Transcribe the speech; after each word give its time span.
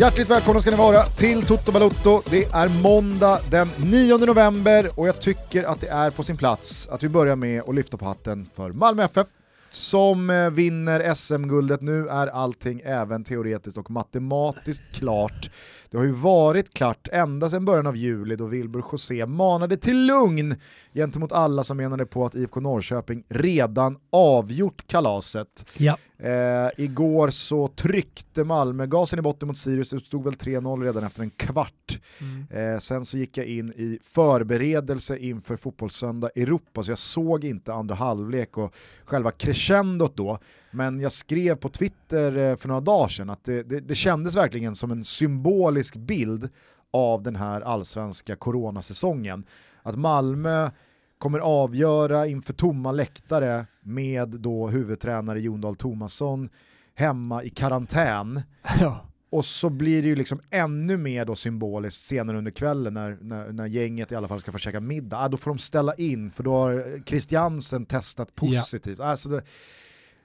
Hjärtligt 0.00 0.30
välkomna 0.30 0.60
ska 0.60 0.70
ni 0.70 0.76
vara 0.76 1.02
till 1.02 1.42
Toto 1.42 1.72
Balotto. 1.72 2.20
Det 2.30 2.44
är 2.44 2.82
måndag 2.82 3.40
den 3.50 3.68
9 3.78 4.16
november 4.16 4.90
och 4.94 5.08
jag 5.08 5.20
tycker 5.20 5.64
att 5.64 5.80
det 5.80 5.88
är 5.88 6.10
på 6.10 6.22
sin 6.22 6.36
plats 6.36 6.88
att 6.88 7.02
vi 7.02 7.08
börjar 7.08 7.36
med 7.36 7.62
att 7.68 7.74
lyfta 7.74 7.96
på 7.96 8.04
hatten 8.04 8.48
för 8.56 8.72
Malmö 8.72 9.02
FF 9.04 9.26
som 9.70 10.30
eh, 10.30 10.50
vinner 10.50 11.14
SM-guldet. 11.14 11.80
Nu 11.80 12.08
är 12.08 12.26
allting 12.26 12.80
även 12.84 13.24
teoretiskt 13.24 13.78
och 13.78 13.90
matematiskt 13.90 14.82
klart. 14.92 15.50
Det 15.90 15.96
har 15.96 16.04
ju 16.04 16.12
varit 16.12 16.74
klart 16.74 17.08
ända 17.12 17.50
sedan 17.50 17.64
början 17.64 17.86
av 17.86 17.96
juli 17.96 18.36
då 18.36 18.46
Wilbur 18.46 18.84
José 18.92 19.26
manade 19.26 19.76
till 19.76 20.06
lugn 20.06 20.54
gentemot 20.94 21.32
alla 21.32 21.64
som 21.64 21.76
menade 21.76 22.06
på 22.06 22.24
att 22.24 22.34
IFK 22.34 22.60
Norrköping 22.60 23.24
redan 23.28 23.98
avgjort 24.10 24.86
kalaset. 24.86 25.66
Ja. 25.76 25.96
Eh, 26.18 26.70
igår 26.76 27.30
så 27.30 27.68
tryckte 27.68 28.44
Malmö 28.44 28.86
gasen 28.86 29.18
i 29.18 29.22
botten 29.22 29.48
mot 29.48 29.56
Sirius, 29.56 29.90
det 29.90 29.98
stod 29.98 30.24
väl 30.24 30.34
3-0 30.34 30.82
redan 30.82 31.04
efter 31.04 31.22
en 31.22 31.30
kvart. 31.30 32.00
Mm. 32.20 32.74
Eh, 32.74 32.78
sen 32.78 33.04
så 33.04 33.18
gick 33.18 33.38
jag 33.38 33.46
in 33.46 33.72
i 33.72 33.98
förberedelse 34.02 35.18
inför 35.18 35.56
Fotbollssöndag 35.56 36.30
Europa, 36.36 36.82
så 36.82 36.90
jag 36.90 36.98
såg 36.98 37.44
inte 37.44 37.72
andra 37.72 37.94
halvlek 37.94 38.58
och 38.58 38.74
själva 39.04 39.30
crescendot 39.30 40.16
då. 40.16 40.38
Men 40.70 41.00
jag 41.00 41.12
skrev 41.12 41.54
på 41.54 41.68
Twitter 41.68 42.36
eh, 42.36 42.56
för 42.56 42.68
några 42.68 42.80
dagar 42.80 43.08
sedan 43.08 43.30
att 43.30 43.44
det, 43.44 43.62
det, 43.62 43.80
det 43.80 43.94
kändes 43.94 44.36
verkligen 44.36 44.76
som 44.76 44.90
en 44.90 45.04
symbolisk 45.04 45.96
bild 45.96 46.48
av 46.92 47.22
den 47.22 47.36
här 47.36 47.60
allsvenska 47.60 48.36
coronasäsongen. 48.36 49.44
Att 49.82 49.96
Malmö 49.96 50.70
kommer 51.18 51.38
avgöra 51.38 52.26
inför 52.26 52.52
tomma 52.52 52.92
läktare 52.92 53.66
med 53.80 54.28
då 54.28 54.68
huvudtränare 54.68 55.40
Jon 55.40 55.60
Dahl 55.60 55.76
Tomasson 55.76 56.48
hemma 56.94 57.44
i 57.44 57.50
karantän. 57.50 58.42
Ja. 58.80 59.06
Och 59.32 59.44
så 59.44 59.70
blir 59.70 60.02
det 60.02 60.08
ju 60.08 60.16
liksom 60.16 60.40
ännu 60.50 60.96
mer 60.96 61.24
då 61.24 61.34
symboliskt 61.34 62.06
senare 62.06 62.38
under 62.38 62.50
kvällen 62.50 62.94
när, 62.94 63.18
när, 63.20 63.52
när 63.52 63.66
gänget 63.66 64.12
i 64.12 64.14
alla 64.14 64.28
fall 64.28 64.40
ska 64.40 64.52
få 64.52 64.58
käka 64.58 64.80
middag. 64.80 65.18
Ah, 65.18 65.28
då 65.28 65.36
får 65.36 65.50
de 65.50 65.58
ställa 65.58 65.94
in 65.94 66.30
för 66.30 66.42
då 66.42 66.52
har 66.52 67.02
Christiansen 67.06 67.86
testat 67.86 68.34
positivt. 68.34 68.98
Ja. 68.98 69.04
Alltså 69.04 69.28
det, 69.28 69.42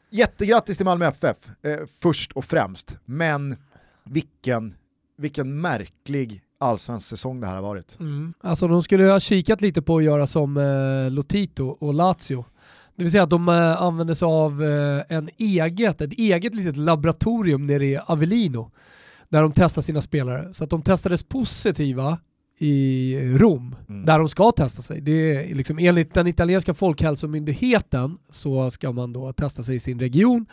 jättegrattis 0.09 0.77
till 0.77 0.85
Malmö 0.85 1.05
FF 1.05 1.37
eh, 1.61 1.79
först 1.99 2.31
och 2.31 2.45
främst, 2.45 2.97
men 3.05 3.55
vilken, 4.03 4.75
vilken 5.17 5.61
märklig 5.61 6.41
allsvensk 6.57 7.07
säsong 7.07 7.39
det 7.39 7.47
här 7.47 7.55
har 7.55 7.61
varit. 7.61 7.99
Mm. 7.99 8.33
Alltså 8.41 8.67
de 8.67 8.81
skulle 8.81 9.03
ha 9.03 9.19
kikat 9.19 9.61
lite 9.61 9.81
på 9.81 9.97
att 9.97 10.03
göra 10.03 10.27
som 10.27 10.57
eh, 10.57 11.11
Lotito 11.11 11.65
och 11.65 11.93
Lazio. 11.93 12.45
Det 12.95 13.03
vill 13.03 13.11
säga 13.11 13.23
att 13.23 13.29
de 13.29 13.49
eh, 13.49 13.81
använder 13.81 14.13
sig 14.13 14.25
av 14.25 14.63
eh, 14.63 15.03
en 15.09 15.29
eget, 15.37 16.01
ett 16.01 16.13
eget 16.13 16.55
litet 16.55 16.77
laboratorium 16.77 17.63
nere 17.63 17.85
i 17.85 17.99
Avellino 18.05 18.71
där 19.29 19.41
de 19.41 19.51
testar 19.55 19.81
sina 19.81 20.01
spelare. 20.01 20.53
Så 20.53 20.63
att 20.63 20.69
de 20.69 20.81
testades 20.81 21.23
positiva 21.23 22.17
i 22.57 23.17
Rom, 23.37 23.75
mm. 23.89 24.05
där 24.05 24.19
de 24.19 24.29
ska 24.29 24.51
testa 24.51 24.81
sig. 24.81 25.01
Det 25.01 25.51
är 25.51 25.55
liksom, 25.55 25.79
enligt 25.79 26.13
den 26.13 26.27
italienska 26.27 26.73
folkhälsomyndigheten 26.73 28.17
så 28.29 28.71
ska 28.71 28.91
man 28.91 29.13
då 29.13 29.33
testa 29.33 29.63
sig 29.63 29.75
i 29.75 29.79
sin 29.79 29.99
region 29.99 30.45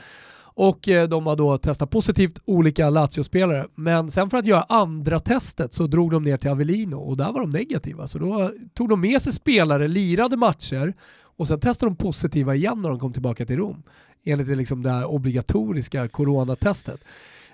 och 0.54 0.88
eh, 0.88 1.08
de 1.08 1.26
har 1.26 1.36
då 1.36 1.58
testat 1.58 1.90
positivt 1.90 2.38
olika 2.44 2.90
Lazio-spelare. 2.90 3.66
Men 3.74 4.10
sen 4.10 4.30
för 4.30 4.36
att 4.36 4.46
göra 4.46 4.62
andra 4.62 5.20
testet 5.20 5.72
så 5.72 5.86
drog 5.86 6.10
de 6.10 6.22
ner 6.22 6.36
till 6.36 6.50
Avellino 6.50 6.96
och 6.96 7.16
där 7.16 7.32
var 7.32 7.40
de 7.40 7.50
negativa. 7.50 8.08
Så 8.08 8.18
då 8.18 8.50
tog 8.74 8.88
de 8.88 9.00
med 9.00 9.22
sig 9.22 9.32
spelare, 9.32 9.88
lirade 9.88 10.36
matcher 10.36 10.94
och 11.36 11.48
sen 11.48 11.60
testade 11.60 11.90
de 11.90 11.96
positiva 11.96 12.54
igen 12.54 12.82
när 12.82 12.88
de 12.88 12.98
kom 12.98 13.12
tillbaka 13.12 13.46
till 13.46 13.56
Rom. 13.56 13.82
Enligt 14.24 14.48
det, 14.48 14.54
liksom 14.54 14.82
det 14.82 15.04
obligatoriska 15.04 16.08
coronatestet. 16.08 17.04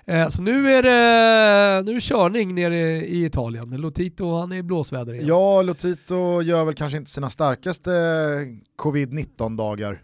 Eh, 0.05 0.29
så 0.29 0.41
nu 0.41 0.69
är, 0.69 0.83
det, 0.83 1.83
nu 1.85 1.91
är 1.91 1.95
det 1.95 2.01
körning 2.01 2.55
nere 2.55 2.77
i 3.05 3.25
Italien. 3.25 3.69
Lotito 3.69 4.35
han 4.39 4.51
är 4.51 4.55
i 4.55 4.63
blåsväder 4.63 5.13
igen. 5.13 5.27
Ja, 5.27 5.61
Lotito 5.61 6.41
gör 6.41 6.65
väl 6.65 6.75
kanske 6.75 6.97
inte 6.97 7.11
sina 7.11 7.29
starkaste 7.29 7.91
covid-19 8.77 9.57
dagar. 9.57 10.01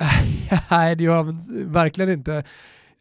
Nej, 0.70 0.96
det 0.96 1.04
gör 1.04 1.16
han 1.16 1.40
verkligen 1.72 2.10
inte. 2.10 2.44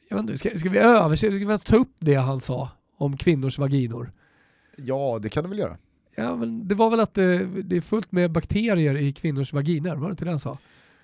Jag 0.09 0.17
vet 0.17 0.21
inte, 0.21 0.37
ska, 0.37 0.57
ska 0.57 0.69
vi 0.69 0.77
översätta, 0.77 1.35
ska 1.35 1.45
vi 1.47 1.57
ta 1.57 1.75
upp 1.75 1.95
det 1.99 2.15
han 2.15 2.39
sa 2.39 2.69
om 2.97 3.17
kvinnors 3.17 3.59
vaginor? 3.59 4.11
Ja, 4.77 5.19
det 5.21 5.29
kan 5.29 5.43
du 5.43 5.49
väl 5.49 5.59
göra. 5.59 5.77
Ja, 6.15 6.35
men 6.35 6.67
det 6.67 6.75
var 6.75 6.89
väl 6.89 6.99
att 6.99 7.13
det, 7.13 7.45
det 7.45 7.77
är 7.77 7.81
fullt 7.81 8.11
med 8.11 8.31
bakterier 8.31 8.97
i 8.97 9.13
kvinnors 9.13 9.53
vaginer, 9.53 9.95
var 9.95 10.07
det 10.07 10.11
inte 10.11 10.25
det 10.25 10.31
han 10.31 10.39
sa? 10.39 10.57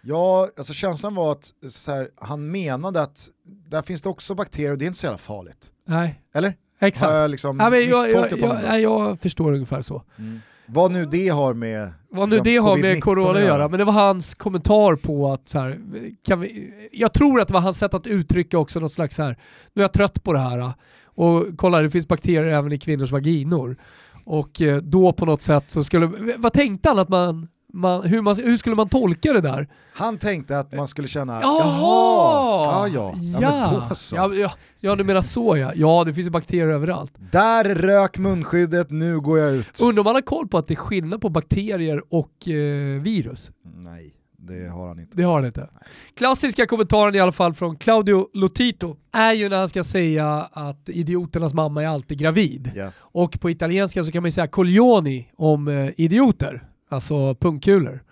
Ja, 0.05 0.49
alltså 0.57 0.73
känslan 0.73 1.15
var 1.15 1.31
att 1.31 1.53
här, 1.87 2.09
han 2.15 2.51
menade 2.51 3.01
att 3.01 3.29
där 3.45 3.81
finns 3.81 4.01
det 4.01 4.09
också 4.09 4.35
bakterier 4.35 4.71
och 4.71 4.77
det 4.77 4.85
är 4.85 4.87
inte 4.87 4.99
så 4.99 5.05
jävla 5.05 5.17
farligt. 5.17 5.71
Nej. 5.87 6.21
Eller? 6.33 6.53
Exakt. 6.79 7.11
Har 7.11 7.19
jag 7.19 7.31
liksom 7.31 7.59
ja, 7.59 7.69
men 7.69 7.89
jag, 7.89 8.11
jag, 8.11 8.39
jag, 8.39 8.81
jag, 8.81 9.19
förstår 9.19 9.53
ungefär 9.53 9.81
så. 9.81 10.03
Mm. 10.17 10.39
Vad 10.65 10.91
nu 10.91 11.05
det 11.05 11.29
har 11.29 11.53
med 11.53 11.93
Vad 12.09 12.29
nu 12.29 12.35
liksom, 12.35 12.53
det 12.53 12.57
har 12.57 12.77
med 12.77 13.03
corona 13.03 13.39
att 13.39 13.45
göra, 13.45 13.67
men 13.67 13.79
det 13.79 13.85
var 13.85 13.93
hans 13.93 14.35
kommentar 14.35 14.95
på 14.95 15.31
att 15.31 15.49
så 15.49 15.59
här, 15.59 15.79
kan 16.25 16.39
vi, 16.39 16.73
jag 16.91 17.13
tror 17.13 17.41
att 17.41 17.47
det 17.47 17.53
var 17.53 17.61
hans 17.61 17.77
sätt 17.77 17.93
att 17.93 18.07
uttrycka 18.07 18.57
också 18.57 18.79
något 18.79 18.93
slags 18.93 19.15
så 19.15 19.23
här, 19.23 19.37
nu 19.73 19.81
är 19.81 19.83
jag 19.83 19.93
trött 19.93 20.23
på 20.23 20.33
det 20.33 20.39
här 20.39 20.73
och 21.05 21.45
kolla 21.57 21.81
det 21.81 21.89
finns 21.89 22.07
bakterier 22.07 22.47
även 22.47 22.71
i 22.71 22.79
kvinnors 22.79 23.11
vaginor. 23.11 23.77
Och 24.25 24.61
eh, 24.61 24.77
då 24.77 25.13
på 25.13 25.25
något 25.25 25.41
sätt 25.41 25.71
så 25.71 25.83
skulle, 25.83 26.11
vad 26.37 26.53
tänkte 26.53 26.89
han 26.89 26.99
att 26.99 27.09
man 27.09 27.47
man, 27.73 28.03
hur, 28.03 28.21
man, 28.21 28.35
hur 28.35 28.57
skulle 28.57 28.75
man 28.75 28.89
tolka 28.89 29.33
det 29.33 29.41
där? 29.41 29.67
Han 29.93 30.17
tänkte 30.17 30.59
att 30.59 30.73
man 30.73 30.87
skulle 30.87 31.07
känna, 31.07 31.41
jaha, 31.41 31.61
jaha, 31.63 32.87
ja 32.87 33.13
ja, 33.13 33.39
ja, 33.41 33.85
ja. 33.89 33.95
så. 33.95 34.15
Ja, 34.15 34.33
ja, 34.33 34.51
ja, 34.79 34.95
du 34.95 35.03
menar 35.03 35.21
så 35.21 35.57
ja. 35.57 35.71
Ja, 35.75 36.03
det 36.03 36.13
finns 36.13 36.27
ju 36.27 36.31
bakterier 36.31 36.67
överallt. 36.67 37.13
Där 37.31 37.75
rök 37.75 38.17
munskyddet, 38.17 38.91
nu 38.91 39.19
går 39.19 39.39
jag 39.39 39.55
ut. 39.55 39.81
Undrar 39.81 40.01
om 40.01 40.05
man 40.05 40.15
har 40.15 40.21
koll 40.21 40.47
på 40.47 40.57
att 40.57 40.67
det 40.67 40.73
är 40.73 40.75
skillnad 40.75 41.21
på 41.21 41.29
bakterier 41.29 42.03
och 42.09 42.47
eh, 42.47 43.01
virus? 43.01 43.51
Nej. 43.75 44.15
Det 44.47 44.67
har 44.67 44.87
han 44.87 44.99
inte. 44.99 45.17
Det 45.17 45.23
har 45.23 45.35
han 45.35 45.45
inte. 45.45 45.61
Nej. 45.61 45.83
Klassiska 46.17 46.65
kommentaren 46.65 47.15
i 47.15 47.19
alla 47.19 47.31
fall 47.31 47.53
från 47.53 47.75
Claudio 47.75 48.27
Lotito 48.33 48.95
är 49.11 49.33
ju 49.33 49.49
när 49.49 49.57
han 49.57 49.69
ska 49.69 49.83
säga 49.83 50.49
att 50.51 50.89
idioternas 50.89 51.53
mamma 51.53 51.83
är 51.83 51.87
alltid 51.87 52.17
gravid. 52.17 52.71
Yeah. 52.75 52.91
Och 52.97 53.39
på 53.39 53.49
italienska 53.49 54.03
så 54.03 54.11
kan 54.11 54.23
man 54.23 54.27
ju 54.27 54.31
säga 54.31 54.47
coglioni 54.47 55.31
om 55.35 55.67
eh, 55.67 55.89
idioter 55.97 56.63
alltså 56.93 57.35
pungkulor. 57.35 58.03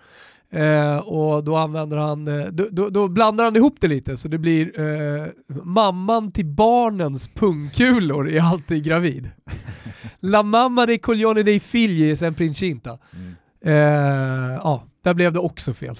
Eh, 0.52 0.96
och 0.96 1.44
då 1.44 1.56
använder 1.56 1.96
han, 1.96 2.28
eh, 2.28 2.46
då, 2.46 2.66
då, 2.70 2.88
då, 2.88 3.08
blandar 3.08 3.44
han 3.44 3.56
ihop 3.56 3.76
det 3.80 3.88
lite 3.88 4.16
så 4.16 4.28
det 4.28 4.38
blir 4.38 4.80
eh, 4.80 5.26
mamman 5.64 6.32
till 6.32 6.46
barnens 6.46 7.28
pungkulor 7.28 8.28
är 8.28 8.40
alltid 8.40 8.84
gravid. 8.84 9.30
La 10.20 10.42
mamma 10.42 10.86
dei 10.86 10.98
coglioni 10.98 11.42
dei 11.42 11.60
figli 11.60 12.10
är 12.10 12.16
sempre 12.16 12.44
incinta. 12.44 12.98
Mm. 13.12 13.34
Eh, 13.64 14.60
ja, 14.62 14.84
där 15.02 15.14
blev 15.14 15.32
det 15.32 15.38
också 15.38 15.74
fel. 15.74 15.98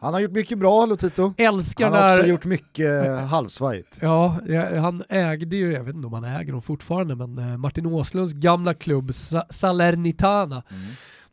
Han 0.00 0.14
har 0.14 0.20
gjort 0.20 0.32
mycket 0.32 0.58
bra 0.58 0.86
Lotito. 0.86 1.34
Älskar 1.36 1.90
han 1.90 2.02
har 2.02 2.16
också 2.16 2.28
gjort 2.28 2.44
mycket 2.44 3.20
halvsvajigt. 3.30 3.98
Ja, 4.02 4.40
han 4.80 5.02
ägde 5.08 5.56
ju, 5.56 5.72
jag 5.72 5.84
vet 5.84 5.94
inte 5.94 6.06
om 6.06 6.12
han 6.12 6.24
äger 6.24 6.52
dem 6.52 6.62
fortfarande, 6.62 7.16
men 7.16 7.38
eh, 7.38 7.56
Martin 7.56 7.86
Åslunds 7.86 8.32
gamla 8.32 8.74
klubb 8.74 9.10
Salernitana. 9.50 10.62
Mm 10.70 10.82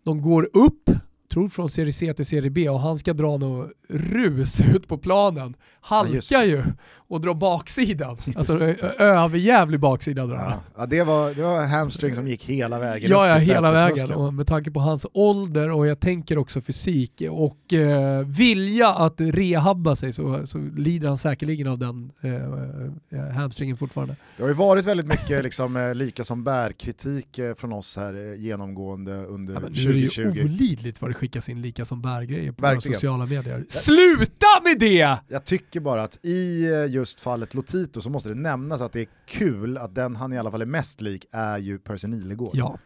de 0.03 0.21
går 0.21 0.49
upp, 0.53 0.89
tror 1.33 1.49
från 1.49 1.69
serie 1.69 1.93
C 1.93 2.13
till 2.13 2.25
serie 2.25 2.49
B 2.49 2.69
och 2.69 2.79
han 2.79 2.97
ska 2.97 3.13
dra 3.13 3.37
något 3.37 3.71
rus 3.89 4.61
ut 4.75 4.87
på 4.87 4.97
planen. 4.97 5.55
Halkar 5.81 6.21
ja, 6.29 6.45
ju 6.45 6.63
och 7.07 7.21
drar 7.21 7.33
baksidan. 7.33 8.17
Alltså 8.35 8.53
överjävlig 8.99 9.79
baksida 9.79 10.25
drar 10.25 10.35
han. 10.35 10.59
Ja, 10.77 10.85
det, 10.85 11.03
var, 11.03 11.33
det 11.33 11.41
var 11.41 11.65
hamstring 11.65 12.15
som 12.15 12.27
gick 12.27 12.43
hela 12.43 12.79
vägen 12.79 13.11
Ja, 13.11 13.27
ja 13.27 13.35
hela 13.35 13.71
vägen. 13.71 14.11
Och 14.11 14.33
med 14.33 14.47
tanke 14.47 14.71
på 14.71 14.79
hans 14.79 15.05
ålder 15.13 15.71
och 15.71 15.87
jag 15.87 15.99
tänker 15.99 16.37
också 16.37 16.61
fysik 16.61 17.21
och 17.29 17.73
eh, 17.73 18.25
vilja 18.27 18.89
att 18.89 19.15
rehabba 19.17 19.95
sig 19.95 20.13
så, 20.13 20.47
så 20.47 20.57
lider 20.77 21.07
han 21.07 21.17
säkerligen 21.17 21.67
av 21.67 21.79
den 21.79 22.11
eh, 22.21 23.19
eh 23.19 23.29
hamstringen 23.29 23.77
fortfarande. 23.77 24.15
Det 24.37 24.43
har 24.43 24.49
ju 24.49 24.55
varit 24.55 24.85
väldigt 24.85 25.07
mycket 25.07 25.43
liksom, 25.43 25.77
eh, 25.77 25.95
lika 25.95 26.23
som 26.23 26.43
bär-kritik 26.43 27.39
eh, 27.39 27.55
från 27.55 27.73
oss 27.73 27.97
här 27.97 28.35
genomgående 28.35 29.25
under 29.25 29.53
ja, 29.53 29.59
2020. 29.59 30.21
Det 30.21 30.29
är 30.29 30.35
ju 30.35 30.43
olidligt 30.43 31.01
vad 31.01 31.09
det 31.09 31.15
skickas 31.23 31.49
in 31.49 31.61
lika 31.61 31.85
som 31.85 32.01
bär-grejer 32.01 32.51
på 32.51 32.61
våra 32.61 32.81
sociala 32.81 33.25
medier. 33.25 33.65
Sluta 33.69 34.47
med 34.63 34.79
det! 34.79 35.17
Jag 35.27 35.45
tycker 35.45 35.79
bara 35.79 36.03
att 36.03 36.25
i 36.25 36.65
just 36.89 37.19
fallet 37.19 37.53
Lotito 37.53 38.01
så 38.01 38.09
måste 38.09 38.29
det 38.29 38.35
nämnas 38.35 38.81
att 38.81 38.93
det 38.93 39.01
är 39.01 39.07
kul 39.27 39.77
att 39.77 39.95
den 39.95 40.15
han 40.15 40.33
i 40.33 40.37
alla 40.37 40.51
fall 40.51 40.61
är 40.61 40.65
mest 40.65 41.01
lik 41.01 41.25
är 41.31 41.57
ju 41.57 41.79
Percy 41.79 42.07
Nilegård. 42.07 42.51
Ja. 42.53 42.77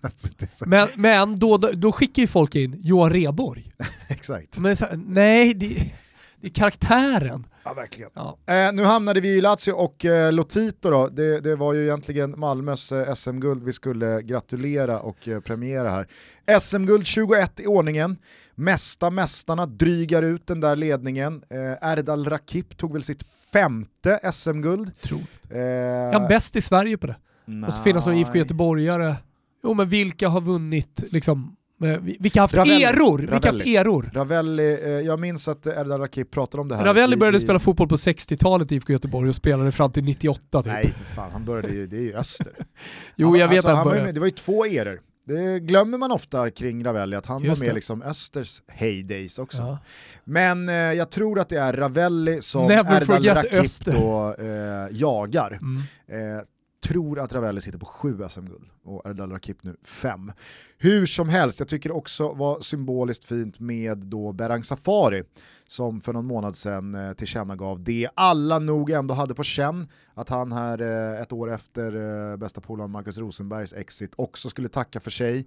men 0.66 0.88
men 0.94 1.38
då, 1.38 1.56
då 1.56 1.92
skickar 1.92 2.22
ju 2.22 2.26
folk 2.26 2.54
in 2.54 2.76
Johan 2.80 3.10
Reborg. 3.10 3.72
Exakt. 4.08 4.58
Men 4.58 4.76
så, 4.76 4.86
nej, 4.94 5.54
det, 5.54 5.92
det 6.40 6.46
är 6.46 6.50
karaktären. 6.50 7.46
Ja, 7.64 7.74
verkligen. 7.74 8.10
Ja. 8.14 8.38
Eh, 8.46 8.72
nu 8.72 8.84
hamnade 8.84 9.20
vi 9.20 9.28
i 9.28 9.40
Lazio 9.40 9.72
och 9.72 10.04
eh, 10.04 10.32
Lotito 10.32 10.90
då, 10.90 11.08
det, 11.08 11.40
det, 11.40 11.56
var 11.56 11.72
ju 11.72 11.82
egentligen 11.82 12.34
Malmös 12.40 12.92
eh, 12.92 13.14
SM-guld 13.14 13.64
vi 13.64 13.72
skulle 13.72 14.22
gratulera 14.22 15.00
och 15.00 15.28
eh, 15.28 15.40
premiera 15.40 15.90
här. 15.90 16.08
SM-guld 16.60 17.06
21 17.06 17.60
i 17.60 17.66
ordningen, 17.66 18.16
mesta 18.54 19.10
mästarna 19.10 19.66
drygar 19.66 20.22
ut 20.22 20.46
den 20.46 20.60
där 20.60 20.76
ledningen. 20.76 21.42
Eh, 21.50 21.90
Erdal 21.90 22.24
Rakip 22.24 22.76
tog 22.76 22.92
väl 22.92 23.02
sitt 23.02 23.22
femte 23.52 24.32
SM-guld. 24.32 24.92
Eh, 25.50 25.60
ja, 25.60 26.26
bäst 26.28 26.56
i 26.56 26.60
Sverige 26.60 26.98
på 26.98 27.06
det. 27.06 27.16
Måste 27.44 27.82
finnas 27.82 28.06
någon 28.06 28.16
IFK 28.16 28.38
Göteborgare. 28.38 29.16
Jo 29.64 29.74
men 29.74 29.88
vilka 29.88 30.28
har 30.28 30.40
vunnit 30.40 31.04
liksom 31.10 31.56
vilka 32.20 32.40
har 32.40 32.44
haft 32.44 32.54
Ravelli. 32.54 32.84
eror? 32.84 33.18
Vilka 33.18 33.52
haft 33.52 33.66
eror? 33.66 34.10
Ravelli, 34.14 34.78
eh, 34.82 34.90
jag 34.90 35.20
minns 35.20 35.48
att 35.48 35.66
Erdal 35.66 36.00
Rakip 36.00 36.30
pratade 36.30 36.60
om 36.60 36.68
det 36.68 36.76
här. 36.76 36.84
Ravelli 36.84 37.16
började 37.16 37.36
i, 37.36 37.40
spela 37.40 37.58
fotboll 37.58 37.88
på 37.88 37.96
60-talet 37.96 38.72
i 38.72 38.76
IFK 38.76 38.92
Göteborg 38.92 39.28
och 39.28 39.36
spelade 39.36 39.72
fram 39.72 39.92
till 39.92 40.04
98 40.04 40.62
typ. 40.62 40.72
Nej 40.72 40.94
för 40.98 41.14
fan, 41.14 41.30
han 41.32 41.44
började 41.44 41.74
ju, 41.74 41.86
det 41.86 41.96
är 41.96 42.00
ju 42.00 42.14
öster. 42.14 42.52
jo 43.16 43.28
han, 43.28 43.38
jag 43.38 43.48
vet 43.48 43.56
alltså, 43.56 43.70
att 43.70 43.76
han 43.76 43.86
började. 43.86 44.04
Med, 44.04 44.14
Det 44.14 44.20
var 44.20 44.26
ju 44.26 44.30
två 44.30 44.66
eror. 44.66 45.00
Det 45.24 45.60
glömmer 45.60 45.98
man 45.98 46.12
ofta 46.12 46.50
kring 46.50 46.84
Ravelli, 46.84 47.16
att 47.16 47.26
han 47.26 47.42
Just 47.42 47.60
var 47.60 47.66
med 47.66 47.70
det. 47.70 47.74
liksom 47.74 48.02
Östers 48.02 48.62
heydays 48.68 49.38
också. 49.38 49.62
Ja. 49.62 49.78
Men 50.24 50.68
eh, 50.68 50.74
jag 50.74 51.10
tror 51.10 51.40
att 51.40 51.48
det 51.48 51.56
är 51.56 51.72
Ravelli 51.72 52.42
som 52.42 52.66
Never 52.66 53.00
Erdal 53.02 53.24
Rakip 53.24 53.84
då 53.84 54.34
eh, 54.38 54.46
jagar. 54.90 55.58
Mm. 55.62 55.76
Eh, 56.36 56.42
tror 56.82 57.18
att 57.20 57.32
Ravelli 57.32 57.60
sitter 57.60 57.78
på 57.78 57.86
sju 57.86 58.18
SM-guld 58.30 58.70
och 58.84 59.06
Erdal 59.06 59.30
Rakip 59.30 59.62
nu 59.62 59.76
fem. 59.82 60.32
Hur 60.78 61.06
som 61.06 61.28
helst, 61.28 61.58
jag 61.58 61.68
tycker 61.68 61.88
det 61.88 61.94
också 61.94 62.32
var 62.32 62.60
symboliskt 62.60 63.24
fint 63.24 63.60
med 63.60 63.98
då 63.98 64.32
Berang 64.32 64.64
Safari 64.64 65.22
som 65.68 66.00
för 66.00 66.12
någon 66.12 66.26
månad 66.26 66.56
sedan 66.56 66.94
eh, 66.94 67.12
tillkännagav 67.12 67.80
det 67.80 68.08
alla 68.14 68.58
nog 68.58 68.90
ändå 68.90 69.14
hade 69.14 69.34
på 69.34 69.42
känn, 69.42 69.88
att 70.14 70.28
han 70.28 70.52
här 70.52 70.80
eh, 70.80 71.20
ett 71.20 71.32
år 71.32 71.52
efter 71.52 71.96
eh, 72.32 72.36
bästa 72.36 72.60
polaren 72.60 72.90
Marcus 72.90 73.18
Rosenbergs 73.18 73.72
exit 73.72 74.12
också 74.16 74.48
skulle 74.48 74.68
tacka 74.68 75.00
för 75.00 75.10
sig 75.10 75.46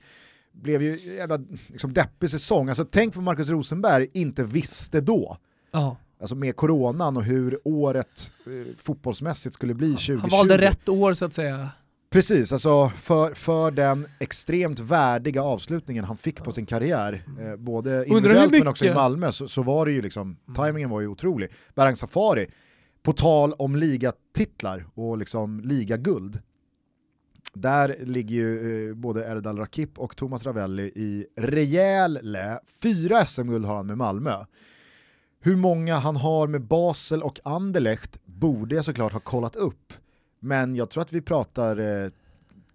blev 0.51 0.81
ju 0.81 1.15
jävla 1.15 1.39
liksom, 1.67 1.93
deppig 1.93 2.29
säsong. 2.29 2.69
Alltså 2.69 2.85
tänk 2.85 3.15
vad 3.15 3.23
Marcus 3.23 3.49
Rosenberg 3.49 4.07
inte 4.13 4.43
visste 4.43 5.01
då. 5.01 5.37
Ja 5.71 5.97
alltså 6.19 6.35
med 6.35 6.55
coronan 6.55 7.17
och 7.17 7.23
hur 7.23 7.59
året 7.63 8.31
eh, 8.45 8.75
fotbollsmässigt 8.77 9.55
skulle 9.55 9.73
bli 9.73 9.89
2020. 9.89 10.19
Han 10.21 10.29
valde 10.29 10.57
rätt 10.57 10.89
år 10.89 11.13
så 11.13 11.25
att 11.25 11.33
säga. 11.33 11.69
Precis, 12.09 12.53
alltså 12.53 12.89
för, 12.89 13.33
för 13.33 13.71
den 13.71 14.07
extremt 14.19 14.79
värdiga 14.79 15.43
avslutningen 15.43 16.03
han 16.03 16.17
fick 16.17 16.43
på 16.43 16.51
sin 16.51 16.65
karriär, 16.65 17.21
eh, 17.39 17.55
både 17.55 18.05
individuellt 18.05 18.51
men 18.51 18.67
också 18.67 18.85
i 18.85 18.93
Malmö, 18.93 19.31
så, 19.31 19.47
så 19.47 19.63
var 19.63 19.85
det 19.85 19.91
ju 19.91 20.01
liksom, 20.01 20.21
mm. 20.21 20.55
tajmingen 20.55 20.89
var 20.89 21.01
ju 21.01 21.07
otrolig. 21.07 21.49
Berang 21.75 21.95
Safari, 21.95 22.47
på 23.03 23.13
tal 23.13 23.53
om 23.53 23.75
ligatitlar 23.75 24.85
och 24.93 25.17
liksom 25.17 25.59
ligaguld, 25.59 26.39
där 27.53 27.95
ligger 27.99 28.35
ju 28.35 28.89
eh, 28.89 28.95
både 28.95 29.25
Erdal 29.25 29.57
Rakip 29.57 29.99
och 29.99 30.15
Thomas 30.15 30.45
Ravelli 30.45 30.83
i 30.83 31.25
rejäl 31.37 32.19
lä. 32.21 32.59
Fyra 32.81 33.25
SM-guld 33.25 33.65
har 33.65 33.75
han 33.75 33.87
med 33.87 33.97
Malmö. 33.97 34.35
Hur 35.45 35.55
många 35.55 35.95
han 35.95 36.15
har 36.15 36.47
med 36.47 36.61
Basel 36.61 37.23
och 37.23 37.39
Anderlecht 37.43 38.19
borde 38.25 38.75
jag 38.75 38.85
såklart 38.85 39.13
ha 39.13 39.19
kollat 39.19 39.55
upp. 39.55 39.93
Men 40.39 40.75
jag 40.75 40.89
tror 40.89 41.01
att 41.01 41.13
vi 41.13 41.21
pratar, 41.21 41.77
eh, 41.77 42.11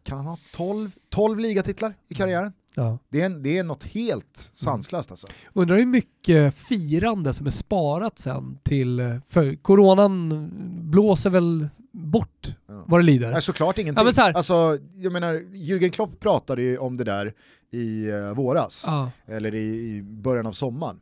kan 0.02 0.18
han 0.18 0.26
ha 0.26 0.38
12, 0.54 0.90
12 1.08 1.38
ligatitlar 1.38 1.94
i 2.08 2.14
karriären? 2.14 2.52
Ja. 2.74 2.98
Det, 3.08 3.20
är, 3.20 3.28
det 3.28 3.58
är 3.58 3.64
något 3.64 3.84
helt 3.84 4.50
sanslöst 4.52 5.10
alltså. 5.10 5.26
Undrar 5.52 5.76
hur 5.76 5.86
mycket 5.86 6.54
firande 6.54 7.34
som 7.34 7.46
är 7.46 7.50
sparat 7.50 8.18
sen 8.18 8.58
till, 8.62 9.00
eh, 9.00 9.16
för 9.28 9.54
coronan 9.54 10.50
blåser 10.90 11.30
väl 11.30 11.68
bort 11.92 12.54
ja. 12.66 12.84
vad 12.86 13.00
det 13.00 13.04
lider. 13.04 13.30
Nej, 13.30 13.42
såklart 13.42 13.78
ingenting. 13.78 14.06
Ja, 14.06 14.12
så 14.12 14.20
här. 14.20 14.32
Alltså, 14.32 14.78
jag 14.96 15.12
menar, 15.12 15.34
Jürgen 15.34 15.90
Klopp 15.90 16.20
pratade 16.20 16.62
ju 16.62 16.78
om 16.78 16.96
det 16.96 17.04
där 17.04 17.34
i 17.70 18.10
uh, 18.10 18.34
våras, 18.34 18.84
ja. 18.86 19.10
eller 19.26 19.54
i, 19.54 19.96
i 19.96 20.02
början 20.02 20.46
av 20.46 20.52
sommaren 20.52 21.00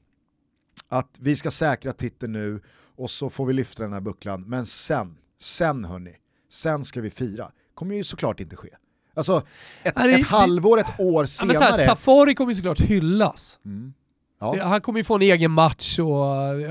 att 0.88 1.16
vi 1.20 1.36
ska 1.36 1.50
säkra 1.50 1.92
titeln 1.92 2.32
nu 2.32 2.60
och 2.96 3.10
så 3.10 3.30
får 3.30 3.46
vi 3.46 3.52
lyfta 3.52 3.82
den 3.82 3.92
här 3.92 4.00
bucklan, 4.00 4.42
men 4.42 4.66
sen, 4.66 5.16
sen 5.40 5.84
hörni, 5.84 6.14
sen 6.50 6.84
ska 6.84 7.00
vi 7.00 7.10
fira. 7.10 7.50
kommer 7.74 7.94
ju 7.94 8.04
såklart 8.04 8.40
inte 8.40 8.56
ske. 8.56 8.68
Alltså 9.14 9.42
ett, 9.82 9.96
det, 9.96 10.10
ett 10.10 10.26
halvår, 10.26 10.78
ett 10.78 11.00
år 11.00 11.24
senare. 11.24 11.54
Ja, 11.54 11.60
här, 11.60 11.86
Safari 11.86 12.34
kommer 12.34 12.52
ju 12.52 12.56
såklart 12.56 12.80
hyllas. 12.80 13.58
Mm. 13.64 13.92
Ja. 14.40 14.62
Han 14.62 14.80
kommer 14.80 14.98
ju 14.98 15.04
få 15.04 15.14
en 15.14 15.22
egen 15.22 15.50
match 15.50 15.98
och 15.98 16.24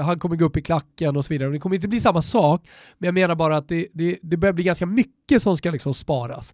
han 0.04 0.20
kommer 0.20 0.36
gå 0.36 0.46
upp 0.46 0.58
i 0.58 0.62
klacken 0.62 1.18
och 1.18 1.26
så 1.26 1.34
vidare. 1.34 1.50
Det 1.50 1.60
kommer 1.60 1.76
inte 1.76 1.88
bli 1.88 2.00
samma 2.00 2.22
sak, 2.22 2.68
men 2.98 3.08
jag 3.08 3.14
menar 3.14 3.36
bara 3.36 3.58
att 3.58 3.68
det, 3.68 3.88
det, 3.94 4.18
det 4.22 4.38
börjar 4.38 4.54
bli 4.54 4.64
ganska 4.64 4.86
mycket 4.86 5.42
som 5.42 5.58
ska 5.58 5.72
liksom 5.72 5.94
sparas 5.94 6.54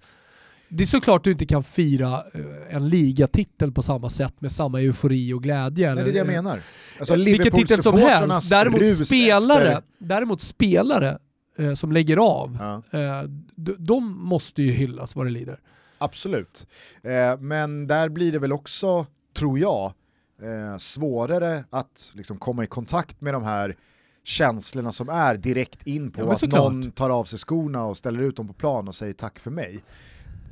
det 0.74 0.84
är 0.84 0.88
såklart 0.88 1.24
du 1.24 1.31
inte 1.31 1.46
kan 1.46 1.64
fira 1.64 2.24
eh, 2.34 2.75
en 2.75 2.90
ligatitel 2.90 3.72
på 3.72 3.81
samma 3.81 4.10
sätt 4.10 4.42
med 4.42 4.52
samma 4.52 4.81
eufori 4.81 5.34
och 5.34 5.44
glädje. 5.44 5.96
Nej, 5.96 6.04
det 6.04 6.10
är 6.10 6.14
det 6.14 6.18
jag 6.18 6.28
menar. 6.28 6.60
Alltså, 7.00 7.16
Vilken 7.16 7.52
titel 7.52 7.84
som 7.84 7.98
helst. 7.98 8.50
Däremot 8.50 9.08
spelare, 9.08 9.72
efter... 9.72 9.84
däremot 9.98 10.42
spelare 10.42 11.18
eh, 11.58 11.74
som 11.74 11.92
lägger 11.92 12.18
av, 12.18 12.58
ja. 12.60 13.00
eh, 13.00 13.24
de, 13.56 13.75
de, 13.80 14.28
måste 14.28 14.64
ju 14.64 14.72
hyllas 14.72 15.16
vad 15.16 15.25
det 15.25 15.30
lider. 15.30 15.60
Absolut. 15.98 16.68
Eh, 17.04 17.40
men 17.40 17.88
där 17.88 18.10
blir 18.10 18.31
det 18.31 18.40
väl 18.40 18.54
också, 18.54 19.06
tror 19.38 19.60
jag, 19.60 19.94
eh, 20.42 20.78
svårare 20.78 21.64
att 21.70 22.12
liksom, 22.16 22.38
komma 22.38 22.64
i 22.64 22.68
kontakt 22.68 23.22
med 23.22 23.34
de 23.34 23.44
här 23.44 23.75
känslorna 24.24 24.92
som 24.92 25.10
är 25.10 25.36
direkt 25.36 25.88
in 25.88 26.12
på 26.12 26.22
ja, 26.22 26.31
att 26.31 26.52
någon 26.52 26.92
tar 26.92 27.10
av 27.10 27.24
sig 27.24 27.40
skorna 27.40 27.86
och 27.86 27.98
ställer 27.98 28.22
ut 28.22 28.36
dem 28.36 28.48
på 28.48 28.54
plan 28.54 28.88
och 28.88 28.96
säger 28.96 29.14
tack 29.14 29.40
för 29.40 29.52
mig 29.52 29.84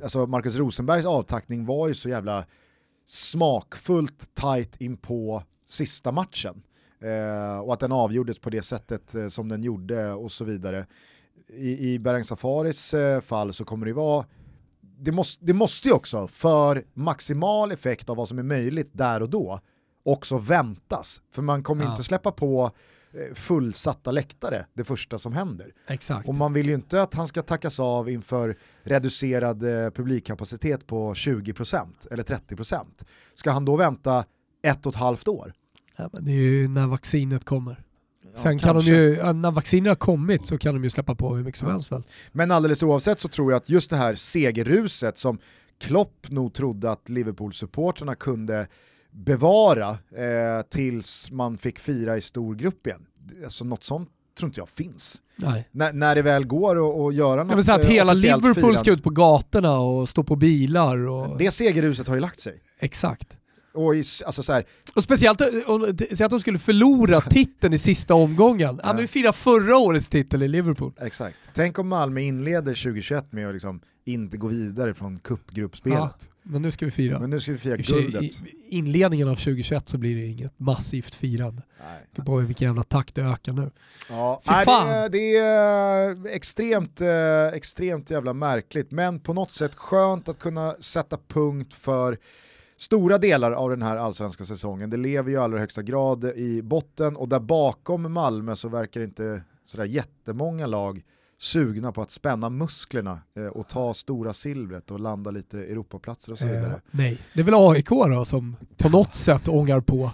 alltså 0.02 0.26
Marcus 0.26 0.56
Rosenbergs 0.56 1.06
avtackning 1.06 1.64
var 1.64 1.88
ju 1.88 1.94
så 1.94 2.08
jävla 2.08 2.44
smakfullt 3.06 4.34
tight 4.34 4.80
in 4.80 4.96
på 4.96 5.42
sista 5.68 6.12
matchen. 6.12 6.62
Eh, 7.00 7.58
och 7.58 7.72
att 7.72 7.80
den 7.80 7.92
avgjordes 7.92 8.38
på 8.38 8.50
det 8.50 8.62
sättet 8.62 9.14
eh, 9.14 9.28
som 9.28 9.48
den 9.48 9.62
gjorde 9.62 10.12
och 10.12 10.32
så 10.32 10.44
vidare. 10.44 10.86
I, 11.48 11.92
i 11.92 11.98
Bereng 11.98 12.24
Safaris 12.24 12.94
eh, 12.94 13.20
fall 13.20 13.52
så 13.52 13.64
kommer 13.64 13.86
det 13.86 13.92
vara 13.92 14.24
det 15.04 15.12
måste, 15.12 15.44
det 15.44 15.52
måste 15.52 15.88
ju 15.88 15.94
också, 15.94 16.26
för 16.26 16.84
maximal 16.94 17.72
effekt 17.72 18.08
av 18.08 18.16
vad 18.16 18.28
som 18.28 18.38
är 18.38 18.42
möjligt 18.42 18.90
där 18.92 19.22
och 19.22 19.30
då, 19.30 19.60
också 20.04 20.38
väntas. 20.38 21.22
För 21.30 21.42
man 21.42 21.62
kommer 21.62 21.84
ja. 21.84 21.90
inte 21.90 22.02
släppa 22.02 22.32
på 22.32 22.70
fullsatta 23.34 24.10
läktare 24.10 24.66
det 24.74 24.84
första 24.84 25.18
som 25.18 25.32
händer. 25.32 25.74
Exakt. 25.86 26.28
Och 26.28 26.34
man 26.34 26.52
vill 26.52 26.66
ju 26.66 26.74
inte 26.74 27.02
att 27.02 27.14
han 27.14 27.28
ska 27.28 27.42
tackas 27.42 27.80
av 27.80 28.10
inför 28.10 28.56
reducerad 28.82 29.62
eh, 29.62 29.90
publikkapacitet 29.90 30.86
på 30.86 31.12
20% 31.12 31.86
eller 32.10 32.22
30%. 32.22 32.84
Ska 33.34 33.50
han 33.50 33.64
då 33.64 33.76
vänta 33.76 34.24
ett 34.62 34.86
och 34.86 34.92
ett 34.92 35.00
halvt 35.00 35.28
år? 35.28 35.52
Ja, 35.96 36.10
men 36.12 36.24
det 36.24 36.30
är 36.30 36.34
ju 36.34 36.68
när 36.68 36.86
vaccinet 36.86 37.44
kommer. 37.44 37.84
Sen 38.34 38.58
kan 38.58 38.76
de 38.76 38.84
ju, 38.84 39.32
när 39.32 39.50
vaccinet 39.50 39.90
har 39.90 39.94
kommit 39.94 40.46
så 40.46 40.58
kan 40.58 40.74
de 40.74 40.84
ju 40.84 40.90
släppa 40.90 41.14
på 41.14 41.34
hur 41.34 41.44
mycket 41.44 41.58
som 41.58 41.68
ja. 41.68 41.74
helst 41.74 41.92
väl. 41.92 42.02
Men 42.32 42.50
alldeles 42.50 42.82
oavsett 42.82 43.20
så 43.20 43.28
tror 43.28 43.52
jag 43.52 43.56
att 43.56 43.68
just 43.68 43.90
det 43.90 43.96
här 43.96 44.14
segerruset 44.14 45.18
som 45.18 45.38
Klopp 45.78 46.30
nog 46.30 46.52
trodde 46.52 46.90
att 46.90 47.08
Liverpool-supporterna 47.08 48.14
kunde 48.14 48.66
bevara 49.12 49.90
eh, 49.90 50.62
tills 50.68 51.30
man 51.30 51.58
fick 51.58 51.78
fira 51.78 52.16
i 52.16 52.20
stor 52.20 52.54
grupp 52.54 52.86
igen. 52.86 53.06
Alltså 53.44 53.64
något 53.64 53.84
sånt 53.84 54.08
tror 54.38 54.48
inte 54.48 54.60
jag 54.60 54.68
finns. 54.68 55.22
När 55.70 56.14
det 56.14 56.22
väl 56.22 56.46
går 56.46 57.08
att 57.08 57.14
göra 57.14 57.44
något 57.44 57.66
ja, 57.66 57.74
att 57.74 57.84
Hela 57.84 58.12
Liverpool 58.12 58.54
firande. 58.54 58.78
ska 58.78 58.90
ut 58.90 59.02
på 59.02 59.10
gatorna 59.10 59.78
och 59.78 60.08
stå 60.08 60.22
på 60.24 60.36
bilar. 60.36 61.06
Och... 61.06 61.38
Det 61.38 61.50
segerhuset 61.50 62.08
har 62.08 62.14
ju 62.14 62.20
lagt 62.20 62.40
sig. 62.40 62.60
Exakt. 62.78 63.38
Och, 63.74 63.96
i, 63.96 64.02
alltså 64.26 64.42
så 64.42 64.52
här. 64.52 64.64
och 64.94 65.02
speciellt 65.02 65.38
säg 66.16 66.24
att 66.24 66.30
de 66.30 66.40
skulle 66.40 66.58
förlora 66.58 67.20
titeln 67.30 67.74
i 67.74 67.78
sista 67.78 68.14
omgången. 68.14 68.74
Ja. 68.76 68.80
Ja, 68.82 68.92
men 68.92 69.02
vi 69.02 69.08
firar 69.08 69.32
förra 69.32 69.76
årets 69.76 70.08
titel 70.08 70.42
i 70.42 70.48
Liverpool. 70.48 70.92
Exakt. 71.00 71.36
Tänk 71.54 71.78
om 71.78 71.88
Malmö 71.88 72.20
inleder 72.20 72.74
2021 72.74 73.32
med 73.32 73.48
att 73.48 73.52
liksom 73.54 73.80
inte 74.04 74.36
gå 74.36 74.48
vidare 74.48 74.94
från 74.94 75.18
cupgruppspelet. 75.18 75.98
Ja, 75.98 76.28
men 76.42 76.62
nu 76.62 76.70
ska 76.70 76.84
vi 76.84 76.90
fira. 76.90 77.18
Men 77.18 77.30
nu 77.30 77.40
ska 77.40 77.52
vi 77.52 77.58
fira 77.58 77.76
guldet. 77.76 78.22
I 78.22 78.32
inledningen 78.68 79.28
av 79.28 79.34
2021 79.34 79.88
så 79.88 79.98
blir 79.98 80.16
det 80.16 80.26
inget 80.26 80.58
massivt 80.58 81.14
firande. 81.14 81.62
Nej, 81.78 82.26
på 82.26 82.36
vilken 82.36 82.66
jävla 82.66 82.82
takt 82.82 83.14
det 83.14 83.22
ökar 83.22 83.52
nu. 83.52 83.70
Ja, 84.08 84.42
nej, 84.46 84.64
det, 84.66 84.68
är, 84.68 85.08
det 85.08 85.36
är 85.36 86.34
extremt, 86.34 87.00
eh, 87.00 87.46
extremt 87.46 88.10
jävla 88.10 88.32
märkligt, 88.32 88.90
men 88.90 89.20
på 89.20 89.34
något 89.34 89.50
sätt 89.50 89.74
skönt 89.74 90.28
att 90.28 90.38
kunna 90.38 90.74
sätta 90.80 91.18
punkt 91.28 91.74
för 91.74 92.18
stora 92.82 93.18
delar 93.18 93.52
av 93.52 93.70
den 93.70 93.82
här 93.82 93.96
allsvenska 93.96 94.44
säsongen. 94.44 94.90
Det 94.90 94.96
lever 94.96 95.30
ju 95.30 95.36
i 95.36 95.38
allra 95.38 95.58
högsta 95.58 95.82
grad 95.82 96.24
i 96.24 96.62
botten 96.62 97.16
och 97.16 97.28
där 97.28 97.40
bakom 97.40 98.12
Malmö 98.12 98.56
så 98.56 98.68
verkar 98.68 99.00
inte 99.00 99.42
sådär 99.64 99.84
jättemånga 99.84 100.66
lag 100.66 101.02
sugna 101.38 101.92
på 101.92 102.02
att 102.02 102.10
spänna 102.10 102.50
musklerna 102.50 103.20
eh, 103.36 103.46
och 103.46 103.68
ta 103.68 103.94
stora 103.94 104.32
silvret 104.32 104.90
och 104.90 105.00
landa 105.00 105.30
lite 105.30 105.58
Europaplatser 105.58 106.32
och 106.32 106.38
så 106.38 106.46
vidare. 106.46 106.72
Eh, 106.72 106.80
nej, 106.90 107.20
det 107.34 107.40
är 107.40 107.44
väl 107.44 107.54
AIK 107.54 107.88
då 107.88 108.24
som 108.24 108.56
på 108.76 108.88
något 108.88 109.14
sätt 109.14 109.48
ångar 109.48 109.80
på. 109.80 110.10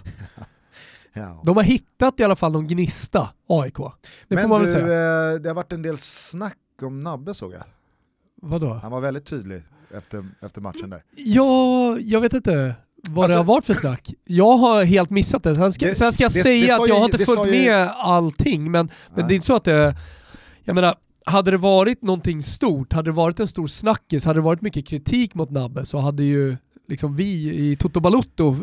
ja. 1.13 1.41
De 1.45 1.57
har 1.57 1.63
hittat 1.63 2.19
i 2.19 2.23
alla 2.23 2.35
fall 2.35 2.51
någon 2.51 2.67
gnista, 2.67 3.29
AIK. 3.47 3.77
Det 3.77 4.35
Men 4.35 4.41
får 4.41 4.49
man 4.49 4.59
du, 4.59 4.65
väl 4.65 4.73
säga. 4.73 5.33
Eh, 5.33 5.39
det 5.39 5.49
har 5.49 5.55
varit 5.55 5.73
en 5.73 5.81
del 5.81 5.97
snack 5.97 6.57
om 6.81 7.03
Nabbe 7.03 7.33
såg 7.33 7.53
jag. 7.53 7.63
Vadå? 8.41 8.73
Han 8.73 8.91
var 8.91 9.01
väldigt 9.01 9.25
tydlig 9.25 9.63
efter, 9.97 10.25
efter 10.41 10.61
matchen 10.61 10.89
där. 10.89 11.03
Ja, 11.15 11.97
jag 11.99 12.21
vet 12.21 12.33
inte 12.33 12.75
vad 13.09 13.23
alltså, 13.23 13.33
det 13.33 13.39
har 13.39 13.45
varit 13.45 13.65
för 13.65 13.73
snack. 13.73 14.13
Jag 14.25 14.57
har 14.57 14.83
helt 14.83 15.09
missat 15.09 15.43
det. 15.43 15.55
Sen 15.55 15.73
ska, 15.73 15.85
det, 15.85 15.95
sen 15.95 16.13
ska 16.13 16.23
jag 16.23 16.31
det, 16.31 16.39
säga 16.39 16.77
det 16.77 16.83
att 16.83 16.89
jag 16.89 16.95
har 16.95 17.05
inte 17.05 17.25
följt 17.25 17.51
med 17.51 17.89
allting, 17.97 18.71
men, 18.71 18.91
men 19.15 19.27
det 19.27 19.33
är 19.33 19.35
inte 19.35 19.47
så 19.47 19.55
att 19.55 19.63
det... 19.63 19.95
Jag 20.63 20.75
menar, 20.75 20.95
hade 21.25 21.51
det 21.51 21.57
varit 21.57 22.01
någonting 22.01 22.43
stort, 22.43 22.93
hade 22.93 23.09
det 23.09 23.15
varit 23.15 23.39
en 23.39 23.47
stor 23.47 23.67
snackis, 23.67 24.25
hade 24.25 24.39
det 24.39 24.43
varit 24.43 24.61
mycket 24.61 24.87
kritik 24.87 25.35
mot 25.35 25.49
Nabbe 25.49 25.85
så 25.85 25.97
hade 25.97 26.23
ju 26.23 26.57
liksom 26.89 27.15
vi 27.15 27.55
i 27.55 27.75
Toto 27.75 27.99
Balutto 27.99 28.55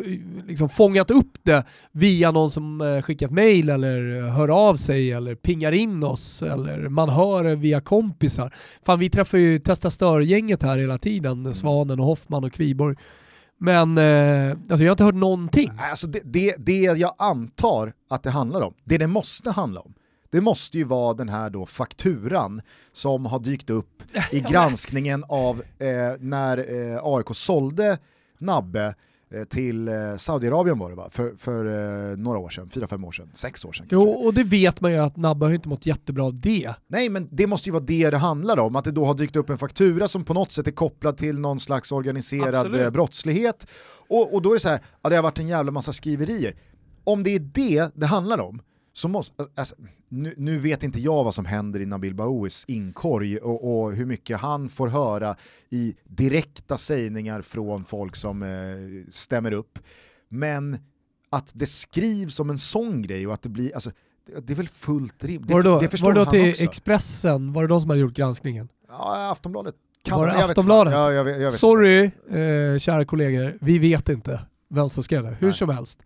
liksom 0.47 0.68
fångat 0.68 1.11
upp 1.11 1.38
det 1.42 1.64
via 1.92 2.30
någon 2.30 2.50
som 2.50 2.80
eh, 2.80 3.02
skickat 3.02 3.30
mail 3.30 3.68
eller 3.68 4.28
hör 4.28 4.49
av 4.49 4.76
sig 4.76 5.12
eller 5.12 5.35
pingar 5.35 5.73
in 5.73 6.04
oss 6.04 6.42
eller 6.42 6.88
man 6.88 7.09
hör 7.09 7.45
det 7.45 7.56
via 7.56 7.80
kompisar. 7.80 8.54
Fan 8.87 8.99
vi 8.99 9.11
träffar 9.11 9.38
ju 9.38 9.59
Testa 9.59 9.90
Stör-gänget 9.90 10.62
här 10.62 10.78
hela 10.78 10.99
tiden, 10.99 11.33
mm. 11.33 11.54
Svanen 11.54 12.00
och 12.00 12.06
Hoffman 12.06 12.45
och 12.45 12.52
Kviborg. 12.52 12.97
Men 13.59 13.99
eh, 13.99 14.50
alltså 14.50 14.85
jag 14.85 14.90
har 14.90 14.95
inte 14.95 15.04
hört 15.04 15.14
någonting. 15.14 15.71
Alltså 15.78 16.06
det, 16.06 16.21
det, 16.25 16.54
det 16.59 16.80
jag 16.80 17.14
antar 17.18 17.92
att 18.11 18.23
det 18.23 18.30
handlar 18.30 18.61
om, 18.61 18.75
det 18.85 18.99
det 18.99 19.06
måste 19.06 19.50
handla 19.50 19.80
om, 19.80 19.95
det 20.30 20.40
måste 20.40 20.78
ju 20.78 20.85
vara 20.85 21.14
den 21.14 21.28
här 21.28 21.50
då 21.50 21.66
fakturan 21.66 22.62
som 22.92 23.26
har 23.26 23.38
dykt 23.38 23.71
upp 23.71 24.02
i 24.33 24.40
granskningen 24.40 25.25
av 25.28 25.62
eh, 25.78 25.87
när 26.18 26.59
eh, 26.59 27.00
AIK 27.02 27.26
sålde 27.33 27.99
Nabbe 28.40 28.95
eh, 29.31 29.45
till 29.45 29.88
eh, 29.88 30.16
Saudiarabien 30.19 30.78
var 30.78 30.90
det 30.90 30.97
va? 30.97 31.09
För, 31.11 31.35
för 31.38 31.64
eh, 32.11 32.16
några 32.16 32.38
år 32.38 32.49
sedan, 32.49 32.71
fyra, 32.71 32.88
fem 32.88 33.05
år 33.05 33.12
sedan, 33.12 33.31
sex 33.33 33.64
år 33.64 33.73
sedan 33.73 33.87
kanske. 33.88 34.11
Jo, 34.11 34.26
och 34.26 34.35
det 34.35 34.45
vet 34.45 34.81
man 34.81 34.93
ju 34.93 34.99
att 34.99 35.16
Nabbe 35.16 35.47
har 35.47 35.52
inte 35.52 35.69
mått 35.69 35.87
jättebra 35.87 36.25
av 36.25 36.40
det. 36.40 36.75
Nej, 36.87 37.09
men 37.09 37.28
det 37.31 37.47
måste 37.47 37.69
ju 37.69 37.73
vara 37.73 37.85
det 37.85 38.11
det 38.11 38.16
handlar 38.16 38.59
om, 38.59 38.76
att 38.76 38.85
det 38.85 38.90
då 38.90 39.05
har 39.05 39.14
dykt 39.14 39.37
upp 39.37 39.50
en 39.50 39.59
faktura 39.59 40.09
som 40.09 40.25
på 40.25 40.35
något 40.35 40.52
sätt 40.52 40.66
är 40.66 40.73
kopplad 40.73 41.16
till 41.16 41.38
någon 41.38 41.61
slags 41.61 41.93
organiserad 41.93 42.55
Absolut. 42.55 42.93
brottslighet. 42.93 43.69
Och, 44.09 44.35
och 44.35 44.43
då 44.43 44.50
är 44.50 44.55
det 44.55 44.61
så 44.61 44.69
här, 44.69 44.81
ja, 45.02 45.11
det 45.11 45.16
har 45.16 45.23
varit 45.23 45.38
en 45.38 45.49
jävla 45.49 45.73
massa 45.73 45.93
skriverier. 45.93 46.57
Om 47.05 47.23
det 47.23 47.31
är 47.31 47.38
det 47.40 47.90
det 47.95 48.07
handlar 48.07 48.38
om, 48.38 48.61
så 48.97 49.09
måste, 49.09 49.47
alltså, 49.55 49.75
nu, 50.09 50.35
nu, 50.37 50.59
vet 50.59 50.83
inte 50.83 51.00
jag 51.00 51.25
vad 51.25 51.35
som 51.35 51.45
händer 51.45 51.81
i 51.81 51.87
Nabil 51.87 52.15
Baouis 52.15 52.65
inkorg 52.69 53.38
och, 53.38 53.83
och, 53.83 53.93
hur 53.93 54.07
mycket 54.07 54.38
han 54.38 54.69
får 54.69 54.88
höra 54.88 55.37
i 55.71 55.95
direkta 56.05 56.79
sägningar 56.79 57.43
från 57.43 57.85
folk 57.85 58.17
som 58.17 58.43
eh, 58.43 58.49
stämmer 59.09 59.53
upp. 59.53 59.79
Men 60.29 60.79
att 61.31 61.50
det 61.53 61.67
skrivs 61.67 62.41
om 62.41 62.50
en 62.50 62.59
sån 62.59 63.03
grej 63.03 63.26
och 63.26 63.35
att 63.35 63.43
det 63.43 63.49
blir, 63.49 63.75
alltså, 63.75 63.91
det, 64.26 64.47
det 64.47 64.53
är 64.53 64.57
väl 64.57 64.69
fullt 64.69 65.25
rimligt. 65.25 65.50
Var 65.50 65.62
det 65.62 65.69
då, 65.69 65.81
det 65.81 66.03
var 66.03 66.12
det 66.12 66.25
då 66.25 66.31
till 66.31 66.50
också. 66.50 66.62
Expressen, 66.62 67.53
var 67.53 67.62
det 67.62 67.69
de 67.69 67.81
som 67.81 67.91
hade 67.91 68.00
gjort 68.03 68.15
granskningen? 68.15 68.69
Ja, 68.88 69.31
Aftonbladet. 69.33 69.75
Kan 70.05 70.19
var 70.19 70.26
det 70.26 70.45
Aftonbladet? 70.45 70.93
Ja, 70.93 71.12
jag 71.12 71.25
vet, 71.25 71.41
jag 71.41 71.50
vet 71.50 71.61
Sorry, 71.61 72.11
eh, 72.31 72.79
kära 72.79 73.05
kollegor, 73.05 73.59
vi 73.61 73.79
vet 73.79 74.09
inte 74.09 74.41
vem 74.69 74.88
som 74.88 75.03
skrev 75.03 75.23
det. 75.23 75.37
Hur 75.41 75.47
Nej. 75.47 75.57
som 75.57 75.69
helst. 75.69 76.03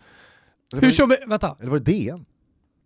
Hur 0.73 0.91
som, 0.91 1.15
vänta. 1.27 1.57
Eller 1.61 1.71
var 1.71 1.79
det 1.79 1.93
DN? 1.93 2.25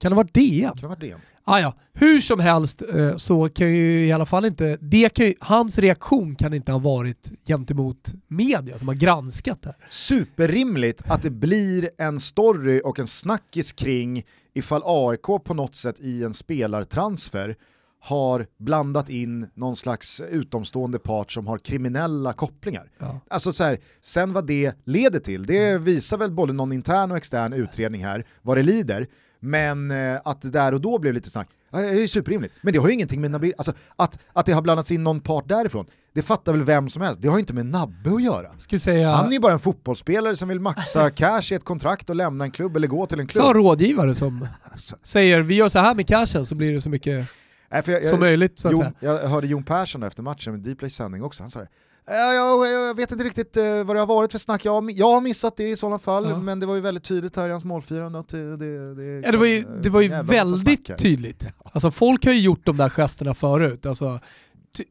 Kan 0.04 0.10
det 0.10 0.16
vara 0.16 0.28
DN? 0.32 0.68
Kan 0.68 0.76
det 0.80 0.86
vara 0.86 0.98
DN? 0.98 1.20
Ah, 1.44 1.58
ja. 1.58 1.74
Hur 1.92 2.20
som 2.20 2.40
helst 2.40 2.82
eh, 2.94 3.16
så 3.16 3.48
kan 3.48 3.74
ju 3.74 4.06
i 4.06 4.12
alla 4.12 4.26
fall 4.26 4.44
inte, 4.44 4.78
det 4.80 5.08
kan 5.08 5.26
ju, 5.26 5.34
hans 5.40 5.78
reaktion 5.78 6.36
kan 6.36 6.54
inte 6.54 6.72
ha 6.72 6.78
varit 6.78 7.32
gentemot 7.46 8.14
media 8.28 8.78
som 8.78 8.88
har 8.88 8.94
granskat 8.94 9.62
det. 9.62 9.74
Superrimligt 9.88 11.02
att 11.06 11.22
det 11.22 11.30
blir 11.30 11.90
en 11.98 12.20
story 12.20 12.80
och 12.84 12.98
en 12.98 13.06
snackis 13.06 13.72
kring 13.72 14.22
ifall 14.54 14.82
AIK 14.84 15.22
på 15.22 15.54
något 15.54 15.74
sätt 15.74 16.00
i 16.00 16.24
en 16.24 16.34
spelartransfer 16.34 17.56
har 18.00 18.46
blandat 18.58 19.10
in 19.10 19.46
någon 19.54 19.76
slags 19.76 20.20
utomstående 20.30 20.98
part 20.98 21.32
som 21.32 21.46
har 21.46 21.58
kriminella 21.58 22.32
kopplingar. 22.32 22.90
Ja. 22.98 23.20
Alltså 23.28 23.52
så 23.52 23.64
här, 23.64 23.78
sen 24.02 24.32
vad 24.32 24.46
det 24.46 24.72
leder 24.84 25.20
till, 25.20 25.46
det 25.46 25.70
mm. 25.70 25.84
visar 25.84 26.18
väl 26.18 26.32
både 26.32 26.52
någon 26.52 26.72
intern 26.72 27.10
och 27.10 27.16
extern 27.16 27.52
utredning 27.52 28.04
här, 28.04 28.24
vad 28.42 28.56
det 28.56 28.62
lider. 28.62 29.08
Men 29.44 29.90
eh, 29.90 30.20
att 30.24 30.42
det 30.42 30.50
där 30.50 30.74
och 30.74 30.80
då 30.80 30.98
blev 30.98 31.14
lite 31.14 31.30
snack, 31.30 31.48
det 31.70 32.02
är 32.02 32.06
superrimligt. 32.06 32.54
Men 32.60 32.72
det 32.72 32.78
har 32.78 32.88
ju 32.88 32.94
ingenting 32.94 33.20
med 33.20 33.30
Nabil, 33.30 33.54
alltså 33.58 33.72
att, 33.96 34.18
att 34.32 34.46
det 34.46 34.52
har 34.52 34.62
blandats 34.62 34.92
in 34.92 35.04
någon 35.04 35.20
part 35.20 35.48
därifrån, 35.48 35.86
det 36.12 36.22
fattar 36.22 36.52
väl 36.52 36.62
vem 36.62 36.88
som 36.88 37.02
helst. 37.02 37.22
Det 37.22 37.28
har 37.28 37.36
ju 37.36 37.40
inte 37.40 37.52
med 37.52 37.66
Nabbe 37.66 38.10
att 38.14 38.22
göra. 38.22 38.78
Säga... 38.78 39.10
Han 39.10 39.28
är 39.28 39.32
ju 39.32 39.40
bara 39.40 39.52
en 39.52 39.58
fotbollsspelare 39.58 40.36
som 40.36 40.48
vill 40.48 40.60
maxa 40.60 41.10
cash 41.16 41.52
i 41.52 41.54
ett 41.54 41.64
kontrakt 41.64 42.10
och 42.10 42.16
lämna 42.16 42.44
en 42.44 42.50
klubb 42.50 42.76
eller 42.76 42.88
gå 42.88 43.06
till 43.06 43.20
en 43.20 43.26
klubb. 43.26 43.44
Så 43.44 43.52
rådgivare 43.52 44.14
som 44.14 44.48
säger 45.02 45.40
vi 45.40 45.54
gör 45.54 45.68
så 45.68 45.78
här 45.78 45.94
med 45.94 46.08
cashen 46.08 46.46
så 46.46 46.54
blir 46.54 46.72
det 46.72 46.80
så 46.80 46.88
mycket 46.88 47.30
Nej, 47.70 47.82
jag, 47.86 48.02
jag, 48.02 48.10
som 48.10 48.20
möjligt. 48.20 48.58
Så 48.58 48.68
att 48.68 48.72
Jon, 48.72 48.82
säga. 48.82 48.92
Jag 49.00 49.28
hörde 49.28 49.46
Jon 49.46 49.62
Persson 49.62 50.02
efter 50.02 50.22
matchen 50.22 50.52
med 50.52 50.60
Dplays 50.60 50.94
sändning 50.94 51.22
också, 51.22 51.42
han 51.42 51.50
sa 51.50 51.60
det. 51.60 51.68
Jag, 52.06 52.66
jag, 52.72 52.96
vet 52.96 53.10
inte 53.12 53.24
riktigt 53.24 53.56
uh, 53.56 53.84
vad 53.84 53.96
det 53.96 54.00
har 54.00 54.06
varit 54.06 54.32
för 54.32 54.38
snack, 54.38 54.64
jag, 54.64 54.90
jag 54.90 55.10
har 55.10 55.20
missat 55.20 55.56
det 55.56 55.68
i 55.68 55.76
sådana 55.76 55.98
fall, 55.98 56.30
ja. 56.30 56.38
men 56.38 56.60
det 56.60 56.66
var 56.66 56.74
ju 56.74 56.80
väldigt 56.80 57.04
tydligt 57.04 57.36
här 57.36 57.48
i 57.48 57.50
hans 57.50 57.64
målfirande 57.64 58.18
att 58.18 58.28
det, 58.28 58.56
det, 58.56 58.94
det, 58.94 59.26
ja, 59.26 59.32
det 59.32 59.38
var 59.38 59.46
ju, 59.46 59.56
liksom, 59.56 59.82
det 59.82 59.90
var 59.90 60.00
ju 60.00 60.08
väldigt 60.08 60.98
tydligt. 60.98 61.48
Alltså 61.72 61.90
folk 61.90 62.24
har 62.24 62.32
ju 62.32 62.40
gjort 62.40 62.66
de 62.66 62.76
där 62.76 62.88
gesterna 62.88 63.34
förut. 63.34 63.86
Alltså, 63.86 64.20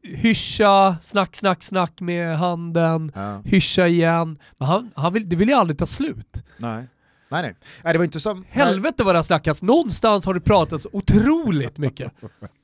hyscha, 0.02 0.96
snack, 1.02 1.36
snack, 1.36 1.64
snack 1.64 2.02
med 2.02 2.38
handen, 2.38 3.12
ja. 3.16 3.42
hyscha 3.46 3.88
igen. 3.88 4.40
Men 4.58 4.68
han, 4.68 4.92
han 4.96 5.14
vill, 5.14 5.30
det 5.30 5.36
vill 5.36 5.50
ju 5.50 5.56
aldrig 5.56 5.78
ta 5.78 5.86
slut. 5.86 6.44
Nej. 6.58 6.88
Nej, 7.30 7.42
nej. 7.42 7.56
nej 7.84 7.94
det 7.94 7.98
var 7.98 8.06
inte 8.06 8.20
som... 8.20 8.46
Helvete 8.50 9.04
vad 9.04 9.16
det 9.16 9.18
har 9.18 9.24
snackats, 9.24 9.62
någonstans 9.62 10.26
har 10.26 10.34
det 10.34 10.42
pratats 10.42 10.88
otroligt 10.92 11.78
mycket. 11.78 12.12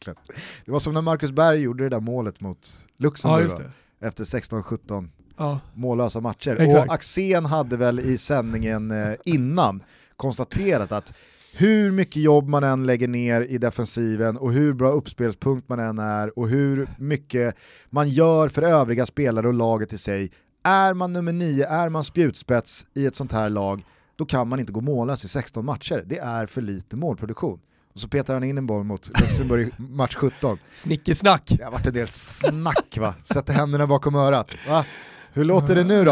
det 0.66 0.72
var 0.72 0.80
som 0.80 0.94
när 0.94 1.02
Marcus 1.02 1.32
Berg 1.32 1.60
gjorde 1.60 1.84
det 1.84 1.90
där 1.90 2.00
målet 2.00 2.42
mot 2.42 2.88
Luxemburg. 2.98 3.52
Ja, 3.52 3.64
efter 4.00 4.24
16-17 4.24 5.08
ja. 5.38 5.60
mållösa 5.74 6.20
matcher. 6.22 6.56
Exakt. 6.60 6.88
Och 6.88 6.94
Axén 6.94 7.46
hade 7.46 7.78
väl 7.78 8.00
i 8.00 8.18
sändningen 8.18 8.92
eh, 8.92 9.14
innan 9.26 9.84
konstaterat 10.16 10.92
att 10.92 11.14
hur 11.54 11.92
mycket 11.92 12.22
jobb 12.22 12.48
man 12.48 12.64
än 12.64 12.84
lägger 12.84 13.08
ner 13.08 13.42
i 13.42 13.58
defensiven 13.58 14.38
och 14.38 14.52
hur 14.52 14.74
bra 14.74 14.92
uppspelspunkt 14.92 15.70
man 15.70 15.80
än 15.80 16.00
är 16.00 16.40
och 16.40 16.50
hur 16.50 16.90
mycket 16.98 17.56
man 17.90 18.10
gör 18.10 18.50
för 18.50 18.62
övriga 18.62 19.06
spelare 19.06 19.48
och 19.48 19.54
laget 19.54 19.94
i 19.94 19.98
sig, 19.98 20.32
är 20.64 20.94
man 20.94 21.14
nummer 21.14 21.34
nio, 21.34 21.68
är 21.68 21.90
man 21.90 22.04
spjutspets 22.04 22.88
i 22.94 23.06
ett 23.06 23.16
sånt 23.16 23.32
här 23.32 23.50
lag, 23.50 23.86
då 24.16 24.26
kan 24.26 24.48
man 24.48 24.60
inte 24.60 24.72
gå 24.72 24.82
mållös 24.82 25.26
i 25.26 25.28
16 25.28 25.66
matcher. 25.66 26.04
Det 26.06 26.18
är 26.18 26.46
för 26.46 26.62
lite 26.62 26.96
målproduktion. 26.96 27.60
Och 28.00 28.02
så 28.02 28.08
petar 28.08 28.34
han 28.34 28.44
in 28.44 28.58
en 28.58 28.66
boll 28.66 28.84
mot 28.84 29.20
Luxemburg 29.20 29.70
match 29.78 30.16
17. 30.16 30.58
Snickesnack. 30.74 31.44
Det 31.58 31.64
har 31.64 31.72
varit 31.72 31.86
en 31.86 31.94
del 31.94 32.08
snack 32.08 32.98
va, 32.98 33.14
sätter 33.34 33.54
händerna 33.54 33.88
bakom 33.88 34.16
örat. 34.16 34.56
Va? 34.68 34.86
Hur 35.34 35.46
låter 35.46 35.76
det 35.76 35.84
nu 35.84 36.06
då? 36.06 36.12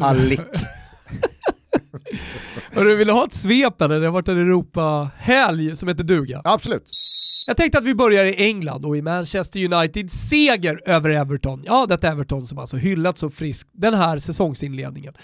Allik. 0.00 0.40
du 2.74 2.96
vill 2.96 3.10
ha 3.10 3.24
ett 3.24 3.34
svep 3.34 3.82
eller? 3.82 4.00
Det 4.00 4.06
har 4.06 4.12
varit 4.12 4.28
en 4.28 4.38
Europa-helg 4.38 5.76
som 5.76 5.88
heter 5.88 6.04
duga. 6.04 6.40
Absolut. 6.44 6.90
Jag 7.46 7.56
tänkte 7.56 7.78
att 7.78 7.84
vi 7.84 7.94
börjar 7.94 8.24
i 8.24 8.44
England 8.44 8.84
och 8.84 8.96
i 8.96 9.02
Manchester 9.02 9.74
United 9.74 10.12
seger 10.12 10.80
över 10.86 11.10
Everton. 11.10 11.62
Ja, 11.66 11.86
detta 11.88 12.08
Everton 12.08 12.46
som 12.46 12.58
alltså 12.58 12.76
hyllats 12.76 13.20
så 13.20 13.30
friskt 13.30 13.70
den 13.72 13.94
här 13.94 14.18
säsongsinledningen. 14.18 15.14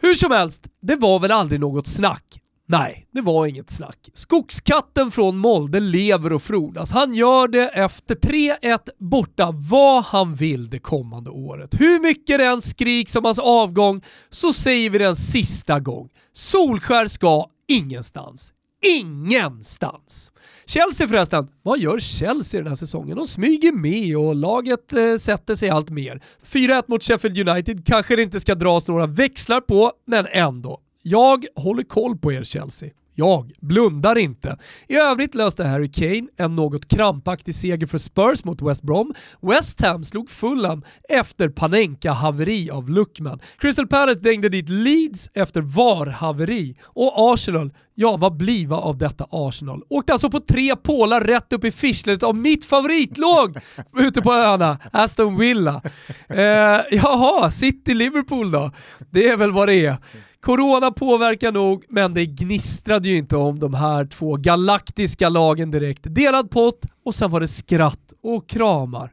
Hur 0.00 0.14
som 0.14 0.32
helst, 0.32 0.66
det 0.82 0.96
var 0.96 1.20
väl 1.20 1.30
aldrig 1.30 1.60
något 1.60 1.86
snack 1.86 2.41
Nej, 2.68 3.06
det 3.12 3.20
var 3.20 3.46
inget 3.46 3.70
snack. 3.70 4.10
Skogskatten 4.14 5.10
från 5.10 5.38
Molde 5.38 5.80
lever 5.80 6.32
och 6.32 6.42
frodas. 6.42 6.92
Han 6.92 7.14
gör 7.14 7.48
det 7.48 7.68
efter 7.68 8.14
3-1 8.14 8.78
borta 8.98 9.50
vad 9.52 10.04
han 10.04 10.34
vill 10.34 10.70
det 10.70 10.78
kommande 10.78 11.30
året. 11.30 11.80
Hur 11.80 12.00
mycket 12.00 12.38
det 12.38 12.44
än 12.44 12.62
skriks 12.62 13.16
om 13.16 13.24
hans 13.24 13.38
avgång 13.38 14.02
så 14.30 14.52
säger 14.52 14.90
vi 14.90 14.98
den 14.98 15.16
sista 15.16 15.80
gång. 15.80 16.08
Solskär 16.32 17.06
ska 17.08 17.46
ingenstans. 17.68 18.52
Ingenstans! 18.84 20.32
Chelsea 20.66 21.08
förresten, 21.08 21.48
vad 21.62 21.78
gör 21.78 21.98
Chelsea 21.98 22.60
den 22.60 22.68
här 22.68 22.76
säsongen? 22.76 23.16
De 23.16 23.26
smyger 23.26 23.72
med 23.72 24.16
och 24.16 24.34
laget 24.34 24.92
eh, 24.92 25.16
sätter 25.16 25.54
sig 25.54 25.70
allt 25.70 25.90
mer. 25.90 26.22
4-1 26.46 26.84
mot 26.86 27.02
Sheffield 27.02 27.48
United 27.48 27.86
kanske 27.86 28.16
det 28.16 28.22
inte 28.22 28.40
ska 28.40 28.54
dras 28.54 28.86
några 28.86 29.06
växlar 29.06 29.60
på, 29.60 29.92
men 30.06 30.26
ändå. 30.30 30.80
Jag 31.02 31.46
håller 31.56 31.82
koll 31.82 32.18
på 32.18 32.32
er 32.32 32.44
Chelsea. 32.44 32.90
Jag 33.14 33.52
blundar 33.60 34.18
inte. 34.18 34.58
I 34.88 34.96
övrigt 34.96 35.34
löste 35.34 35.64
Harry 35.64 35.92
Kane 35.92 36.28
en 36.36 36.56
något 36.56 36.88
krampaktig 36.88 37.54
seger 37.54 37.86
för 37.86 37.98
Spurs 37.98 38.44
mot 38.44 38.62
West 38.62 38.82
Brom. 38.82 39.14
West 39.40 39.80
Ham 39.80 40.04
slog 40.04 40.30
Fulham 40.30 40.82
efter 41.08 41.48
Panenka-haveri 41.48 42.70
av 42.70 42.90
Luckman. 42.90 43.40
Crystal 43.58 43.86
Palace 43.86 44.20
dängde 44.20 44.48
dit 44.48 44.68
Leeds 44.68 45.30
efter 45.34 45.60
VAR-haveri. 45.60 46.76
Och 46.84 47.32
Arsenal, 47.32 47.72
ja 47.94 48.16
vad 48.16 48.36
bliva 48.36 48.76
av 48.76 48.98
detta 48.98 49.26
Arsenal? 49.30 49.82
Åkte 49.88 50.12
alltså 50.12 50.30
på 50.30 50.40
tre 50.40 50.76
pålar 50.76 51.20
rätt 51.20 51.52
upp 51.52 51.64
i 51.64 51.72
fischlet 51.72 52.22
av 52.22 52.36
mitt 52.36 52.64
favoritlåg 52.64 53.58
ute 53.98 54.22
på 54.22 54.32
öarna, 54.32 54.78
Aston 54.92 55.38
Villa. 55.38 55.82
Eh, 56.28 56.80
jaha, 56.90 57.50
City-Liverpool 57.50 58.50
då? 58.50 58.70
Det 59.10 59.28
är 59.28 59.36
väl 59.36 59.52
vad 59.52 59.68
det 59.68 59.86
är. 59.86 59.96
Corona 60.42 60.90
påverkar 60.90 61.52
nog, 61.52 61.84
men 61.88 62.14
det 62.14 62.26
gnistrade 62.26 63.08
ju 63.08 63.16
inte 63.16 63.36
om 63.36 63.58
de 63.58 63.74
här 63.74 64.04
två 64.04 64.36
galaktiska 64.36 65.28
lagen 65.28 65.70
direkt. 65.70 66.00
Delad 66.04 66.50
pott 66.50 66.86
och 67.04 67.14
sen 67.14 67.30
var 67.30 67.40
det 67.40 67.48
skratt 67.48 68.12
och 68.22 68.48
kramar 68.48 69.12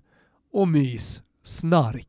och 0.53 0.67
mys, 0.67 1.21
snark. 1.43 2.08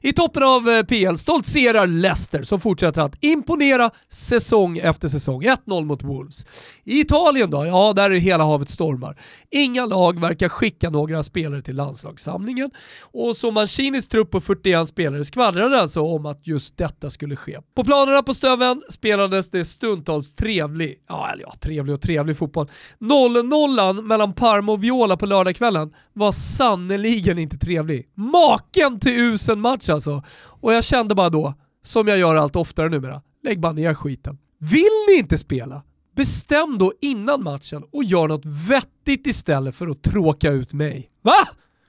I 0.00 0.12
toppen 0.12 0.42
av 0.42 0.68
eh, 0.68 0.82
PL 0.82 1.16
stoltserar 1.16 1.86
Leicester 1.86 2.42
som 2.42 2.60
fortsätter 2.60 3.02
att 3.02 3.24
imponera 3.24 3.90
säsong 4.08 4.78
efter 4.78 5.08
säsong. 5.08 5.42
1-0 5.42 5.84
mot 5.84 6.02
Wolves. 6.02 6.46
I 6.84 7.00
Italien 7.00 7.50
då? 7.50 7.66
Ja, 7.66 7.92
där 7.96 8.10
är 8.10 8.16
hela 8.16 8.44
havet 8.44 8.70
stormar. 8.70 9.20
Inga 9.50 9.86
lag 9.86 10.20
verkar 10.20 10.48
skicka 10.48 10.90
några 10.90 11.22
spelare 11.22 11.60
till 11.60 11.76
landslagssamlingen 11.76 12.70
och 13.00 13.36
så 13.36 13.50
Mancinis 13.50 14.08
trupp 14.08 14.30
på 14.30 14.40
41 14.40 14.88
spelare 14.88 15.24
skvallrade 15.24 15.80
alltså 15.80 16.00
om 16.00 16.26
att 16.26 16.46
just 16.46 16.76
detta 16.76 17.10
skulle 17.10 17.36
ske. 17.36 17.58
På 17.74 17.84
planerna 17.84 18.22
på 18.22 18.34
Stöven 18.34 18.82
spelades 18.90 19.50
det 19.50 19.64
stundtals 19.64 20.34
trevlig, 20.34 20.98
ja, 21.08 21.30
eller 21.32 21.42
ja, 21.42 21.54
trevlig 21.60 21.94
och 21.94 22.00
trevlig 22.00 22.36
fotboll. 22.36 22.68
0-0 23.00 24.02
mellan 24.02 24.32
Parma 24.32 24.72
och 24.72 24.84
Viola 24.84 25.16
på 25.16 25.26
lördagskvällen 25.26 25.94
var 26.12 26.32
sannerligen 26.32 27.38
inte 27.38 27.58
trevlig. 27.58 28.08
Maken 28.14 29.00
till 29.00 29.20
usel 29.20 29.49
match 29.58 29.88
alltså. 29.88 30.22
Och 30.60 30.74
jag 30.74 30.84
kände 30.84 31.14
bara 31.14 31.30
då, 31.30 31.54
som 31.84 32.08
jag 32.08 32.18
gör 32.18 32.36
allt 32.36 32.56
oftare 32.56 32.88
numera, 32.88 33.22
lägg 33.42 33.60
bara 33.60 33.72
ner 33.72 33.94
skiten. 33.94 34.38
Vill 34.58 35.06
ni 35.08 35.18
inte 35.18 35.38
spela? 35.38 35.82
Bestäm 36.16 36.78
då 36.78 36.92
innan 37.00 37.42
matchen 37.42 37.84
och 37.92 38.04
gör 38.04 38.28
något 38.28 38.44
vettigt 38.44 39.26
istället 39.26 39.74
för 39.74 39.88
att 39.88 40.02
tråka 40.02 40.50
ut 40.50 40.72
mig. 40.72 41.10
Va? 41.22 41.48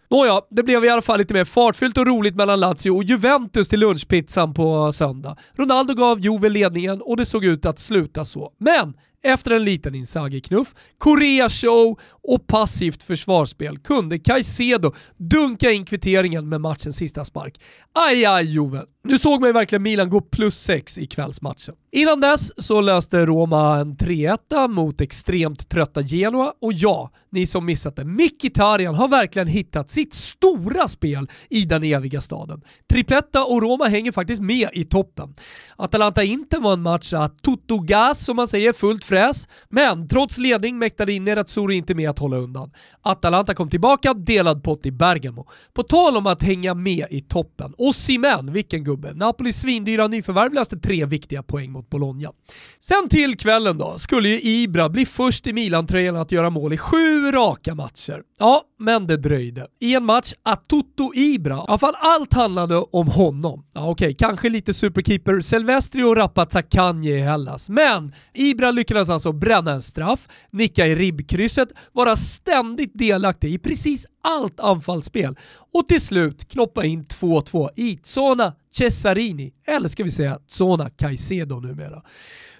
Nåja, 0.09 0.41
det 0.49 0.63
blev 0.63 0.85
i 0.85 0.89
alla 0.89 1.01
fall 1.01 1.19
lite 1.19 1.33
mer 1.33 1.45
fartfyllt 1.45 1.97
och 1.97 2.07
roligt 2.07 2.35
mellan 2.35 2.59
Lazio 2.59 2.89
och 2.91 3.03
Juventus 3.03 3.67
till 3.67 3.79
lunchpizzan 3.79 4.53
på 4.53 4.93
söndag. 4.93 5.37
Ronaldo 5.53 5.93
gav 5.93 6.19
Juve 6.19 6.49
ledningen 6.49 7.01
och 7.01 7.17
det 7.17 7.25
såg 7.25 7.45
ut 7.45 7.65
att 7.65 7.79
sluta 7.79 8.25
så. 8.25 8.51
Men 8.57 8.93
efter 9.23 9.51
en 9.51 9.63
liten 9.63 9.95
Inzaghi-knuff, 9.95 10.75
Korea-show 10.97 11.99
och 12.23 12.47
passivt 12.47 13.03
försvarsspel 13.03 13.77
kunde 13.77 14.19
Caicedo 14.19 14.93
dunka 15.17 15.71
in 15.71 15.85
kvitteringen 15.85 16.49
med 16.49 16.61
matchens 16.61 16.95
sista 16.95 17.25
spark. 17.25 17.61
Aj, 17.93 18.25
aj 18.25 18.45
Juve. 18.45 18.81
Nu 19.03 19.19
såg 19.19 19.41
man 19.41 19.49
ju 19.49 19.53
verkligen 19.53 19.83
Milan 19.83 20.09
gå 20.09 20.21
plus 20.21 20.55
6 20.59 20.97
i 20.97 21.07
kvällsmatchen. 21.07 21.75
Innan 21.91 22.19
dess 22.19 22.63
så 22.65 22.81
löste 22.81 23.25
Roma 23.25 23.77
en 23.77 23.95
3-1 23.95 24.67
mot 24.67 25.01
extremt 25.01 25.69
trötta 25.69 26.01
Genoa 26.01 26.53
och 26.61 26.73
ja, 26.73 27.11
ni 27.29 27.47
som 27.47 27.65
missat 27.65 27.95
det, 27.95 28.05
Mkhitaryan 28.05 28.95
har 28.95 29.07
verkligen 29.07 29.47
hittat 29.47 29.89
sitt 29.89 30.13
stora 30.13 30.87
spel 30.87 31.29
i 31.49 31.65
den 31.65 31.83
eviga 31.83 32.21
staden. 32.21 32.61
Tripletta 32.89 33.43
och 33.43 33.61
Roma 33.61 33.85
hänger 33.85 34.11
faktiskt 34.11 34.41
med 34.41 34.69
i 34.73 34.83
toppen. 34.83 35.35
Atalanta-Inter 35.75 36.59
var 36.59 36.73
en 36.73 36.81
match 36.81 37.13
att 37.13 37.41
tuttogas 37.41 38.25
som 38.25 38.35
man 38.35 38.47
säger, 38.47 38.73
fullt 38.73 39.03
fräs, 39.03 39.47
men 39.69 40.07
trots 40.07 40.37
ledning 40.37 40.77
mäktade 40.77 41.13
in 41.13 41.23
Nerazzurri 41.23 41.75
inte 41.75 41.95
med 41.95 42.09
att 42.09 42.19
hålla 42.19 42.37
undan. 42.37 42.71
Atalanta 43.01 43.53
kom 43.53 43.69
tillbaka, 43.69 44.13
delad 44.13 44.63
pott 44.63 44.85
i 44.85 44.91
Bergamo. 44.91 45.47
På 45.73 45.83
tal 45.83 46.17
om 46.17 46.27
att 46.27 46.43
hänga 46.43 46.73
med 46.73 47.07
i 47.09 47.21
toppen, 47.21 47.73
och 47.77 47.95
Simen, 47.95 48.53
vilken 48.53 48.83
gubbe. 48.91 49.13
Napolis 49.13 49.61
svindyra 49.61 50.07
nyförvärv 50.07 50.53
löste 50.53 50.77
tre 50.77 51.05
viktiga 51.05 51.43
poäng 51.43 51.71
mot 51.71 51.89
Bologna. 51.89 52.29
Sen 52.79 53.07
till 53.09 53.37
kvällen 53.37 53.77
då, 53.77 53.97
skulle 53.97 54.29
ju 54.29 54.41
Ibra 54.41 54.89
bli 54.89 55.05
först 55.05 55.47
i 55.47 55.53
Milan-tröjan 55.53 56.15
att 56.15 56.31
göra 56.31 56.49
mål 56.49 56.73
i 56.73 56.77
sju 56.77 57.31
raka 57.31 57.75
matcher. 57.75 58.23
Ja, 58.39 58.61
men 58.79 59.07
det 59.07 59.17
dröjde. 59.17 59.67
I 59.79 59.95
en 59.95 60.05
match 60.05 60.33
att 60.43 60.67
Toto 60.67 61.11
Ibra, 61.15 61.55
i 61.55 61.59
alla 61.67 61.77
fall 61.77 61.95
allt 61.99 62.33
handlade 62.33 62.77
om 62.77 63.07
honom. 63.07 63.65
Ja, 63.73 63.89
okej, 63.89 64.05
okay, 64.05 64.13
kanske 64.13 64.49
lite 64.49 64.73
superkeeper 64.73 65.41
Silvestri 65.41 66.03
och 66.03 66.15
Rapazzacanji 66.15 67.11
i 67.11 67.19
Hellas, 67.19 67.69
men 67.69 68.13
Ibra 68.33 68.71
lyckades 68.71 69.09
alltså 69.09 69.31
bränna 69.31 69.71
en 69.71 69.81
straff, 69.81 70.27
nicka 70.51 70.87
i 70.87 70.95
ribbkrysset, 70.95 71.69
vara 71.93 72.15
ständigt 72.15 72.91
delaktig 72.93 73.53
i 73.53 73.57
precis 73.57 74.07
allt 74.21 74.59
anfallsspel 74.59 75.37
och 75.73 75.87
till 75.87 76.01
slut 76.01 76.47
knoppa 76.47 76.85
in 76.85 77.05
2-2 77.05 77.69
i 77.75 77.99
Zona 78.03 78.53
Cesarini, 78.71 79.53
eller 79.67 79.89
ska 79.89 80.03
vi 80.03 80.11
säga 80.11 80.39
Zona 80.47 80.89
Caicedo 80.89 81.59
numera. 81.59 82.03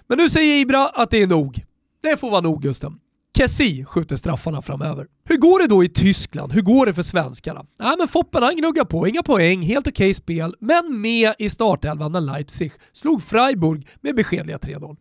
Men 0.06 0.18
nu 0.18 0.28
säger 0.28 0.60
Ibra 0.60 0.88
att 0.88 1.10
det 1.10 1.22
är 1.22 1.26
nog. 1.26 1.64
Det 2.02 2.16
får 2.16 2.30
vara 2.30 2.40
nog 2.40 2.62
Gusten. 2.62 2.98
Kessi 3.36 3.84
skjuter 3.84 4.16
straffarna 4.16 4.62
framöver. 4.62 5.06
Hur 5.24 5.36
går 5.36 5.58
det 5.58 5.66
då 5.66 5.84
i 5.84 5.88
Tyskland? 5.88 6.52
Hur 6.52 6.62
går 6.62 6.86
det 6.86 6.94
för 6.94 7.02
svenskarna? 7.02 7.64
Ja, 7.78 7.94
men 7.98 8.08
Foppen 8.08 8.42
han 8.42 8.56
gnuggar 8.56 8.84
på, 8.84 9.08
inga 9.08 9.22
poäng, 9.22 9.62
helt 9.62 9.86
okej 9.86 10.04
okay 10.04 10.14
spel, 10.14 10.56
men 10.60 11.00
med 11.00 11.34
i 11.38 11.50
startelvan 11.50 12.12
när 12.12 12.20
Leipzig 12.20 12.72
slog 12.92 13.22
Freiburg 13.22 13.88
med 14.00 14.14
beskedliga 14.16 14.58
3-0. 14.58 14.96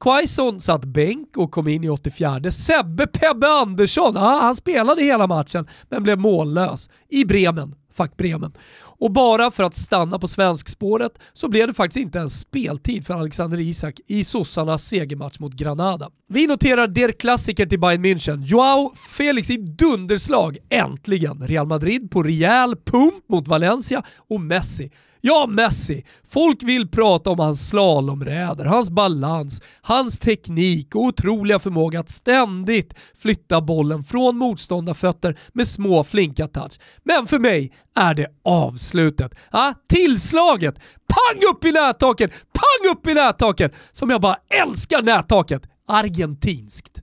Quaison 0.00 0.60
satt 0.60 0.84
bänk 0.84 1.36
och 1.36 1.50
kom 1.50 1.68
in 1.68 1.84
i 1.84 1.88
84. 1.88 2.50
Sebbe 2.50 3.06
Pebbe 3.06 3.48
Andersson, 3.48 4.16
ah, 4.16 4.40
han 4.40 4.56
spelade 4.56 5.02
hela 5.02 5.26
matchen 5.26 5.66
men 5.88 6.02
blev 6.02 6.18
mållös 6.18 6.90
i 7.08 7.24
Bremen 7.24 7.74
Fuck 8.00 8.16
Bremen. 8.16 8.52
Och 8.82 9.12
bara 9.12 9.50
för 9.50 9.62
att 9.62 9.76
stanna 9.76 10.18
på 10.18 10.28
svenskspåret 10.28 11.12
så 11.32 11.48
blev 11.48 11.66
det 11.66 11.74
faktiskt 11.74 12.02
inte 12.02 12.18
ens 12.18 12.40
speltid 12.40 13.06
för 13.06 13.14
Alexander 13.14 13.60
Isak 13.60 14.00
i 14.06 14.24
sossarnas 14.24 14.84
segermatch 14.84 15.38
mot 15.38 15.52
Granada. 15.52 16.10
Vi 16.28 16.46
noterar 16.46 16.88
der 16.88 17.12
klassiker 17.12 17.66
till 17.66 17.80
Bayern 17.80 18.04
München. 18.04 18.44
Joao 18.44 18.94
Felix 19.16 19.50
i 19.50 19.56
dunderslag, 19.56 20.58
äntligen! 20.68 21.46
Real 21.46 21.66
Madrid 21.66 22.10
på 22.10 22.22
rejäl 22.22 22.76
pump 22.76 23.28
mot 23.28 23.48
Valencia 23.48 24.02
och 24.28 24.40
Messi 24.40 24.90
Ja, 25.22 25.46
Messi. 25.46 26.04
Folk 26.30 26.62
vill 26.62 26.88
prata 26.88 27.30
om 27.30 27.38
hans 27.38 27.68
slalomräder, 27.68 28.64
hans 28.64 28.90
balans, 28.90 29.62
hans 29.82 30.18
teknik 30.18 30.94
och 30.94 31.02
otroliga 31.02 31.58
förmåga 31.58 32.00
att 32.00 32.10
ständigt 32.10 32.94
flytta 33.18 33.60
bollen 33.60 34.04
från 34.04 34.36
motståndarfötter 34.36 35.38
med 35.52 35.66
små 35.66 36.04
flinka 36.04 36.48
touch. 36.48 36.80
Men 37.04 37.26
för 37.26 37.38
mig 37.38 37.72
är 37.96 38.14
det 38.14 38.26
avslutet. 38.44 39.32
Ah, 39.50 39.74
tillslaget! 39.88 40.74
Pang 41.08 41.50
upp 41.52 41.64
i 41.64 41.72
nättaket! 41.72 42.30
Pang 42.30 42.92
upp 42.92 43.06
i 43.06 43.14
nättaket! 43.14 43.74
Som 43.92 44.10
jag 44.10 44.20
bara 44.20 44.36
älskar 44.62 45.02
nättaket. 45.02 45.62
Argentinskt. 45.88 47.00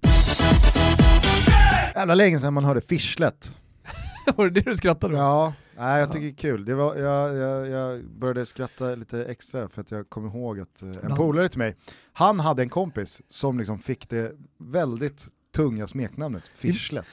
Jävla 1.96 2.16
länge 2.16 2.40
sedan 2.40 2.54
man 2.54 2.66
hörde 2.66 2.82
fischlet. 2.82 3.58
Var 4.36 4.46
det 4.46 4.62
det 4.62 4.70
du 4.70 4.76
skrattade 4.76 5.14
åt? 5.14 5.20
Ja. 5.20 5.54
Nej 5.80 6.00
jag 6.00 6.12
tycker 6.12 6.26
det 6.26 6.32
är 6.32 6.36
kul. 6.36 6.66
Det 6.66 6.76
var, 6.76 6.96
jag, 6.96 7.36
jag, 7.36 7.70
jag 7.70 8.06
började 8.06 8.46
skratta 8.46 8.96
lite 8.96 9.26
extra 9.26 9.70
för 9.70 9.82
att 9.82 9.92
jag 9.92 10.10
kom 10.10 10.26
ihåg 10.26 10.60
att 10.60 10.84
eh, 10.84 10.90
en 11.04 11.16
polare 11.16 11.50
till 11.50 11.60
mig, 11.60 11.76
han 12.14 12.40
hade 12.40 12.62
en 12.62 12.70
kompis 12.70 13.22
som 13.30 13.58
liksom 13.58 13.80
fick 13.80 14.10
det 14.10 14.32
väldigt 14.60 15.28
tunga 15.58 15.88
smeknamnet, 15.88 16.44
Fischlet. 16.54 17.06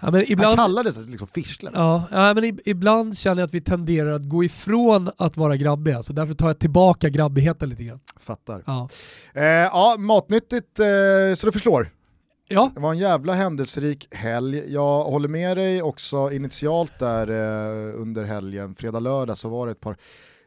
Ja, 0.00 0.10
men 0.10 0.32
ibland, 0.32 0.58
Han 0.58 0.66
kallades 0.66 1.06
liksom 1.06 1.28
Fischlet. 1.28 1.72
Ja, 1.74 2.08
ja, 2.10 2.34
men 2.34 2.58
ibland 2.64 3.18
känner 3.18 3.42
jag 3.42 3.46
att 3.46 3.54
vi 3.54 3.60
tenderar 3.60 4.12
att 4.12 4.28
gå 4.28 4.44
ifrån 4.44 5.10
att 5.18 5.36
vara 5.36 5.56
grabbiga, 5.56 6.02
så 6.02 6.12
därför 6.12 6.34
tar 6.34 6.46
jag 6.46 6.58
tillbaka 6.58 7.08
grabbigheten 7.08 7.68
lite 7.68 7.84
grann. 7.84 8.00
Fattar. 8.16 8.62
Ja, 8.66 8.88
eh, 9.34 9.44
ja 9.44 9.96
matnyttigt 9.98 10.80
eh, 10.80 10.86
så 11.36 11.46
det 11.46 11.52
förslår. 11.52 11.90
Ja. 12.48 12.70
Det 12.74 12.80
var 12.80 12.92
en 12.92 12.98
jävla 12.98 13.32
händelserik 13.32 14.08
helg. 14.10 14.72
Jag 14.72 15.04
håller 15.04 15.28
med 15.28 15.56
dig 15.56 15.82
också 15.82 16.32
initialt 16.32 16.98
där 16.98 17.30
eh, 17.30 18.00
under 18.00 18.24
helgen, 18.24 18.74
fredag-lördag 18.74 19.38
så 19.38 19.48
var 19.48 19.66
det 19.66 19.72
ett 19.72 19.80
par 19.80 19.96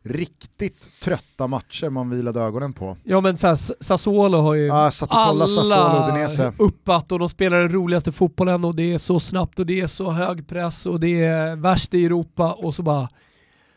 riktigt 0.05 0.89
trötta 1.01 1.47
matcher 1.47 1.89
man 1.89 2.09
vilade 2.09 2.39
ögonen 2.39 2.73
på. 2.73 2.97
Ja 3.03 3.21
men 3.21 3.37
så 3.37 3.47
här, 3.47 3.83
Sassuolo 3.83 4.37
har 4.37 4.53
ju 4.53 4.71
ah, 4.71 4.91
alla 5.09 5.47
Sassuolo, 5.47 6.53
uppat 6.59 7.11
och 7.11 7.19
de 7.19 7.29
spelar 7.29 7.59
den 7.59 7.71
roligaste 7.71 8.11
fotbollen 8.11 8.65
och 8.65 8.75
det 8.75 8.93
är 8.93 8.97
så 8.97 9.19
snabbt 9.19 9.59
och 9.59 9.65
det 9.65 9.81
är 9.81 9.87
så 9.87 10.11
hög 10.11 10.47
press 10.47 10.85
och 10.85 10.99
det 10.99 11.23
är 11.23 11.55
värst 11.55 11.93
i 11.93 12.05
Europa 12.05 12.53
och 12.53 12.75
så 12.75 12.83
bara 12.83 13.09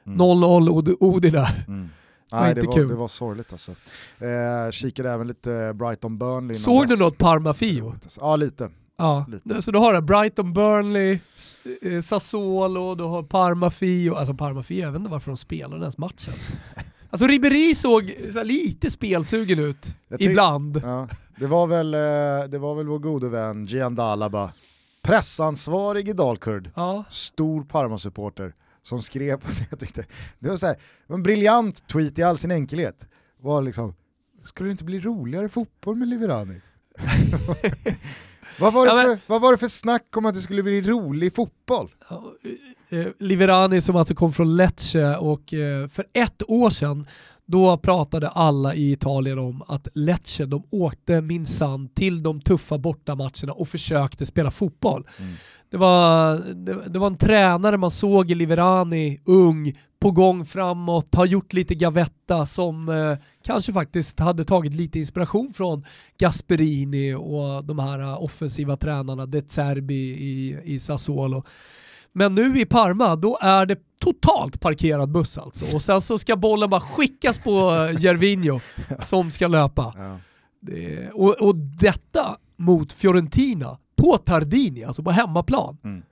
0-0 0.05 0.81
mm. 0.81 0.97
Odina. 1.01 1.49
Mm. 1.69 1.89
Nej, 2.33 2.55
det 2.55 2.67
var, 2.67 2.73
kul. 2.73 2.89
det 2.89 2.95
var 2.95 3.09
sorgligt 3.09 3.53
alltså. 3.53 3.73
Eh, 4.19 4.71
kikade 4.71 5.11
även 5.11 5.27
lite 5.27 5.73
Brighton 5.75 6.19
Burnley. 6.19 6.55
Såg 6.55 6.89
du 6.89 6.97
något 6.97 7.19
Parma-Fio? 7.19 7.95
Ja, 8.21 8.37
lite. 8.37 8.71
Ja, 9.01 9.27
lite. 9.29 9.63
så 9.63 9.71
du 9.71 9.79
har 9.79 9.93
det 9.93 10.03
Brighton 10.03 10.53
Burnley, 10.53 11.19
eh, 11.83 12.01
Sassuolo, 12.01 12.95
du 12.95 13.05
har 13.05 13.23
Parma 13.23 13.71
Fio, 13.71 14.15
alltså 14.15 14.35
Parma 14.35 14.63
Fio, 14.63 14.85
jag 14.85 14.93
vet 14.93 14.99
inte 14.99 15.11
varför 15.11 15.31
de 15.31 15.37
spelade 15.37 15.83
ens 15.83 15.99
matchen. 15.99 16.35
Alltså 17.11 17.27
Ribéry 17.27 17.75
såg 17.75 18.15
lite 18.45 18.91
spelsugen 18.91 19.59
ut, 19.59 19.87
ibland. 20.19 20.81
Ja, 20.85 21.09
det, 21.37 21.47
var 21.47 21.67
väl, 21.67 21.95
eh, 21.95 22.51
det 22.51 22.59
var 22.59 22.75
väl 22.75 22.87
vår 22.87 22.99
gode 22.99 23.29
vän 23.29 23.67
Gian 23.67 23.95
Dalaba, 23.95 24.53
pressansvarig 25.03 26.09
i 26.09 26.13
Dalkurd, 26.13 26.71
ja. 26.75 27.05
stor 27.09 27.65
Parma-supporter 27.65 28.55
som 28.83 29.03
skrev 29.03 29.37
på 29.37 29.49
det, 29.49 29.67
jag 29.71 29.79
tyckte, 29.79 30.05
det 30.39 30.49
var, 30.49 30.57
så 30.57 30.67
här, 30.67 30.77
en 31.07 31.23
briljant 31.23 31.89
tweet 31.89 32.19
i 32.19 32.23
all 32.23 32.39
sin 32.39 32.51
enkelhet. 32.51 33.07
Var 33.41 33.63
liksom, 33.63 33.95
skulle 34.45 34.69
det 34.69 34.73
inte 34.73 34.85
bli 34.85 35.01
roligare 35.01 35.49
fotboll 35.49 35.97
med 35.97 36.09
Liverani? 36.09 36.61
vad, 38.61 38.73
var 38.73 38.87
det 38.87 38.93
ja, 38.93 38.97
men... 38.97 39.07
för, 39.07 39.21
vad 39.27 39.43
var 39.43 39.53
det 39.53 39.59
för 39.59 39.69
snack 39.69 40.17
om 40.17 40.27
att 40.27 40.35
det 40.35 40.41
skulle 40.41 40.63
bli 40.63 40.83
rolig 40.83 41.35
fotboll? 41.35 41.89
Ja, 42.11 42.25
eh, 42.89 43.07
Liverani 43.19 43.81
som 43.81 43.97
alltså 43.97 44.15
kom 44.15 44.33
från 44.33 44.57
Lecce 44.57 45.17
och 45.17 45.55
eh, 45.55 45.89
för 45.89 46.07
ett 46.13 46.43
år 46.51 46.71
sedan 46.71 47.07
då 47.51 47.77
pratade 47.77 48.29
alla 48.29 48.75
i 48.75 48.93
Italien 48.93 49.39
om 49.39 49.63
att 49.69 49.89
Lecce, 49.95 50.47
de 50.47 50.63
åkte 50.71 51.21
minsann 51.21 51.89
till 51.89 52.23
de 52.23 52.41
tuffa 52.41 52.79
bortamatcherna 52.79 53.53
och 53.53 53.69
försökte 53.69 54.27
spela 54.27 54.51
fotboll. 54.51 55.07
Mm. 55.19 55.33
Det, 55.71 55.77
var, 55.77 56.37
det, 56.55 56.89
det, 56.89 56.99
var 56.99 57.07
en 57.07 57.19
tränare 57.19 57.77
man 57.77 57.91
såg 57.91 58.31
i 58.31 58.35
Liverani, 58.35 59.21
ung, 59.25 59.79
på 60.01 60.11
gång 60.11 60.47
framåt, 60.47 61.15
har 61.15 61.27
gjort 61.27 61.53
lite 61.53 61.75
gavetta 61.75 62.47
som 62.47 62.89
eh, 62.89 63.19
kanske 63.49 63.73
faktiskt 63.73 64.21
hade 64.21 64.45
tagit 64.45 64.75
lite 64.75 64.99
inspiration 64.99 65.53
från 65.53 65.85
Gasperini 66.19 67.15
och 67.15 67.65
de 67.65 67.79
här 67.79 68.01
uh, 68.01 68.23
offensiva 68.23 68.77
tränarna, 68.77 69.27
De 69.27 69.43
Zerbi 69.49 69.95
i, 69.95 70.61
i 70.65 70.81
Sassuolo. 70.81 71.45
Men 72.13 72.35
nu 72.35 72.61
i 72.61 72.67
Parma, 72.67 73.17
då 73.17 73.39
är 73.41 73.67
det 73.67 73.79
totalt 73.99 74.61
parkerad 74.61 75.11
buss 75.11 75.39
alltså. 75.39 75.75
Och 75.75 75.83
sen 75.83 76.01
så 76.01 76.19
ska 76.19 76.37
bollen 76.37 76.71
bara 76.71 76.81
skickas 76.81 77.39
på 77.39 77.51
eh, 77.51 78.01
Gervinho 78.01 78.61
som 79.03 79.31
ska 79.31 79.47
löpa. 79.49 79.95
Ja. 79.97 80.19
Det, 80.61 81.11
och, 81.11 81.35
och 81.41 81.57
detta 81.57 82.37
mot 82.57 82.93
Fiorentina 82.93 83.79
på 83.97 84.17
Tardini, 84.17 84.85
alltså 84.85 85.03
på 85.03 85.11
hemmaplan. 85.11 85.79
Mm. 85.85 86.03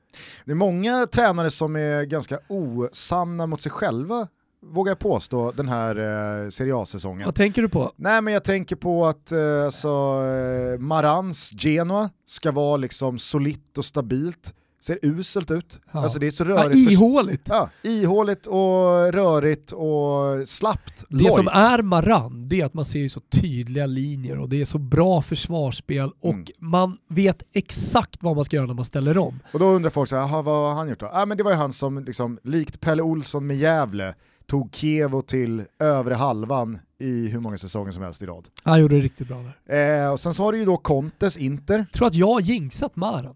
Det 0.44 0.50
är 0.50 0.56
många 0.56 1.06
tränare 1.06 1.50
som 1.50 1.76
är 1.76 2.04
ganska 2.04 2.38
osanna 2.48 3.46
mot 3.46 3.62
sig 3.62 3.72
själva 3.72 4.28
vågar 4.72 4.90
jag 4.90 4.98
påstå, 4.98 5.52
den 5.52 5.68
här 5.68 5.96
eh, 6.44 6.48
Serie 6.48 6.76
A-säsongen. 6.76 7.24
Vad 7.24 7.34
tänker 7.34 7.62
du 7.62 7.68
på? 7.68 7.92
Nej 7.96 8.22
men 8.22 8.32
jag 8.32 8.44
tänker 8.44 8.76
på 8.76 9.06
att 9.06 9.32
eh, 9.32 9.64
alltså, 9.64 9.88
eh, 9.88 10.78
Marans 10.78 11.52
Genoa 11.58 12.10
ska 12.26 12.52
vara 12.52 12.76
liksom 12.76 13.18
solitt 13.18 13.78
och 13.78 13.84
stabilt 13.84 14.54
ser 14.86 14.98
uselt 15.02 15.50
ut. 15.50 15.80
Ja. 15.92 16.02
Alltså 16.02 16.18
det 16.18 16.26
är 16.26 16.30
så 16.30 16.44
rörigt. 16.44 16.90
Ja, 16.90 16.90
ihåligt. 16.90 17.48
Ja, 17.48 17.70
ihåligt 17.82 18.46
och 18.46 19.12
rörigt 19.12 19.72
och 19.72 20.48
slappt. 20.48 21.04
Det 21.08 21.16
lojt. 21.16 21.34
som 21.34 21.48
är 21.48 21.82
Maran, 21.82 22.48
det 22.48 22.60
är 22.60 22.64
att 22.64 22.74
man 22.74 22.84
ser 22.84 23.08
så 23.08 23.20
tydliga 23.20 23.86
linjer 23.86 24.38
och 24.38 24.48
det 24.48 24.60
är 24.60 24.64
så 24.64 24.78
bra 24.78 25.22
försvarsspel 25.22 26.10
och 26.20 26.34
mm. 26.34 26.46
man 26.58 26.98
vet 27.08 27.42
exakt 27.54 28.22
vad 28.22 28.36
man 28.36 28.44
ska 28.44 28.56
göra 28.56 28.66
när 28.66 28.74
man 28.74 28.84
ställer 28.84 29.18
om. 29.18 29.40
Och 29.52 29.58
då 29.58 29.66
undrar 29.66 29.90
folk 29.90 30.08
så 30.08 30.16
här, 30.16 30.42
vad 30.42 30.68
har 30.68 30.74
han 30.74 30.88
gjort 30.88 31.00
då? 31.00 31.10
Ah, 31.12 31.26
men 31.26 31.36
det 31.36 31.42
var 31.42 31.50
ju 31.50 31.56
han 31.56 31.72
som, 31.72 32.04
liksom, 32.04 32.38
likt 32.42 32.80
Pelle 32.80 33.02
Olsson 33.02 33.46
med 33.46 33.56
Gävle, 33.56 34.14
tog 34.46 34.74
Kevo 34.74 35.22
till 35.22 35.62
övre 35.78 36.14
halvan 36.14 36.78
i 36.98 37.28
hur 37.28 37.40
många 37.40 37.58
säsonger 37.58 37.92
som 37.92 38.02
helst 38.02 38.22
i 38.22 38.26
rad. 38.26 38.48
Han 38.62 38.80
gjorde 38.80 38.96
det 38.96 39.02
riktigt 39.02 39.28
bra 39.28 39.44
där. 39.66 40.04
Eh, 40.04 40.12
och 40.12 40.20
sen 40.20 40.34
så 40.34 40.42
har 40.42 40.52
du 40.52 40.58
ju 40.58 40.64
då 40.64 40.76
Contes 40.76 41.36
Inter. 41.36 41.78
Jag 41.78 41.92
tror 41.92 42.06
att 42.06 42.14
jag 42.14 42.26
har 42.26 42.40
jinxat 42.40 42.96
Maran 42.96 43.34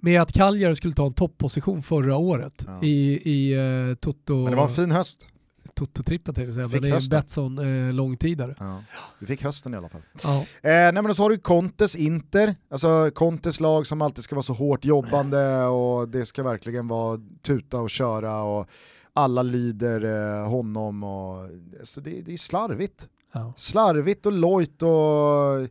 med 0.00 0.22
att 0.22 0.32
Cagliari 0.32 0.76
skulle 0.76 0.94
ta 0.94 1.06
en 1.06 1.14
topposition 1.14 1.82
förra 1.82 2.16
året 2.16 2.64
ja. 2.66 2.82
i, 2.82 3.20
i 3.24 3.56
uh, 3.56 3.94
Toto... 3.94 4.34
Men 4.34 4.50
det 4.50 4.56
var 4.56 4.68
en 4.68 4.74
fin 4.74 4.90
höst. 4.90 5.28
Toto-trippet 5.74 6.24
tänkte 6.24 6.42
jag 6.42 6.54
säga, 6.54 6.68
men 6.68 6.82
det 6.82 6.88
är 6.88 7.02
en 7.02 7.08
Betsson 7.10 7.58
eh, 7.58 7.92
långtidare. 7.92 8.54
Ja. 8.58 8.82
Vi 9.18 9.26
fick 9.26 9.42
hösten 9.42 9.74
i 9.74 9.76
alla 9.76 9.88
fall. 9.88 10.02
Ja. 10.22 10.36
Eh, 10.38 10.44
nej 10.62 10.92
men 10.92 11.14
så 11.14 11.22
har 11.22 11.30
du 11.30 11.38
Contes 11.38 11.96
Inter, 11.96 12.54
alltså 12.70 13.10
Contes 13.14 13.60
lag 13.60 13.86
som 13.86 14.02
alltid 14.02 14.24
ska 14.24 14.34
vara 14.34 14.42
så 14.42 14.52
hårt 14.52 14.84
jobbande 14.84 15.62
och 15.64 16.08
det 16.08 16.26
ska 16.26 16.42
verkligen 16.42 16.88
vara 16.88 17.20
tuta 17.42 17.80
och 17.80 17.90
köra 17.90 18.42
och 18.42 18.68
alla 19.12 19.42
lyder 19.42 20.04
eh, 20.04 20.48
honom 20.48 21.02
och 21.04 21.48
alltså 21.80 22.00
det, 22.00 22.20
det 22.20 22.32
är 22.32 22.36
slarvigt. 22.36 23.08
Ja. 23.32 23.52
Slarvigt 23.56 24.26
och 24.26 24.32
lojt 24.32 24.82
och 24.82 25.68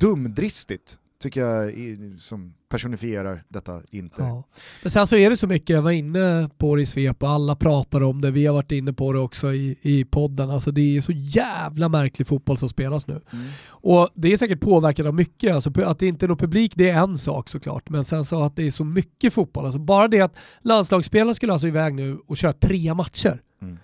dumdristigt 0.00 0.98
tycker 1.18 1.40
jag 1.40 1.74
som 2.18 2.54
personifierar 2.68 3.44
detta 3.48 3.82
inte. 3.90 4.22
Ja. 4.22 4.44
Men 4.82 4.90
sen 4.90 5.06
så 5.06 5.16
är 5.16 5.30
det 5.30 5.36
så 5.36 5.46
mycket, 5.46 5.68
jag 5.74 5.82
var 5.82 5.90
inne 5.90 6.50
på 6.58 6.76
det 6.76 6.82
i 6.82 6.86
svep 6.86 7.22
och 7.22 7.28
alla 7.28 7.56
pratar 7.56 8.02
om 8.02 8.20
det, 8.20 8.30
vi 8.30 8.46
har 8.46 8.54
varit 8.54 8.72
inne 8.72 8.92
på 8.92 9.12
det 9.12 9.18
också 9.18 9.54
i, 9.54 9.78
i 9.82 10.04
podden, 10.04 10.50
alltså 10.50 10.70
det 10.70 10.96
är 10.96 11.00
så 11.00 11.12
jävla 11.12 11.88
märklig 11.88 12.26
fotboll 12.26 12.58
som 12.58 12.68
spelas 12.68 13.06
nu. 13.06 13.20
Mm. 13.32 13.46
Och 13.66 14.08
det 14.14 14.32
är 14.32 14.36
säkert 14.36 14.60
påverkat 14.60 15.06
av 15.06 15.14
mycket, 15.14 15.54
alltså 15.54 15.82
att 15.82 15.98
det 15.98 16.06
inte 16.06 16.26
är 16.26 16.28
någon 16.28 16.36
publik 16.36 16.72
det 16.74 16.90
är 16.90 17.02
en 17.02 17.18
sak 17.18 17.48
såklart, 17.48 17.88
men 17.88 18.04
sen 18.04 18.24
så 18.24 18.42
att 18.42 18.56
det 18.56 18.66
är 18.66 18.70
så 18.70 18.84
mycket 18.84 19.32
fotboll, 19.32 19.64
alltså 19.64 19.80
bara 19.80 20.08
det 20.08 20.20
att 20.20 20.36
landslagsspelarna 20.62 21.34
skulle 21.34 21.52
alltså 21.52 21.68
iväg 21.68 21.94
nu 21.94 22.18
och 22.26 22.36
köra 22.36 22.52
tre 22.52 22.94
matcher. 22.94 23.42
Mm. 23.62 23.78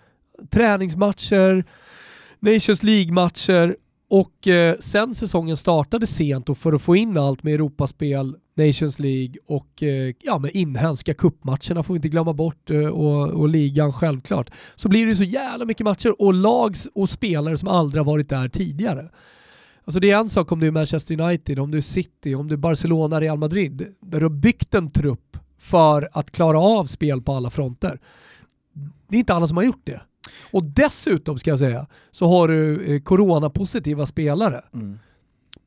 Träningsmatcher, 0.51 1.65
Nations 2.41 2.83
League-matcher 2.83 3.77
och 4.11 4.49
eh, 4.49 4.77
sen 4.79 5.15
säsongen 5.15 5.57
startade 5.57 6.07
sent 6.07 6.49
och 6.49 6.59
för 6.59 6.73
att 6.73 6.83
få 6.83 6.97
in 6.97 7.19
allt 7.19 7.43
med 7.43 7.55
Europaspel, 7.55 8.37
Nations 8.55 8.99
League 8.99 9.35
och 9.47 9.83
eh, 9.83 10.15
ja, 10.23 10.39
med 10.39 10.51
inhemska 10.55 11.15
kuppmatcherna 11.15 11.83
får 11.83 11.95
vi 11.95 11.99
inte 11.99 12.09
glömma 12.09 12.33
bort 12.33 12.71
eh, 12.71 12.87
och, 12.87 13.31
och, 13.31 13.49
ligan 13.49 13.93
självklart. 13.93 14.51
Så 14.75 14.89
blir 14.89 15.07
det 15.07 15.17
så 15.17 15.25
jävla 15.25 15.65
mycket 15.65 15.85
matcher 15.85 16.23
och 16.23 16.35
lag 16.35 16.77
och 16.95 17.11
spelare 17.11 17.59
som 17.59 17.69
aldrig 17.69 18.01
har 18.01 18.13
varit 18.13 18.29
där 18.29 18.49
tidigare. 18.49 19.09
Alltså 19.85 20.01
det 20.01 20.11
är 20.11 20.19
en 20.19 20.29
sak 20.29 20.53
om 20.53 20.61
du 20.61 20.67
är 20.67 20.71
Manchester 20.71 21.21
United, 21.21 21.59
om 21.59 21.71
du 21.71 21.79
är 21.79 21.83
City, 21.83 22.35
om 22.35 22.49
du 22.49 22.55
är 22.55 22.59
Barcelona, 22.59 23.21
Real 23.21 23.39
Madrid, 23.39 23.87
där 24.01 24.21
du 24.21 24.25
har 24.25 24.31
byggt 24.31 24.75
en 24.75 24.91
trupp 24.91 25.37
för 25.59 26.09
att 26.13 26.31
klara 26.31 26.61
av 26.61 26.87
spel 26.87 27.23
på 27.23 27.33
alla 27.33 27.51
fronter. 27.51 28.01
Det 29.09 29.17
är 29.17 29.19
inte 29.19 29.35
alla 29.35 29.49
som 29.49 29.57
har 29.57 29.65
gjort 29.65 29.83
det. 29.85 30.01
Och 30.53 30.65
dessutom 30.65 31.39
ska 31.39 31.51
jag 31.51 31.59
säga 31.59 31.87
så 32.11 32.29
har 32.29 32.49
du 32.49 32.95
eh, 32.95 33.01
coronapositiva 33.01 34.07
spelare 34.07 34.65
mm 34.75 34.99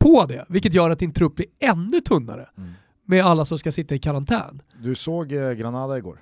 på 0.07 0.25
det, 0.25 0.45
vilket 0.49 0.73
gör 0.73 0.89
att 0.89 0.99
din 0.99 1.13
trupp 1.13 1.35
blir 1.35 1.47
ännu 1.59 2.01
tunnare 2.01 2.49
mm. 2.57 2.69
med 3.05 3.25
alla 3.25 3.45
som 3.45 3.59
ska 3.59 3.71
sitta 3.71 3.95
i 3.95 3.99
karantän. 3.99 4.61
Du 4.83 4.95
såg 4.95 5.31
eh, 5.31 5.51
Granada 5.51 5.97
igår? 5.97 6.19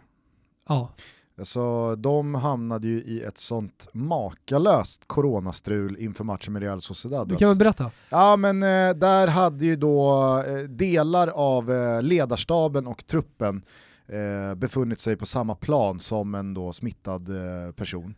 Ja. 0.69 0.91
Alltså, 1.38 1.95
de 1.95 2.36
hamnade 2.36 2.88
ju 2.88 3.04
i 3.04 3.21
ett 3.21 3.38
sånt 3.38 3.88
makalöst 3.93 5.08
coronastrul 5.08 5.98
inför 6.00 6.24
matchen 6.24 6.54
med 6.54 6.62
Real 6.62 6.82
Sociedad. 6.82 7.28
Du 7.28 7.36
kan 7.36 7.48
väl 7.48 7.58
berätta? 7.58 7.91
Ja 8.10 8.36
men 8.36 8.63
eh, 8.63 8.93
där 8.95 9.28
hade 9.28 9.65
ju 9.65 9.76
då 9.76 10.19
eh, 10.48 10.69
delar 10.69 11.28
av 11.28 11.71
eh, 11.71 12.02
ledarstaben 12.02 12.88
och 12.88 13.08
truppen 13.08 13.62
eh, 14.08 14.56
befunnit 14.56 15.00
sig 15.00 15.15
på 15.15 15.26
samma 15.26 15.56
plan 15.56 16.00
som 16.00 16.36
en 16.36 16.54
då 16.54 16.74
smittad 16.74 17.30
eh, 17.30 17.71
person. 17.71 18.15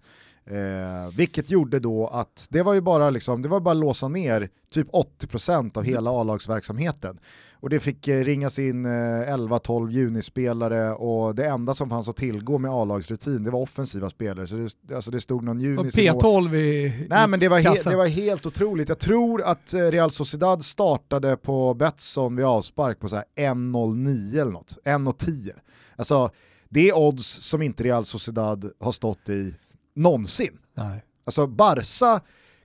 Eh, 0.49 1.15
vilket 1.17 1.49
gjorde 1.49 1.79
då 1.79 2.07
att 2.07 2.47
det 2.49 2.61
var 2.61 2.73
ju 2.73 2.81
bara, 2.81 3.09
liksom, 3.09 3.41
det 3.41 3.49
var 3.49 3.59
bara 3.59 3.71
att 3.71 3.77
låsa 3.77 4.07
ner 4.07 4.49
typ 4.71 4.87
80% 4.91 5.77
av 5.77 5.83
hela 5.83 6.11
A-lagsverksamheten. 6.11 7.19
Och 7.59 7.69
det 7.69 7.79
fick 7.79 8.07
eh, 8.07 8.23
ringas 8.23 8.59
in 8.59 8.85
eh, 8.85 8.89
11-12 8.89 9.91
junispelare 9.91 10.93
och 10.93 11.35
det 11.35 11.45
enda 11.47 11.73
som 11.73 11.89
fanns 11.89 12.09
att 12.09 12.15
tillgå 12.15 12.57
med 12.57 12.71
A-lagsrutin 12.71 13.43
det 13.43 13.51
var 13.51 13.59
offensiva 13.59 14.09
spelare. 14.09 14.47
Så 14.47 14.55
det, 14.55 14.95
alltså 14.95 15.11
det 15.11 15.21
stod 15.21 15.43
någon 15.43 15.59
junis... 15.59 15.95
P12 15.95 16.55
i 16.55 17.07
Nej 17.09 17.27
men 17.27 17.39
det 17.39 17.47
var, 17.47 17.59
he, 17.59 17.89
det 17.89 17.95
var 17.95 18.07
helt 18.07 18.45
otroligt. 18.45 18.89
Jag 18.89 18.99
tror 18.99 19.41
att 19.41 19.73
eh, 19.73 19.79
Real 19.79 20.11
Sociedad 20.11 20.65
startade 20.65 21.37
på 21.37 21.73
Betsson 21.73 22.35
vid 22.35 22.45
avspark 22.45 22.99
på 22.99 23.07
1.09 23.07 24.41
eller 24.41 24.51
något, 24.51 24.77
1.10. 24.85 25.51
Alltså 25.95 26.29
det 26.69 26.89
är 26.89 26.97
odds 26.97 27.27
som 27.27 27.61
inte 27.61 27.83
Real 27.83 28.05
Sociedad 28.05 28.71
har 28.79 28.91
stått 28.91 29.29
i 29.29 29.53
någonsin. 29.97 30.57
Nej. 30.73 31.03
Alltså 31.25 31.47
Barca 31.47 32.21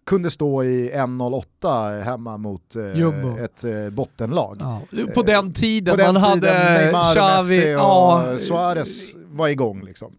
kunde 0.06 0.30
stå 0.30 0.64
i 0.64 0.90
1.08 0.90 2.02
hemma 2.02 2.36
mot 2.36 2.76
eh, 2.76 3.44
ett 3.44 3.64
eh, 3.64 3.90
bottenlag. 3.90 4.56
Ja. 4.60 4.80
På 5.14 5.22
den 5.22 5.52
tiden 5.52 5.92
På 5.92 6.02
den 6.02 6.14
man 6.14 6.22
tiden 6.22 6.56
hade 6.56 6.82
Neymar, 6.82 7.14
Xavi, 7.14 7.56
Messi 7.56 7.74
och 7.74 7.78
ja. 7.80 8.38
Suarez 8.38 9.14
var 9.14 9.48
igång. 9.48 9.84
Liksom. 9.84 10.12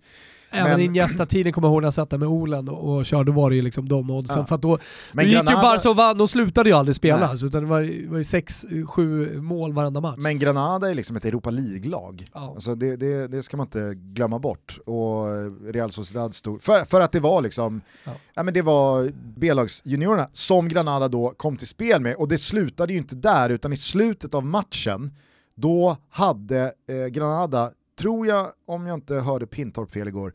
Även 0.54 0.80
i 0.80 0.84
Iniesta-tiden 0.84 1.54
kommer 1.54 1.68
jag 1.68 1.74
ihåg 1.74 1.82
när 1.82 1.88
jag 1.88 1.94
satt 1.94 2.10
där 2.10 2.18
med 2.18 2.28
Olen 2.28 2.70
och, 2.70 2.96
och 2.96 3.06
körde, 3.06 3.32
var 3.32 3.50
det 3.50 3.56
ju 3.56 3.62
liksom 3.62 3.90
de 3.90 4.10
oddsen. 4.10 4.38
Ja. 4.40 4.46
För 4.46 4.58
då, 4.58 4.78
men 5.12 5.26
då 5.26 5.30
gick 5.30 5.34
Granada... 5.34 5.58
ju 5.58 5.62
Barca 5.62 5.90
och 5.90 5.96
vann, 5.96 6.18
de 6.18 6.28
slutade 6.28 6.70
ju 6.70 6.76
aldrig 6.76 6.96
spela, 6.96 7.28
alltså, 7.28 7.46
utan 7.46 7.64
det 7.64 7.70
var, 7.70 8.10
var 8.10 8.18
ju 8.18 8.24
sex, 8.24 8.66
sju 8.88 9.42
mål 9.42 9.74
varenda 9.74 10.02
match. 10.02 10.16
Men 10.18 10.40
Granada 10.40 10.90
är 10.90 10.96
liksom 10.96 11.16
ett 11.16 11.26
Europa 11.26 11.50
League-lag. 11.50 12.30
Ja. 12.34 12.54
Alltså 12.56 12.76
det, 12.76 12.96
det, 12.96 13.28
det, 13.28 13.44
ska 13.44 13.58
man 13.58 13.66
inte 13.66 13.94
glömma 13.96 14.40
bort. 14.40 14.80
Och 14.86 15.26
Real 15.74 15.92
Sociedad 15.92 16.36
stod, 16.36 16.64
för, 16.64 16.86
för 16.86 17.02
att 17.02 17.12
det 17.12 17.20
var 17.20 17.42
liksom, 17.42 17.82
ja. 18.06 18.12
ja 18.34 18.44
men 18.44 18.54
det 18.54 18.62
var 18.62 19.12
B-lagsjuniorerna 19.36 20.30
som 20.34 20.68
Granada 20.68 21.08
då 21.08 21.34
kom 21.38 21.58
till 21.58 21.68
spel 21.68 22.02
med, 22.02 22.16
och 22.16 22.28
det 22.28 22.38
slutade 22.38 22.94
ju 22.94 23.00
inte 23.00 23.16
där, 23.16 23.50
utan 23.50 23.74
i 23.74 23.76
slutet 23.76 24.34
av 24.34 24.46
matchen, 24.46 25.12
då 25.56 25.98
hade 26.10 26.74
eh, 26.88 27.08
Granada 27.08 27.72
tror 27.98 28.28
jag, 28.28 28.48
om 28.66 28.88
jag 28.88 28.94
inte 28.94 29.16
hörde 29.16 29.48
Pintorp 29.48 29.92
fel 29.92 30.08
igår, 30.08 30.34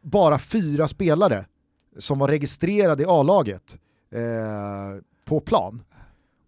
bara 0.00 0.38
fyra 0.38 0.88
spelare 0.88 1.46
som 1.98 2.18
var 2.18 2.28
registrerade 2.28 3.02
i 3.02 3.06
A-laget 3.08 3.78
eh, 4.10 5.02
på 5.24 5.40
plan. 5.40 5.82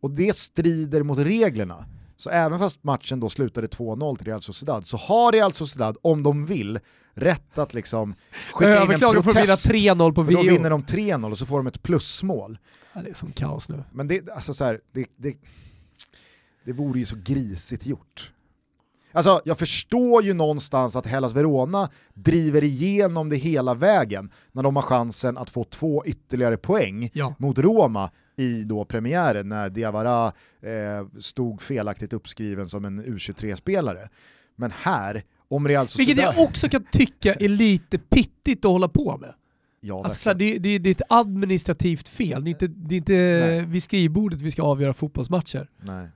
Och 0.01 0.11
det 0.11 0.37
strider 0.37 1.03
mot 1.03 1.19
reglerna. 1.19 1.87
Så 2.17 2.31
även 2.31 2.59
fast 2.59 2.85
matchen 2.85 3.21
då 3.21 3.29
slutade 3.29 3.67
2-0 3.67 4.17
till 4.17 4.27
Real 4.27 4.41
Sociedad 4.41 4.87
så 4.87 4.97
har 4.97 5.33
Real 5.33 5.53
Sociedad, 5.53 5.97
om 6.03 6.23
de 6.23 6.47
vill, 6.47 6.79
rätt 7.15 7.59
att 7.59 7.75
liksom 7.75 8.15
skicka 8.53 8.85
in 8.85 8.91
en 8.91 8.99
protest. 8.99 9.67
för 9.67 9.75
3-0 9.75 10.15
på 10.15 10.23
VO. 10.23 10.33
Då 10.33 10.43
vinner 10.43 10.71
de 10.71 10.83
3-0 10.83 11.31
och 11.31 11.39
så 11.39 11.47
får 11.47 11.57
de 11.57 11.67
ett 11.67 11.83
plusmål. 11.83 12.59
Ja, 12.93 13.03
det 13.03 13.11
är 13.11 13.15
som 13.15 13.33
kaos 13.33 13.69
nu. 13.69 13.85
Men 13.93 14.09
det, 14.09 14.31
alltså 14.31 14.55
så 14.55 14.65
här, 14.65 14.81
det, 14.93 15.07
det, 15.17 15.37
det 16.65 16.73
vore 16.73 16.99
ju 16.99 17.07
så 17.07 17.17
grisigt 17.25 17.87
gjort. 17.87 18.33
Alltså 19.13 19.41
jag 19.45 19.59
förstår 19.59 20.23
ju 20.25 20.35
någonstans 20.35 20.97
att 20.97 21.07
Hellas 21.07 21.33
Verona 21.33 21.91
driver 22.15 22.65
igenom 22.65 23.29
det 23.29 23.37
hela 23.37 23.75
vägen 23.75 24.31
när 24.53 24.63
de 24.63 24.77
har 24.77 24.83
chansen 24.83 25.39
att 25.39 25.51
få 25.51 25.65
två 25.65 26.05
ytterligare 26.07 26.57
poäng 26.57 27.11
ja. 27.13 27.35
mot 27.39 27.59
Roma 27.59 28.11
i 28.37 28.65
då 28.65 28.85
premiären 28.85 29.49
när 29.49 29.71
Diawara 29.71 30.27
eh, 30.61 31.07
stod 31.21 31.63
felaktigt 31.63 32.13
uppskriven 32.13 32.69
som 32.69 32.85
en 32.85 33.05
U23-spelare. 33.05 34.09
Men 34.57 34.71
här, 34.83 35.25
om 35.49 35.69
Real 35.69 35.89
Sociedad... 35.89 36.07
Vilket 36.07 36.37
jag 36.37 36.49
också 36.49 36.69
kan 36.69 36.85
tycka 36.85 37.35
är 37.35 37.49
lite 37.49 37.99
pittigt 37.99 38.65
att 38.65 38.71
hålla 38.71 38.89
på 38.89 39.17
med. 39.17 39.35
Ja, 39.85 40.05
alltså, 40.05 40.19
så 40.19 40.33
det, 40.33 40.59
det, 40.59 40.79
det, 40.79 40.89
är 40.89 40.91
ett 40.91 41.03
administrativt 41.09 42.09
fel, 42.09 42.45
det 42.45 42.49
är 42.49 42.53
inte, 42.53 42.67
det 42.67 42.95
är 42.95 42.97
inte 42.97 43.65
vid 43.69 43.83
skrivbordet 43.83 44.43
vi 44.43 44.51
ska 44.51 44.63
avgöra 44.63 44.95
fotbollsmatcher. 44.95 45.71
Nej. 45.81 46.09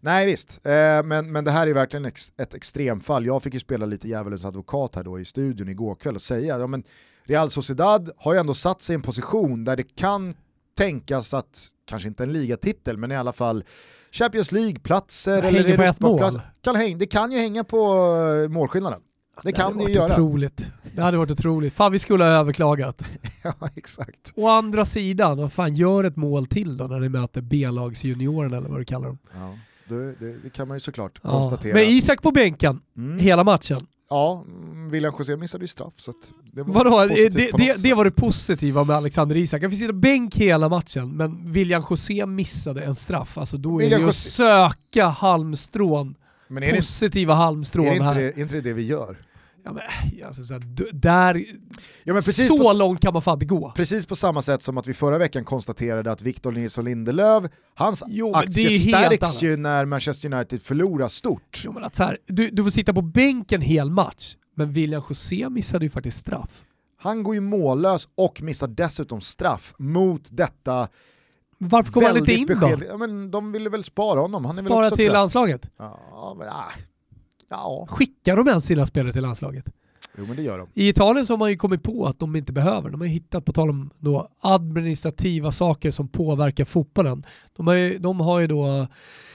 Nej 0.00 0.26
visst, 0.26 0.66
eh, 0.66 1.02
men, 1.04 1.32
men 1.32 1.44
det 1.44 1.50
här 1.50 1.66
är 1.66 1.74
verkligen 1.74 2.06
ett 2.36 2.54
extremfall. 2.54 3.26
Jag 3.26 3.42
fick 3.42 3.54
ju 3.54 3.60
spela 3.60 3.86
lite 3.86 4.08
djävulens 4.08 4.44
advokat 4.44 4.96
här 4.96 5.02
då 5.04 5.20
i 5.20 5.24
studion 5.24 5.68
igår 5.68 5.94
kväll 5.94 6.14
och 6.14 6.22
säga, 6.22 6.58
ja 6.58 6.66
men 6.66 6.84
Real 7.24 7.50
Sociedad 7.50 8.10
har 8.16 8.32
ju 8.32 8.40
ändå 8.40 8.54
satt 8.54 8.82
sig 8.82 8.94
i 8.94 8.96
en 8.96 9.02
position 9.02 9.64
där 9.64 9.76
det 9.76 9.96
kan 9.96 10.34
tänkas 10.76 11.34
att, 11.34 11.68
kanske 11.84 12.08
inte 12.08 12.22
en 12.22 12.32
ligatitel, 12.32 12.96
men 12.96 13.12
i 13.12 13.16
alla 13.16 13.32
fall 13.32 13.64
Champions 14.10 14.52
League-platser 14.52 15.42
eller 15.42 15.64
Europaplats. 15.64 16.36
Kan, 16.62 16.98
det 16.98 17.06
kan 17.06 17.32
ju 17.32 17.38
hänga 17.38 17.64
på 17.64 17.78
eh, 18.44 18.48
målskillnaden. 18.48 19.00
Det, 19.42 19.52
kan 19.52 19.78
det 19.78 19.84
ju 19.84 19.90
göra. 19.90 20.12
Otroligt. 20.12 20.72
Det 20.94 21.02
hade 21.02 21.16
varit 21.16 21.30
otroligt. 21.30 21.74
Fan 21.74 21.92
vi 21.92 21.98
skulle 21.98 22.24
ha 22.24 22.30
överklagat. 22.30 23.02
ja 23.42 23.54
exakt. 23.74 24.32
Å 24.36 24.48
andra 24.48 24.84
sidan, 24.84 25.38
vad 25.38 25.52
fan 25.52 25.74
gör 25.74 26.04
ett 26.04 26.16
mål 26.16 26.46
till 26.46 26.76
då 26.76 26.86
när 26.86 27.00
ni 27.00 27.08
möter 27.08 27.40
B-lagsjuniorerna 27.40 28.56
eller 28.56 28.68
vad 28.68 28.80
du 28.80 28.84
kallar 28.84 29.06
dem? 29.06 29.18
Ja, 29.34 29.54
det, 29.88 30.14
det, 30.18 30.36
det 30.42 30.50
kan 30.50 30.68
man 30.68 30.76
ju 30.76 30.80
såklart 30.80 31.20
ja. 31.22 31.30
konstatera. 31.30 31.74
Men 31.74 31.82
Isak 31.82 32.22
på 32.22 32.30
bänken 32.30 32.80
mm. 32.96 33.18
hela 33.18 33.44
matchen. 33.44 33.86
Ja, 34.10 34.44
William 34.90 35.14
José 35.18 35.36
missade 35.36 35.64
ju 35.64 35.68
straff 35.68 35.94
så 35.96 36.12
det 36.52 36.62
var 36.62 36.74
Vadå? 36.74 37.14
Det, 37.14 37.28
det, 37.56 37.82
det, 37.82 37.94
var 37.94 38.04
det 38.04 38.10
positiva 38.10 38.84
med 38.84 38.96
Alexander 38.96 39.36
Isak. 39.36 39.62
Han 39.62 39.70
fick 39.70 39.80
sitta 39.80 39.92
bänk 39.92 40.36
hela 40.36 40.68
matchen, 40.68 41.16
men 41.16 41.52
William 41.52 41.84
José 41.90 42.26
missade 42.26 42.82
en 42.82 42.94
straff. 42.94 43.38
Alltså 43.38 43.56
då 43.56 43.78
är 43.78 43.84
William 43.84 44.00
det 44.00 44.04
ju 44.04 44.08
att 44.08 44.14
söka 44.14 45.08
halmstrån 45.08 46.14
men 46.52 46.62
är 46.62 46.76
positiva 46.76 47.34
halmstrån 47.34 47.86
är 47.86 48.00
här. 48.00 48.14
Det, 48.14 48.22
är 48.22 48.38
inte 48.38 48.54
det 48.54 48.60
det 48.60 48.72
vi 48.72 48.86
gör? 48.86 49.16
Ja, 49.64 49.72
men, 49.72 49.82
alltså, 50.26 50.44
så, 50.44 50.60
där, 50.92 51.44
ja, 52.04 52.22
så 52.22 52.58
på, 52.58 52.72
långt 52.72 53.00
kan 53.00 53.12
man 53.12 53.22
fan 53.22 53.34
inte 53.34 53.46
gå. 53.46 53.72
Precis 53.76 54.06
på 54.06 54.16
samma 54.16 54.42
sätt 54.42 54.62
som 54.62 54.78
att 54.78 54.86
vi 54.86 54.94
förra 54.94 55.18
veckan 55.18 55.44
konstaterade 55.44 56.12
att 56.12 56.22
Victor 56.22 56.52
Nilsson 56.52 56.84
Lindelöf, 56.84 57.44
hans 57.74 58.02
jo, 58.06 58.32
aktie 58.34 58.78
stärks 58.78 59.42
ju 59.42 59.56
när 59.56 59.84
Manchester 59.84 60.34
United 60.34 60.62
förlorar 60.62 61.08
stort. 61.08 61.62
Jo, 61.64 61.72
men 61.72 61.84
att 61.84 61.94
så 61.94 62.04
här, 62.04 62.18
du, 62.26 62.50
du 62.50 62.62
får 62.62 62.70
sitta 62.70 62.92
på 62.92 63.02
bänken 63.02 63.60
hel 63.60 63.90
match, 63.90 64.36
men 64.56 64.72
William 64.72 65.02
José 65.08 65.48
missade 65.50 65.84
ju 65.84 65.90
faktiskt 65.90 66.18
straff. 66.18 66.50
Han 66.98 67.22
går 67.22 67.34
ju 67.34 67.40
mållös 67.40 68.08
och 68.14 68.42
missar 68.42 68.66
dessutom 68.66 69.20
straff 69.20 69.74
mot 69.78 70.28
detta 70.32 70.88
varför 71.68 71.92
kommer 71.92 72.08
han 72.08 72.16
inte 72.16 72.32
in 72.32 72.46
besked. 72.46 72.78
då? 72.78 72.84
Ja, 72.88 72.96
men 72.96 73.30
de 73.30 73.52
ville 73.52 73.70
väl 73.70 73.84
spara 73.84 74.20
honom. 74.20 74.44
Han 74.44 74.58
är 74.58 74.62
spara 74.62 74.76
väl 74.80 74.84
också 74.86 74.96
till 74.96 75.04
trött. 75.04 75.12
landslaget? 75.12 75.70
Ja, 75.76 76.34
men, 76.38 76.46
ja. 76.46 76.64
ja. 77.48 77.86
Skickar 77.90 78.36
de 78.36 78.48
ens 78.48 78.64
sina 78.64 78.86
spelare 78.86 79.12
till 79.12 79.22
landslaget? 79.22 79.70
Jo 80.18 80.24
men 80.26 80.36
det 80.36 80.42
gör 80.42 80.58
de. 80.58 80.68
I 80.74 80.88
Italien 80.88 81.26
så 81.26 81.32
har 81.32 81.38
man 81.38 81.50
ju 81.50 81.56
kommit 81.56 81.82
på 81.82 82.06
att 82.06 82.18
de 82.18 82.36
inte 82.36 82.52
behöver. 82.52 82.90
De 82.90 83.00
har 83.00 83.06
ju 83.06 83.12
hittat, 83.12 83.44
på 83.44 83.52
tal 83.52 83.70
om 83.70 83.90
då, 83.98 84.28
administrativa 84.40 85.52
saker 85.52 85.90
som 85.90 86.08
påverkar 86.08 86.64
fotbollen. 86.64 87.24
De 87.56 87.66
har 87.66 87.74
ju, 87.74 87.98
de 87.98 88.20
har 88.20 88.40
ju 88.40 88.46
då 88.46 88.86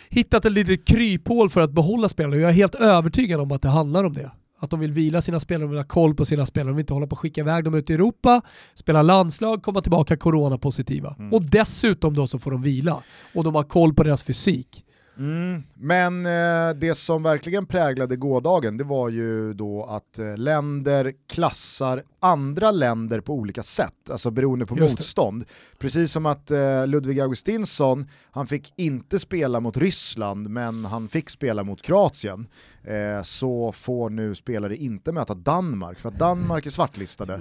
hittat 0.10 0.46
ett 0.46 0.52
litet 0.52 0.86
kryphål 0.86 1.50
för 1.50 1.62
att 1.62 1.72
behålla 1.72 2.10
spelare. 2.10 2.40
Jag 2.40 2.50
är 2.50 2.54
helt 2.54 2.76
övertygad 2.76 3.42
om 3.42 3.52
att 3.52 3.62
det 3.62 3.70
handlar 3.70 4.04
om 4.04 4.14
det. 4.14 4.32
Att 4.60 4.70
de 4.70 4.80
vill 4.80 4.92
vila 4.92 5.22
sina 5.22 5.40
spelare, 5.40 5.64
de 5.64 5.70
vill 5.70 5.80
ha 5.80 5.86
koll 5.86 6.16
på 6.16 6.26
sina 6.26 6.46
spelare, 6.46 6.70
de 6.70 6.76
vill 6.76 6.84
inte 6.84 6.94
hålla 6.94 7.08
på 7.08 7.16
att 7.16 7.20
skicka 7.20 7.42
iväg 7.42 7.64
dem 7.64 7.74
ut 7.74 7.90
i 7.90 7.94
Europa, 7.94 8.42
spela 8.74 9.02
landslag, 9.02 9.64
komma 9.64 9.82
tillbaka 9.82 10.18
coronapositiva. 10.18 11.16
Mm. 11.20 11.34
Och 11.34 11.44
dessutom 11.44 12.14
då 12.14 12.28
så 12.28 12.40
får 12.40 12.52
de 12.52 12.62
vila. 12.62 13.04
Och 13.36 13.44
de 13.44 13.56
har 13.56 13.64
koll 13.64 13.94
på 13.94 14.04
deras 14.04 14.24
fysik. 14.24 14.84
Mm. 15.18 15.64
Men 15.74 16.26
eh, 16.26 16.76
det 16.76 16.96
som 16.96 17.24
verkligen 17.24 17.66
präglade 17.66 18.16
gårdagen 18.16 18.78
det 18.78 18.84
var 18.84 19.10
ju 19.10 19.54
då 19.54 19.84
att 19.84 20.20
eh, 20.20 20.38
länder 20.38 21.14
klassar 21.30 22.04
andra 22.20 22.72
länder 22.72 23.22
på 23.22 23.34
olika 23.34 23.64
sätt, 23.64 24.10
alltså 24.12 24.32
beroende 24.32 24.66
på 24.66 24.78
Just 24.78 25.00
motstånd. 25.00 25.42
Det. 25.42 25.78
Precis 25.80 26.12
som 26.12 26.26
att 26.26 26.52
eh, 26.52 26.88
Ludvig 26.88 27.20
Augustinsson, 27.20 28.08
han 28.32 28.48
fick 28.48 28.74
inte 28.76 29.20
spela 29.20 29.60
mot 29.60 29.78
Ryssland 29.78 30.50
men 30.50 30.86
han 30.86 31.10
fick 31.10 31.30
spela 31.30 31.64
mot 31.64 31.82
Kroatien. 31.82 32.48
Eh, 32.84 33.22
så 33.24 33.72
får 33.72 34.10
nu 34.10 34.36
spelare 34.36 34.76
inte 34.76 35.12
möta 35.12 35.34
Danmark 35.34 36.00
för 36.00 36.10
att 36.10 36.20
Danmark 36.20 36.66
är 36.66 36.70
svartlistade. 36.70 37.38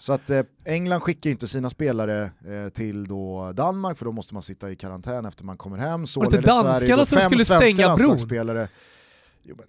Så 0.00 0.12
att 0.12 0.30
eh, 0.30 0.42
England 0.64 1.00
skickar 1.00 1.30
inte 1.30 1.46
sina 1.46 1.70
spelare 1.70 2.22
eh, 2.22 2.68
till 2.72 3.04
då 3.04 3.52
Danmark 3.52 3.98
för 3.98 4.04
då 4.04 4.12
måste 4.12 4.34
man 4.34 4.42
sitta 4.42 4.70
i 4.70 4.76
karantän 4.76 5.24
efter 5.24 5.44
man 5.44 5.56
kommer 5.56 5.78
hem. 5.78 6.06
Så 6.06 6.20
var 6.20 6.30
det 6.86 6.96
danskarna 7.06 7.06
som 7.06 7.20
skulle 7.20 7.44
stänga 7.44 7.96
bron? 7.96 8.18
Jo, 9.42 9.54
men 9.58 9.66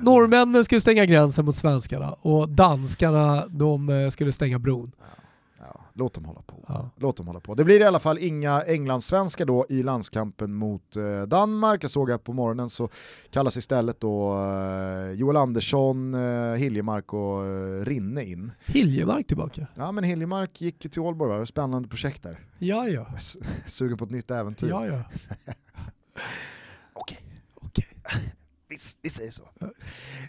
Norrmännen 0.00 0.64
skulle 0.64 0.80
stänga 0.80 1.04
gränsen 1.04 1.44
mot 1.44 1.56
svenskarna 1.56 2.12
och 2.20 2.48
danskarna 2.48 3.46
de 3.48 3.88
eh, 3.88 4.10
skulle 4.10 4.32
stänga 4.32 4.58
bron. 4.58 4.92
Ja, 4.98 5.04
låt 6.00 6.14
dem 6.14 6.24
hålla 6.24 6.42
på. 6.42 6.64
Ja. 6.68 6.90
Låt 6.96 7.16
dem 7.16 7.26
hålla 7.26 7.40
på. 7.40 7.54
Det 7.54 7.64
blir 7.64 7.80
i 7.80 7.84
alla 7.84 8.00
fall 8.00 8.18
inga 8.18 8.62
Englandssvenskar 8.62 9.46
då 9.46 9.66
i 9.68 9.82
landskampen 9.82 10.54
mot 10.54 10.96
eh, 10.96 11.22
Danmark. 11.22 11.84
Jag 11.84 11.90
såg 11.90 12.10
att 12.10 12.24
på 12.24 12.32
morgonen 12.32 12.70
så 12.70 12.88
kallas 13.30 13.56
istället 13.56 14.00
då 14.00 14.32
eh, 14.34 15.12
Joel 15.12 15.36
Andersson, 15.36 16.14
eh, 16.14 16.54
Hiljemark 16.54 17.12
och 17.12 17.44
eh, 17.46 17.84
Rinne 17.84 18.24
in. 18.24 18.52
Hiljemark 18.66 19.26
tillbaka? 19.26 19.66
Ja 19.74 19.92
men 19.92 20.04
Hiljemark 20.04 20.60
gick 20.60 20.90
till 20.90 21.00
Ålborg, 21.02 21.46
spännande 21.46 21.88
projekt 21.88 22.22
där. 22.22 22.40
Ja 22.58 22.88
ja. 22.88 23.06
Sugen 23.66 23.98
på 23.98 24.04
ett 24.04 24.10
nytt 24.10 24.30
äventyr. 24.30 24.68
Ja 24.68 24.86
ja. 24.86 25.02
Okej. 26.94 27.18
Okej 27.54 27.86
vi, 28.70 28.78
vi 29.02 29.10
säger 29.10 29.30
så. 29.30 29.42
Eh, 29.62 29.70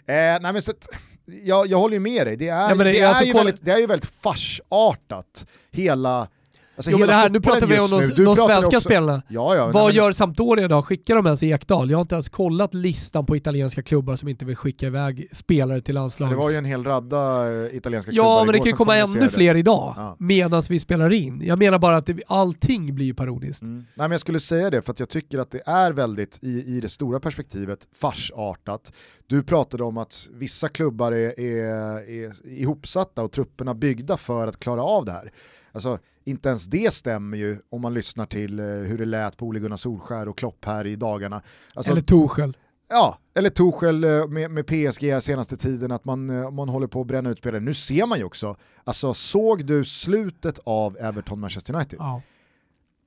nej 0.06 0.40
men 0.40 0.62
så 0.62 0.70
att, 0.70 0.88
jag, 1.24 1.66
jag 1.66 1.78
håller 1.78 1.94
ju 1.94 2.00
med 2.00 2.26
dig, 2.26 2.36
det 2.36 2.48
är, 2.48 2.68
ja, 2.70 2.74
det, 2.74 2.84
det, 2.84 3.00
är, 3.00 3.06
alltså, 3.06 3.24
ju 3.24 3.32
väldigt, 3.32 3.64
det 3.64 3.72
är 3.72 3.78
ju 3.78 3.86
väldigt 3.86 4.10
farsartat, 4.20 5.46
hela 5.70 6.28
Alltså 6.76 6.90
jo, 6.90 6.98
men 6.98 7.08
det 7.08 7.14
här, 7.14 7.30
nu 7.30 7.40
pratar 7.40 7.66
vi 7.66 7.78
om 7.78 7.90
de, 7.90 8.24
de 8.24 8.36
svenska 8.36 8.76
också... 8.76 8.80
spelarna. 8.80 9.22
Ja, 9.28 9.56
ja, 9.56 9.70
Vad 9.70 9.86
men... 9.86 9.94
gör 9.94 10.12
Sampdoria 10.12 10.68
då? 10.68 10.82
Skickar 10.82 11.16
de 11.16 11.26
ens 11.26 11.42
Ekdal? 11.42 11.90
Jag 11.90 11.98
har 11.98 12.02
inte 12.02 12.14
ens 12.14 12.28
kollat 12.28 12.74
listan 12.74 13.26
på 13.26 13.36
italienska 13.36 13.82
klubbar 13.82 14.16
som 14.16 14.28
inte 14.28 14.44
vill 14.44 14.56
skicka 14.56 14.86
iväg 14.86 15.28
spelare 15.32 15.80
till 15.80 15.94
landslags... 15.94 16.30
Det 16.30 16.36
var 16.36 16.50
ju 16.50 16.56
en 16.56 16.64
hel 16.64 16.84
radda 16.84 17.52
eh, 17.52 17.76
italienska 17.76 18.12
klubbar 18.12 18.28
Ja, 18.28 18.44
men 18.44 18.52
det 18.52 18.58
kan 18.58 18.66
ju 18.66 18.72
komma 18.72 18.96
ännu 18.96 19.28
fler 19.28 19.54
idag 19.54 19.94
ja. 19.96 20.16
medan 20.18 20.62
vi 20.68 20.80
spelar 20.80 21.12
in. 21.12 21.42
Jag 21.44 21.58
menar 21.58 21.78
bara 21.78 21.96
att 21.96 22.06
det, 22.06 22.22
allting 22.26 22.94
blir 22.94 23.06
ju 23.06 23.14
parodiskt. 23.14 23.62
Mm. 23.62 23.74
Nej, 23.76 23.86
men 23.94 24.10
jag 24.10 24.20
skulle 24.20 24.40
säga 24.40 24.70
det 24.70 24.82
för 24.82 24.92
att 24.92 25.00
jag 25.00 25.08
tycker 25.08 25.38
att 25.38 25.50
det 25.50 25.62
är 25.66 25.92
väldigt, 25.92 26.38
i, 26.42 26.76
i 26.76 26.80
det 26.80 26.88
stora 26.88 27.20
perspektivet, 27.20 27.88
farsartat. 27.94 28.92
Du 29.26 29.42
pratade 29.42 29.84
om 29.84 29.98
att 29.98 30.28
vissa 30.32 30.68
klubbar 30.68 31.12
är, 31.12 31.40
är, 31.40 31.64
är 32.10 32.46
ihopsatta 32.46 33.22
och 33.22 33.32
trupperna 33.32 33.74
byggda 33.74 34.16
för 34.16 34.46
att 34.46 34.60
klara 34.60 34.82
av 34.82 35.04
det 35.04 35.12
här. 35.12 35.32
Alltså, 35.72 35.98
inte 36.24 36.48
ens 36.48 36.66
det 36.66 36.92
stämmer 36.92 37.36
ju 37.36 37.58
om 37.70 37.80
man 37.80 37.94
lyssnar 37.94 38.26
till 38.26 38.58
eh, 38.58 38.66
hur 38.66 38.98
det 38.98 39.04
lät 39.04 39.36
på 39.36 39.46
Ole 39.46 39.60
Gunnar 39.60 39.76
Solskär 39.76 40.28
och 40.28 40.38
Klopp 40.38 40.64
här 40.64 40.86
i 40.86 40.96
dagarna. 40.96 41.42
Alltså, 41.74 41.92
eller 41.92 42.02
Torshäll. 42.02 42.56
Ja, 42.88 43.18
eller 43.34 43.50
Torshäll 43.50 44.04
eh, 44.04 44.28
med, 44.28 44.50
med 44.50 44.66
PSG 44.66 45.22
senaste 45.22 45.56
tiden, 45.56 45.92
att 45.92 46.04
man, 46.04 46.30
eh, 46.30 46.50
man 46.50 46.68
håller 46.68 46.86
på 46.86 47.00
att 47.00 47.06
bränna 47.06 47.30
ut 47.30 47.38
spelare. 47.38 47.60
Nu 47.60 47.74
ser 47.74 48.06
man 48.06 48.18
ju 48.18 48.24
också, 48.24 48.56
alltså 48.84 49.14
såg 49.14 49.64
du 49.64 49.84
slutet 49.84 50.58
av 50.64 50.96
Everton-Manchester 50.96 51.74
United? 51.74 51.96
Ja. 51.98 52.22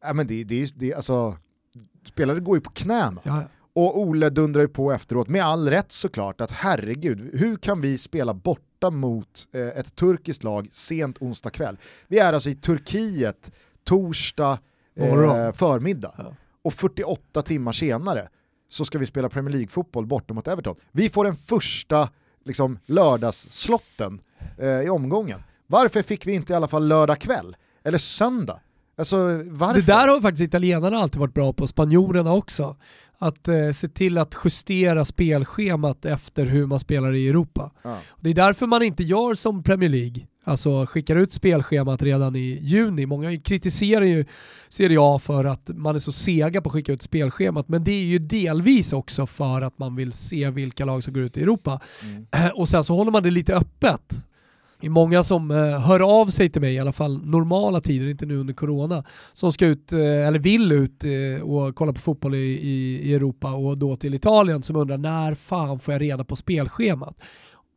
ja 0.03 0.13
men 0.13 0.27
det, 0.27 0.43
det, 0.43 0.71
det, 0.75 0.93
alltså, 0.93 1.37
spelare 2.07 2.39
går 2.39 2.57
ju 2.57 2.61
på 2.61 2.71
knäna. 2.71 3.21
Ja. 3.23 3.43
Och 3.73 3.99
Ole 3.99 4.29
dundrar 4.29 4.61
ju 4.61 4.67
på 4.67 4.91
efteråt, 4.91 5.27
med 5.27 5.45
all 5.45 5.69
rätt 5.69 5.91
såklart, 5.91 6.41
att 6.41 6.51
herregud, 6.51 7.29
hur 7.33 7.57
kan 7.57 7.81
vi 7.81 7.97
spela 7.97 8.33
borta 8.85 8.97
mot 8.97 9.47
eh, 9.53 9.79
ett 9.79 9.95
turkiskt 9.95 10.43
lag 10.43 10.67
sent 10.71 11.17
onsdag 11.21 11.49
kväll? 11.49 11.77
Vi 12.07 12.19
är 12.19 12.33
alltså 12.33 12.49
i 12.49 12.55
Turkiet 12.55 13.51
torsdag 13.83 14.59
eh, 14.95 15.51
förmiddag. 15.53 16.13
Ja. 16.17 16.35
Och 16.63 16.73
48 16.73 17.41
timmar 17.41 17.71
senare 17.71 18.29
så 18.69 18.85
ska 18.85 18.97
vi 18.97 19.05
spela 19.05 19.29
Premier 19.29 19.53
League-fotboll 19.53 20.05
borta 20.05 20.33
mot 20.33 20.47
Everton. 20.47 20.75
Vi 20.91 21.09
får 21.09 21.25
den 21.25 21.35
första 21.35 22.09
liksom, 22.45 22.79
lördagsslotten 22.85 24.21
eh, 24.57 24.81
i 24.81 24.89
omgången. 24.89 25.43
Varför 25.67 26.01
fick 26.01 26.27
vi 26.27 26.33
inte 26.33 26.53
i 26.53 26.55
alla 26.55 26.67
fall 26.67 26.87
lördag 26.87 27.19
kväll? 27.19 27.55
Eller 27.83 27.97
söndag? 27.97 28.59
Alltså? 28.97 29.27
Det 29.73 29.85
där 29.85 30.07
har 30.07 30.21
faktiskt 30.21 30.41
italienarna 30.41 30.97
alltid 30.97 31.19
varit 31.19 31.33
bra 31.33 31.53
på, 31.53 31.67
spanjorerna 31.67 32.33
också 32.33 32.75
att 33.17 33.47
eh, 33.47 33.71
se 33.71 33.87
till 33.87 34.17
att 34.17 34.35
justera 34.43 35.05
spelschemat 35.05 36.05
efter 36.05 36.45
hur 36.45 36.65
man 36.65 36.79
spelar 36.79 37.13
i 37.13 37.29
Europa. 37.29 37.71
Ja. 37.83 37.97
Det 38.19 38.29
är 38.29 38.33
därför 38.33 38.67
man 38.67 38.83
inte 38.83 39.03
gör 39.03 39.33
som 39.33 39.63
Premier 39.63 39.89
League, 39.89 40.27
alltså 40.43 40.85
skickar 40.85 41.15
ut 41.15 41.33
spelschemat 41.33 42.03
redan 42.03 42.35
i 42.35 42.59
juni. 42.61 43.05
Många 43.05 43.39
kritiserar 43.39 44.05
ju 44.05 44.25
Serie 44.69 44.97
A 45.01 45.19
för 45.19 45.45
att 45.45 45.69
man 45.73 45.95
är 45.95 45.99
så 45.99 46.11
sega 46.11 46.61
på 46.61 46.69
att 46.69 46.73
skicka 46.73 46.91
ut 46.91 47.01
spelschemat, 47.01 47.69
men 47.69 47.83
det 47.83 47.91
är 47.91 48.05
ju 48.05 48.19
delvis 48.19 48.93
också 48.93 49.27
för 49.27 49.61
att 49.61 49.79
man 49.79 49.95
vill 49.95 50.13
se 50.13 50.49
vilka 50.49 50.85
lag 50.85 51.03
som 51.03 51.13
går 51.13 51.23
ut 51.23 51.37
i 51.37 51.41
Europa. 51.41 51.79
Mm. 52.03 52.51
Och 52.55 52.69
sen 52.69 52.83
så 52.83 52.95
håller 52.95 53.11
man 53.11 53.23
det 53.23 53.31
lite 53.31 53.55
öppet 53.55 54.25
det 54.79 54.87
är 54.87 54.91
många 54.91 55.23
som 55.23 55.51
eh, 55.51 55.79
hör 55.79 56.21
av 56.21 56.27
sig 56.27 56.49
till 56.49 56.61
mig, 56.61 56.73
i 56.73 56.79
alla 56.79 56.91
fall 56.91 57.25
normala 57.25 57.81
tider, 57.81 58.07
inte 58.07 58.25
nu 58.25 58.37
under 58.37 58.53
corona, 58.53 59.03
som 59.33 59.51
ska 59.51 59.65
ut, 59.65 59.93
eh, 59.93 59.99
eller 59.99 60.39
vill 60.39 60.71
ut 60.71 61.05
eh, 61.05 61.43
och 61.43 61.75
kolla 61.75 61.93
på 61.93 61.99
fotboll 61.99 62.35
i, 62.35 62.37
i, 62.37 63.01
i, 63.03 63.13
Europa 63.13 63.53
och 63.53 63.77
då 63.77 63.95
till 63.95 64.13
Italien 64.13 64.63
som 64.63 64.75
undrar 64.75 64.97
när 64.97 65.35
fan 65.35 65.79
får 65.79 65.93
jag 65.93 66.01
reda 66.01 66.23
på 66.23 66.35
spelschemat? 66.35 67.21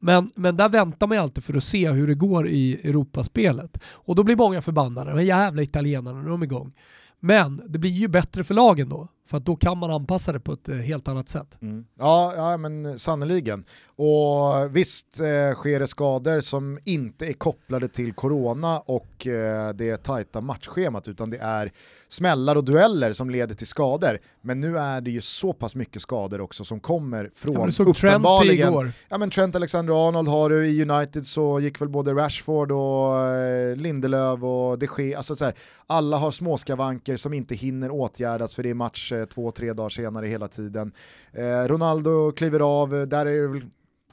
Men, 0.00 0.30
men 0.34 0.56
där 0.56 0.68
väntar 0.68 1.06
man 1.06 1.16
ju 1.16 1.22
alltid 1.22 1.44
för 1.44 1.56
att 1.56 1.64
se 1.64 1.90
hur 1.90 2.06
det 2.06 2.14
går 2.14 2.48
i 2.48 2.88
Europaspelet. 2.88 3.80
Och 3.84 4.14
då 4.14 4.24
blir 4.24 4.36
många 4.36 4.62
förbannade, 4.62 5.12
de 5.12 5.24
jävla 5.24 5.62
italienarna, 5.62 6.28
de 6.28 6.42
är 6.42 6.46
igång. 6.46 6.72
Men 7.20 7.62
det 7.68 7.78
blir 7.78 7.90
ju 7.90 8.08
bättre 8.08 8.44
för 8.44 8.54
lagen 8.54 8.88
då, 8.88 9.08
för 9.28 9.36
att 9.36 9.44
då 9.44 9.56
kan 9.56 9.78
man 9.78 9.90
anpassa 9.90 10.32
det 10.32 10.40
på 10.40 10.52
ett 10.52 10.68
helt 10.84 11.08
annat 11.08 11.28
sätt. 11.28 11.58
Mm. 11.62 11.84
Ja, 11.98 12.32
ja, 12.36 12.56
men 12.56 12.98
sannoliken. 12.98 13.64
Och 13.96 14.76
visst 14.76 15.20
eh, 15.20 15.54
sker 15.54 15.80
det 15.80 15.86
skador 15.86 16.40
som 16.40 16.78
inte 16.84 17.26
är 17.26 17.32
kopplade 17.32 17.88
till 17.88 18.12
corona 18.12 18.78
och 18.78 19.26
eh, 19.26 19.72
det 19.74 19.96
tajta 19.96 20.40
matchschemat 20.40 21.08
utan 21.08 21.30
det 21.30 21.38
är 21.38 21.72
smällar 22.08 22.56
och 22.56 22.64
dueller 22.64 23.12
som 23.12 23.30
leder 23.30 23.54
till 23.54 23.66
skador. 23.66 24.18
Men 24.40 24.60
nu 24.60 24.78
är 24.78 25.00
det 25.00 25.10
ju 25.10 25.20
så 25.20 25.52
pass 25.52 25.74
mycket 25.74 26.02
skador 26.02 26.40
också 26.40 26.64
som 26.64 26.80
kommer 26.80 27.30
från 27.34 27.72
ja, 27.78 27.84
uppenbarligen... 27.84 28.56
Trent 28.56 28.70
igår. 28.70 28.92
Ja 29.08 29.18
men 29.18 29.30
Trent 29.30 29.56
Alexander-Arnold 29.56 30.28
har 30.28 30.50
du, 30.50 30.66
i 30.66 30.90
United 30.90 31.26
så 31.26 31.60
gick 31.60 31.80
väl 31.80 31.88
både 31.88 32.12
Rashford 32.12 32.72
och 32.72 33.20
eh, 33.20 33.76
Lindelöf 33.76 34.42
och 34.42 34.78
de 34.78 34.88
Gea, 34.98 35.16
alltså 35.16 35.36
så 35.36 35.44
här, 35.44 35.54
alla 35.86 36.16
har 36.16 36.30
småskavanker 36.30 37.16
som 37.16 37.32
inte 37.32 37.54
hinner 37.54 37.90
åtgärdas 37.90 38.54
för 38.54 38.62
det 38.62 38.70
är 38.70 38.74
match 38.74 39.12
eh, 39.20 39.24
två, 39.24 39.50
tre 39.50 39.72
dagar 39.72 39.88
senare 39.88 40.26
hela 40.26 40.48
tiden. 40.48 40.92
Eh, 41.32 41.64
Ronaldo 41.64 42.32
kliver 42.32 42.60
av, 42.60 42.90
där 42.90 43.26
är 43.26 43.42
det 43.42 43.48
väl 43.48 43.62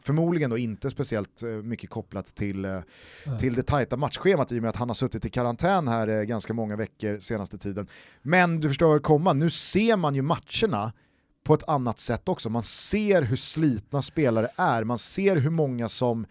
förmodligen 0.05 0.49
då 0.49 0.57
inte 0.57 0.89
speciellt 0.89 1.43
eh, 1.43 1.49
mycket 1.49 1.89
kopplat 1.89 2.35
till, 2.35 2.65
mm. 2.65 2.83
till 3.39 3.53
det 3.53 3.63
tajta 3.63 3.97
matchschemat 3.97 4.51
i 4.51 4.59
och 4.59 4.61
med 4.61 4.69
att 4.69 4.75
han 4.75 4.89
har 4.89 4.93
suttit 4.93 5.25
i 5.25 5.29
karantän 5.29 5.87
här 5.87 6.07
eh, 6.07 6.21
ganska 6.21 6.53
många 6.53 6.75
veckor 6.75 7.19
senaste 7.19 7.57
tiden. 7.57 7.87
Men 8.21 8.59
du 8.59 8.67
förstår 8.67 8.87
vad 8.87 9.03
komma, 9.03 9.33
nu 9.33 9.49
ser 9.49 9.97
man 9.97 10.15
ju 10.15 10.21
matcherna 10.21 10.93
på 11.43 11.53
ett 11.53 11.69
annat 11.69 11.99
sätt 11.99 12.29
också. 12.29 12.49
Man 12.49 12.63
ser 12.63 13.21
hur 13.21 13.35
slitna 13.35 14.01
spelare 14.01 14.49
är, 14.55 14.83
man 14.83 14.97
ser 14.97 15.35
hur 15.35 15.49
många 15.49 15.89
som 15.89 16.25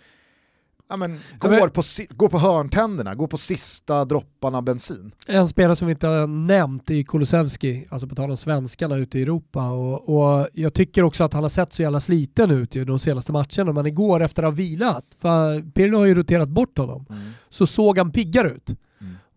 ja, 0.95 0.99
men, 0.99 1.21
går, 1.39 1.51
men, 1.51 1.71
på, 1.71 1.83
går 2.17 2.29
på 2.29 2.39
hörntänderna, 2.39 3.15
går 3.15 3.27
på 3.27 3.37
sista 3.37 4.05
dropparna 4.05 4.63
bensin. 4.63 5.13
En 5.27 5.49
spelare 5.49 5.77
som 5.77 5.87
vi 5.87 5.93
inte 5.93 6.07
har 6.07 6.27
nämnt 6.27 6.91
är 6.91 7.03
Kulusevski, 7.03 7.87
alltså 7.91 8.09
på 8.09 8.15
tal 8.15 8.31
om 8.31 8.37
svenskarna 8.37 8.97
ute 8.97 9.19
i 9.19 9.23
Europa. 9.23 9.69
Och, 9.71 10.09
och, 10.09 10.49
jag 10.53 10.75
tycker 10.75 11.03
också 11.03 11.25
att 11.25 11.33
han 11.33 11.43
har 11.43 11.49
sett 11.49 11.73
så 11.73 11.83
jävla 11.83 12.01
sliten 12.01 12.51
ut 12.51 12.75
ju 12.75 12.85
de 12.85 12.99
senaste 12.99 13.33
matcherna. 13.33 13.73
Men 13.73 13.87
igår 13.87 14.23
efter 14.23 14.43
att 14.43 14.47
ha 14.47 14.57
vilat, 14.57 15.05
för 15.21 15.71
Pirlo 15.71 15.99
har 15.99 16.05
ju 16.07 16.15
roterat 16.15 16.49
bort 16.49 16.79
honom, 16.79 17.07
mm. 17.11 17.23
så 17.51 17.67
såg 17.67 17.99
han 17.99 18.13
piggare 18.13 18.51
ut. 18.51 18.71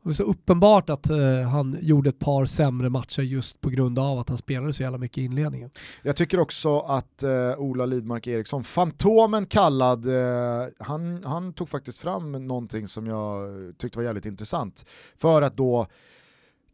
Det 0.07 0.09
var 0.09 0.13
så 0.13 0.23
uppenbart 0.23 0.89
att 0.89 1.09
eh, 1.09 1.41
han 1.41 1.77
gjorde 1.81 2.09
ett 2.09 2.19
par 2.19 2.45
sämre 2.45 2.89
matcher 2.89 3.21
just 3.21 3.61
på 3.61 3.69
grund 3.69 3.99
av 3.99 4.19
att 4.19 4.29
han 4.29 4.37
spelade 4.37 4.73
så 4.73 4.83
jävla 4.83 4.97
mycket 4.97 5.17
i 5.17 5.23
inledningen. 5.23 5.69
Jag 6.01 6.15
tycker 6.15 6.39
också 6.39 6.79
att 6.79 7.23
eh, 7.23 7.57
Ola 7.57 7.85
Lidmark 7.85 8.27
Eriksson, 8.27 8.63
Fantomen 8.63 9.45
kallad, 9.45 10.07
eh, 10.07 10.67
han, 10.79 11.23
han 11.23 11.53
tog 11.53 11.69
faktiskt 11.69 11.99
fram 11.99 12.47
någonting 12.47 12.87
som 12.87 13.07
jag 13.07 13.47
tyckte 13.77 13.99
var 13.99 14.03
jävligt 14.03 14.25
intressant. 14.25 14.85
För 15.17 15.41
att 15.41 15.57
då 15.57 15.87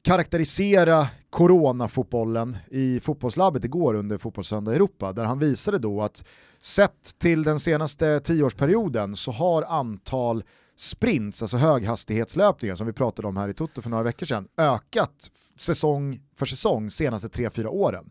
karaktärisera 0.02 1.08
coronafotbollen 1.30 2.58
i 2.72 3.00
fotbollslabbet 3.00 3.66
igår 3.66 3.94
under 3.94 4.18
Fotbollssöndag 4.18 4.76
Europa, 4.76 5.14
där 5.14 5.24
han 5.24 5.40
visade 5.40 5.78
då 5.78 6.02
att 6.02 6.26
sett 6.62 7.20
till 7.20 7.44
den 7.44 7.60
senaste 7.60 8.20
tioårsperioden 8.20 9.16
så 9.16 9.32
har 9.32 9.64
antal 9.64 10.44
sprints, 10.76 11.42
alltså 11.42 11.58
höghastighetslöpningar 11.58 12.76
som 12.76 12.88
vi 12.88 12.94
pratade 12.94 13.28
om 13.28 13.38
här 13.38 13.50
i 13.50 13.54
Toto 13.54 13.82
för 13.82 13.90
några 13.90 14.04
veckor 14.04 14.26
sedan, 14.26 14.48
ökat 14.58 15.32
säsong 15.56 16.22
för 16.36 16.46
säsong 16.46 16.90
senaste 16.90 17.28
3-4 17.28 17.66
åren. 17.66 18.10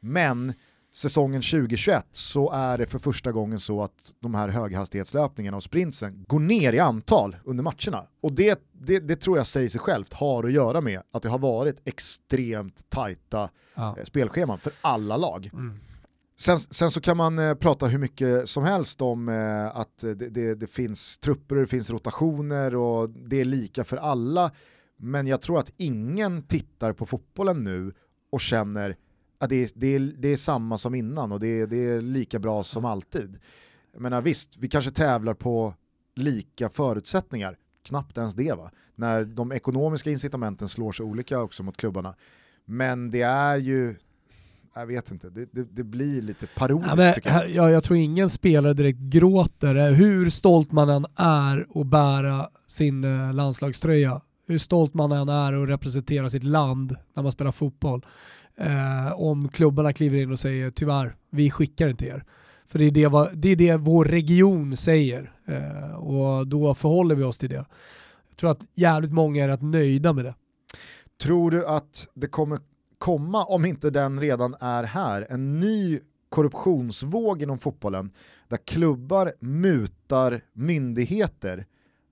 Men 0.00 0.52
säsongen 0.94 1.42
2021 1.42 2.06
så 2.12 2.50
är 2.50 2.78
det 2.78 2.86
för 2.86 2.98
första 2.98 3.32
gången 3.32 3.58
så 3.58 3.82
att 3.82 4.14
de 4.20 4.34
här 4.34 4.48
höghastighetslöpningarna 4.48 5.56
och 5.56 5.62
sprintsen 5.62 6.24
går 6.28 6.40
ner 6.40 6.72
i 6.72 6.78
antal 6.78 7.36
under 7.44 7.62
matcherna. 7.62 8.06
Och 8.20 8.32
det, 8.32 8.62
det, 8.72 8.98
det 8.98 9.16
tror 9.16 9.36
jag 9.36 9.46
säger 9.46 9.68
sig 9.68 9.80
självt 9.80 10.12
har 10.12 10.44
att 10.44 10.52
göra 10.52 10.80
med 10.80 11.02
att 11.12 11.22
det 11.22 11.28
har 11.28 11.38
varit 11.38 11.80
extremt 11.84 12.90
tajta 12.90 13.48
ja. 13.74 13.96
Eh, 13.98 14.04
spelscheman 14.04 14.58
för 14.58 14.72
alla 14.80 15.16
lag. 15.16 15.50
Mm. 15.52 15.78
Sen, 16.36 16.58
sen, 16.58 16.90
så 16.90 17.00
kan 17.00 17.16
man 17.16 17.38
eh, 17.38 17.54
prata 17.54 17.86
hur 17.86 17.98
mycket 17.98 18.48
som 18.48 18.64
helst 18.64 19.02
om 19.02 19.28
eh, 19.28 19.76
att 19.76 19.98
det, 19.98 20.14
det, 20.14 20.54
det, 20.54 20.66
finns 20.66 21.18
trupper, 21.18 21.56
det 21.56 21.66
finns 21.66 21.90
rotationer 21.90 22.74
och 22.74 23.10
det 23.10 23.40
är 23.40 23.44
lika 23.44 23.84
för 23.84 23.96
alla. 23.96 24.50
Men 24.96 25.26
jag 25.26 25.40
tror 25.40 25.58
att 25.58 25.72
ingen 25.76 26.42
tittar 26.42 26.92
på 26.92 27.06
fotbollen 27.06 27.64
nu 27.64 27.92
och 28.30 28.40
känner 28.40 28.96
att 29.40 29.50
det 29.50 29.56
är, 29.56 29.70
det 29.74 29.86
är, 29.86 30.00
det 30.00 30.28
är 30.28 30.36
samma 30.36 30.78
som 30.78 30.94
innan 30.94 31.32
och 31.32 31.40
det 31.40 31.66
det 31.66 31.76
är 31.76 32.00
lika 32.00 32.38
bra 32.38 32.62
som 32.62 32.84
alltid. 32.84 33.38
Jag 33.92 34.02
menar 34.02 34.22
visst, 34.22 34.56
vi 34.56 34.68
kanske 34.68 34.90
tävlar 34.90 35.34
på 35.34 35.74
lika 36.16 36.68
förutsättningar, 36.68 37.58
knappt 37.82 38.18
ens 38.18 38.34
det 38.34 38.52
va, 38.52 38.70
när 38.94 39.24
de 39.24 39.52
ekonomiska 39.52 40.10
incitamenten 40.10 40.68
slår 40.68 40.92
sig 40.92 41.06
olika 41.06 41.42
också 41.42 41.62
mot 41.62 41.76
klubbarna. 41.76 42.14
Men 42.64 43.10
det 43.10 43.22
är 43.22 43.56
ju 43.56 43.96
jag 44.74 44.86
vet 44.86 45.10
inte, 45.10 45.30
det, 45.30 45.48
det, 45.52 45.64
det 45.70 45.84
blir 45.84 46.22
lite 46.22 46.46
parodiskt 46.46 46.96
ja, 46.96 47.12
tycker 47.12 47.30
jag. 47.30 47.50
Ja, 47.50 47.70
jag 47.70 47.84
tror 47.84 47.98
ingen 47.98 48.30
spelare 48.30 48.74
direkt 48.74 48.98
gråter, 48.98 49.92
hur 49.92 50.30
stolt 50.30 50.72
man 50.72 50.88
än 50.88 51.06
är 51.16 51.66
att 51.80 51.86
bära 51.86 52.48
sin 52.66 53.04
eh, 53.04 53.32
landslagströja, 53.32 54.20
hur 54.46 54.58
stolt 54.58 54.94
man 54.94 55.12
än 55.12 55.28
är 55.28 55.62
att 55.62 55.68
representera 55.68 56.30
sitt 56.30 56.44
land 56.44 56.96
när 57.14 57.22
man 57.22 57.32
spelar 57.32 57.52
fotboll. 57.52 58.06
Eh, 58.56 59.20
om 59.20 59.48
klubbarna 59.48 59.92
kliver 59.92 60.18
in 60.18 60.32
och 60.32 60.38
säger 60.38 60.70
tyvärr, 60.70 61.16
vi 61.30 61.50
skickar 61.50 61.88
inte 61.88 62.06
er. 62.06 62.24
För 62.66 62.78
det 62.78 62.84
är 62.84 62.90
det, 62.90 63.30
det, 63.34 63.48
är 63.48 63.56
det 63.56 63.76
vår 63.76 64.04
region 64.04 64.76
säger 64.76 65.32
eh, 65.46 65.94
och 65.94 66.46
då 66.46 66.74
förhåller 66.74 67.14
vi 67.14 67.24
oss 67.24 67.38
till 67.38 67.48
det. 67.48 67.64
Jag 68.28 68.36
tror 68.36 68.50
att 68.50 68.60
jävligt 68.74 69.12
många 69.12 69.44
är 69.44 69.48
rätt 69.48 69.62
nöjda 69.62 70.12
med 70.12 70.24
det. 70.24 70.34
Tror 71.22 71.50
du 71.50 71.66
att 71.66 72.08
det 72.14 72.26
kommer 72.26 72.58
komma, 73.04 73.44
om 73.44 73.64
inte 73.64 73.90
den 73.90 74.20
redan 74.20 74.56
är 74.60 74.82
här, 74.82 75.26
en 75.30 75.60
ny 75.60 76.00
korruptionsvåg 76.28 77.42
inom 77.42 77.58
fotbollen 77.58 78.10
där 78.48 78.56
klubbar 78.56 79.32
mutar 79.40 80.40
myndigheter 80.52 81.66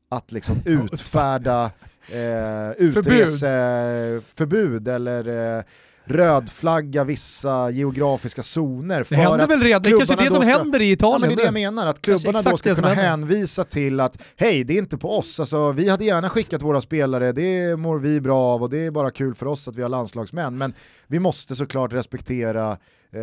att 0.08 0.32
liksom 0.32 0.56
utfärda 0.64 1.70
eh, 2.12 2.70
utreseförbud 2.70 4.88
eller 4.88 5.56
eh, 5.58 5.64
rödflagga 6.04 7.04
vissa 7.04 7.70
geografiska 7.70 8.42
zoner. 8.42 9.06
det 9.08 9.16
händer 9.16 9.46
väl 9.46 9.60
redan, 9.60 9.82
det 9.82 9.90
är 9.90 9.96
kanske 9.96 10.16
det 10.16 10.30
som 10.30 10.42
ska, 10.42 10.58
händer 10.58 10.80
i 10.80 10.92
Italien. 10.92 11.30
Ja, 11.30 11.36
det 11.36 11.42
är 11.42 11.52
det 11.52 11.60
jag 11.60 11.72
menar, 11.72 11.86
att 11.86 12.02
klubbarna 12.02 12.42
då 12.42 12.56
ska 12.56 12.74
kunna 12.74 12.94
hänvisa 12.94 13.64
till 13.64 14.00
att 14.00 14.22
hej, 14.36 14.64
det 14.64 14.74
är 14.74 14.78
inte 14.78 14.98
på 14.98 15.18
oss, 15.18 15.40
alltså, 15.40 15.72
vi 15.72 15.88
hade 15.88 16.04
gärna 16.04 16.28
skickat 16.28 16.62
våra 16.62 16.80
spelare, 16.80 17.32
det 17.32 17.76
mår 17.76 17.98
vi 17.98 18.20
bra 18.20 18.38
av 18.38 18.62
och 18.62 18.70
det 18.70 18.86
är 18.86 18.90
bara 18.90 19.10
kul 19.10 19.34
för 19.34 19.46
oss 19.46 19.68
att 19.68 19.76
vi 19.76 19.82
har 19.82 19.88
landslagsmän, 19.88 20.58
men 20.58 20.72
vi 21.06 21.18
måste 21.18 21.56
såklart 21.56 21.92
respektera 21.92 22.78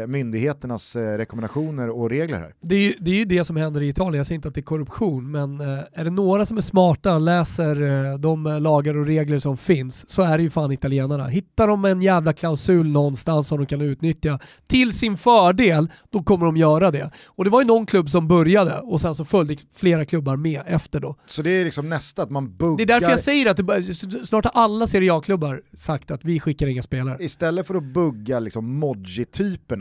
myndigheternas 0.07 0.95
eh, 0.95 1.17
rekommendationer 1.17 1.89
och 1.89 2.09
regler 2.09 2.37
här. 2.37 2.53
Det 2.61 2.75
är, 2.75 2.83
ju, 2.83 2.93
det 2.99 3.11
är 3.11 3.15
ju 3.15 3.25
det 3.25 3.43
som 3.43 3.55
händer 3.55 3.81
i 3.81 3.87
Italien, 3.87 4.17
jag 4.17 4.27
säger 4.27 4.35
inte 4.35 4.47
att 4.47 4.55
det 4.55 4.61
är 4.61 4.63
korruption, 4.63 5.31
men 5.31 5.61
eh, 5.61 5.79
är 5.93 6.03
det 6.03 6.09
några 6.09 6.45
som 6.45 6.57
är 6.57 6.61
smarta, 6.61 7.17
läser 7.17 8.17
de 8.17 8.43
lagar 8.43 8.97
och 8.97 9.05
regler 9.05 9.39
som 9.39 9.57
finns, 9.57 10.09
så 10.09 10.21
är 10.21 10.37
det 10.37 10.43
ju 10.43 10.49
fan 10.49 10.71
italienarna. 10.71 11.27
Hittar 11.27 11.67
de 11.67 11.85
en 11.85 12.01
jävla 12.01 12.33
klausul 12.33 12.87
någonstans 12.87 13.47
som 13.47 13.57
de 13.57 13.65
kan 13.65 13.81
utnyttja 13.81 14.39
till 14.67 14.93
sin 14.93 15.17
fördel, 15.17 15.89
då 16.09 16.23
kommer 16.23 16.45
de 16.45 16.57
göra 16.57 16.91
det. 16.91 17.11
Och 17.25 17.43
det 17.43 17.49
var 17.49 17.61
ju 17.61 17.67
någon 17.67 17.85
klubb 17.85 18.09
som 18.09 18.27
började 18.27 18.79
och 18.79 19.01
sen 19.01 19.15
så 19.15 19.25
följde 19.25 19.55
flera 19.75 20.05
klubbar 20.05 20.35
med 20.35 20.61
efter 20.65 20.99
då. 20.99 21.15
Så 21.25 21.41
det 21.41 21.49
är 21.49 21.65
liksom 21.65 21.89
nästa, 21.89 22.23
att 22.23 22.29
man 22.29 22.57
buggar... 22.57 22.77
Det 22.77 22.83
är 22.83 22.87
därför 22.87 23.09
jag 23.09 23.19
säger 23.19 23.49
att 23.49 23.57
det, 23.57 23.93
snart 24.25 24.45
har 24.45 24.63
alla 24.63 24.87
Serie 24.87 25.13
A-klubbar 25.13 25.61
sagt 25.73 26.11
att 26.11 26.25
vi 26.25 26.39
skickar 26.39 26.67
inga 26.67 26.83
spelare. 26.83 27.17
Istället 27.19 27.67
för 27.67 27.75
att 27.75 27.93
bugga 27.93 28.39
liksom 28.39 28.79
Modji-typen 28.79 29.78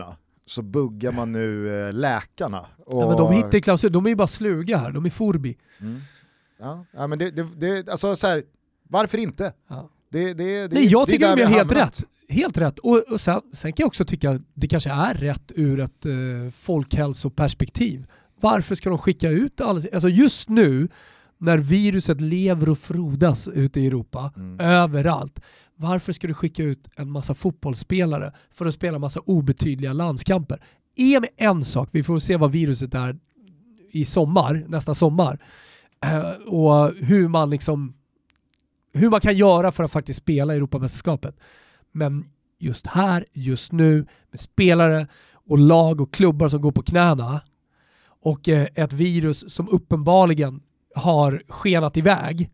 så 0.49 0.61
buggar 0.61 1.11
man 1.11 1.31
nu 1.31 1.81
eh, 1.87 1.93
läkarna. 1.93 2.65
Och... 2.85 3.03
Ja, 3.03 3.07
men 3.07 3.17
de 3.17 3.33
hittar 3.33 3.59
klausul, 3.59 3.91
de 3.91 4.05
är 4.05 4.09
ju 4.09 4.15
bara 4.15 4.27
sluga 4.27 4.77
här, 4.77 4.91
de 4.91 5.05
är 5.05 5.09
Forbi. 5.09 5.57
Mm. 5.81 6.01
Ja, 6.59 6.85
ja, 6.91 7.07
men 7.07 7.19
det, 7.19 7.31
det, 7.31 7.43
det, 7.57 7.89
alltså 7.89 8.15
så 8.15 8.27
här, 8.27 8.43
varför 8.89 9.17
inte? 9.17 9.53
Ja. 9.67 9.89
Det, 10.11 10.33
det, 10.33 10.67
det, 10.67 10.73
Nej, 10.73 10.87
jag 10.87 11.07
tycker 11.07 11.35
det 11.35 11.43
är 11.43 11.47
helt 11.47 11.71
rätt. 11.71 11.99
Helt 12.29 12.57
rätt. 12.57 12.79
Och, 12.79 12.97
och 12.97 13.21
sen, 13.21 13.41
sen, 13.53 13.73
kan 13.73 13.83
jag 13.83 13.87
också 13.87 14.05
tycka 14.05 14.29
att 14.29 14.41
det 14.53 14.67
kanske 14.67 14.89
är 14.89 15.13
rätt 15.13 15.51
ur 15.55 15.79
ett 15.79 16.05
eh, 16.05 16.13
folkhälsoperspektiv. 16.59 18.05
Varför 18.41 18.75
ska 18.75 18.89
de 18.89 18.97
skicka 18.97 19.29
ut 19.29 19.61
alla, 19.61 19.81
alltså 19.93 20.09
just 20.09 20.49
nu 20.49 20.89
när 21.37 21.57
viruset 21.57 22.21
lever 22.21 22.69
och 22.69 22.79
frodas 22.79 23.47
ute 23.47 23.79
i 23.81 23.87
Europa, 23.87 24.33
mm. 24.35 24.59
överallt. 24.59 25.39
Varför 25.81 26.13
ska 26.13 26.27
du 26.27 26.33
skicka 26.33 26.63
ut 26.63 26.89
en 26.95 27.11
massa 27.11 27.35
fotbollsspelare 27.35 28.33
för 28.51 28.65
att 28.65 28.73
spela 28.73 28.99
massa 28.99 29.19
obetydliga 29.19 29.93
landskamper? 29.93 30.63
Är 30.95 31.25
en 31.37 31.63
sak, 31.63 31.89
vi 31.91 32.03
får 32.03 32.19
se 32.19 32.37
vad 32.37 32.51
viruset 32.51 32.93
är 32.93 33.19
i 33.91 34.05
sommar, 34.05 34.65
nästa 34.67 34.95
sommar. 34.95 35.39
Eh, 36.05 36.29
och 36.47 36.93
hur 36.95 37.27
man 37.27 37.49
liksom 37.49 37.93
hur 38.93 39.09
man 39.09 39.21
kan 39.21 39.37
göra 39.37 39.71
för 39.71 39.83
att 39.83 39.91
faktiskt 39.91 40.19
spela 40.19 40.55
Europamästerskapet. 40.55 41.35
Men 41.91 42.25
just 42.59 42.87
här, 42.87 43.25
just 43.33 43.71
nu, 43.71 44.05
med 44.31 44.39
spelare 44.39 45.07
och 45.33 45.57
lag 45.57 46.01
och 46.01 46.13
klubbar 46.13 46.49
som 46.49 46.61
går 46.61 46.71
på 46.71 46.81
knäna 46.81 47.41
och 48.21 48.49
eh, 48.49 48.67
ett 48.75 48.93
virus 48.93 49.53
som 49.53 49.69
uppenbarligen 49.69 50.61
har 50.95 51.43
skenat 51.47 51.97
iväg. 51.97 52.49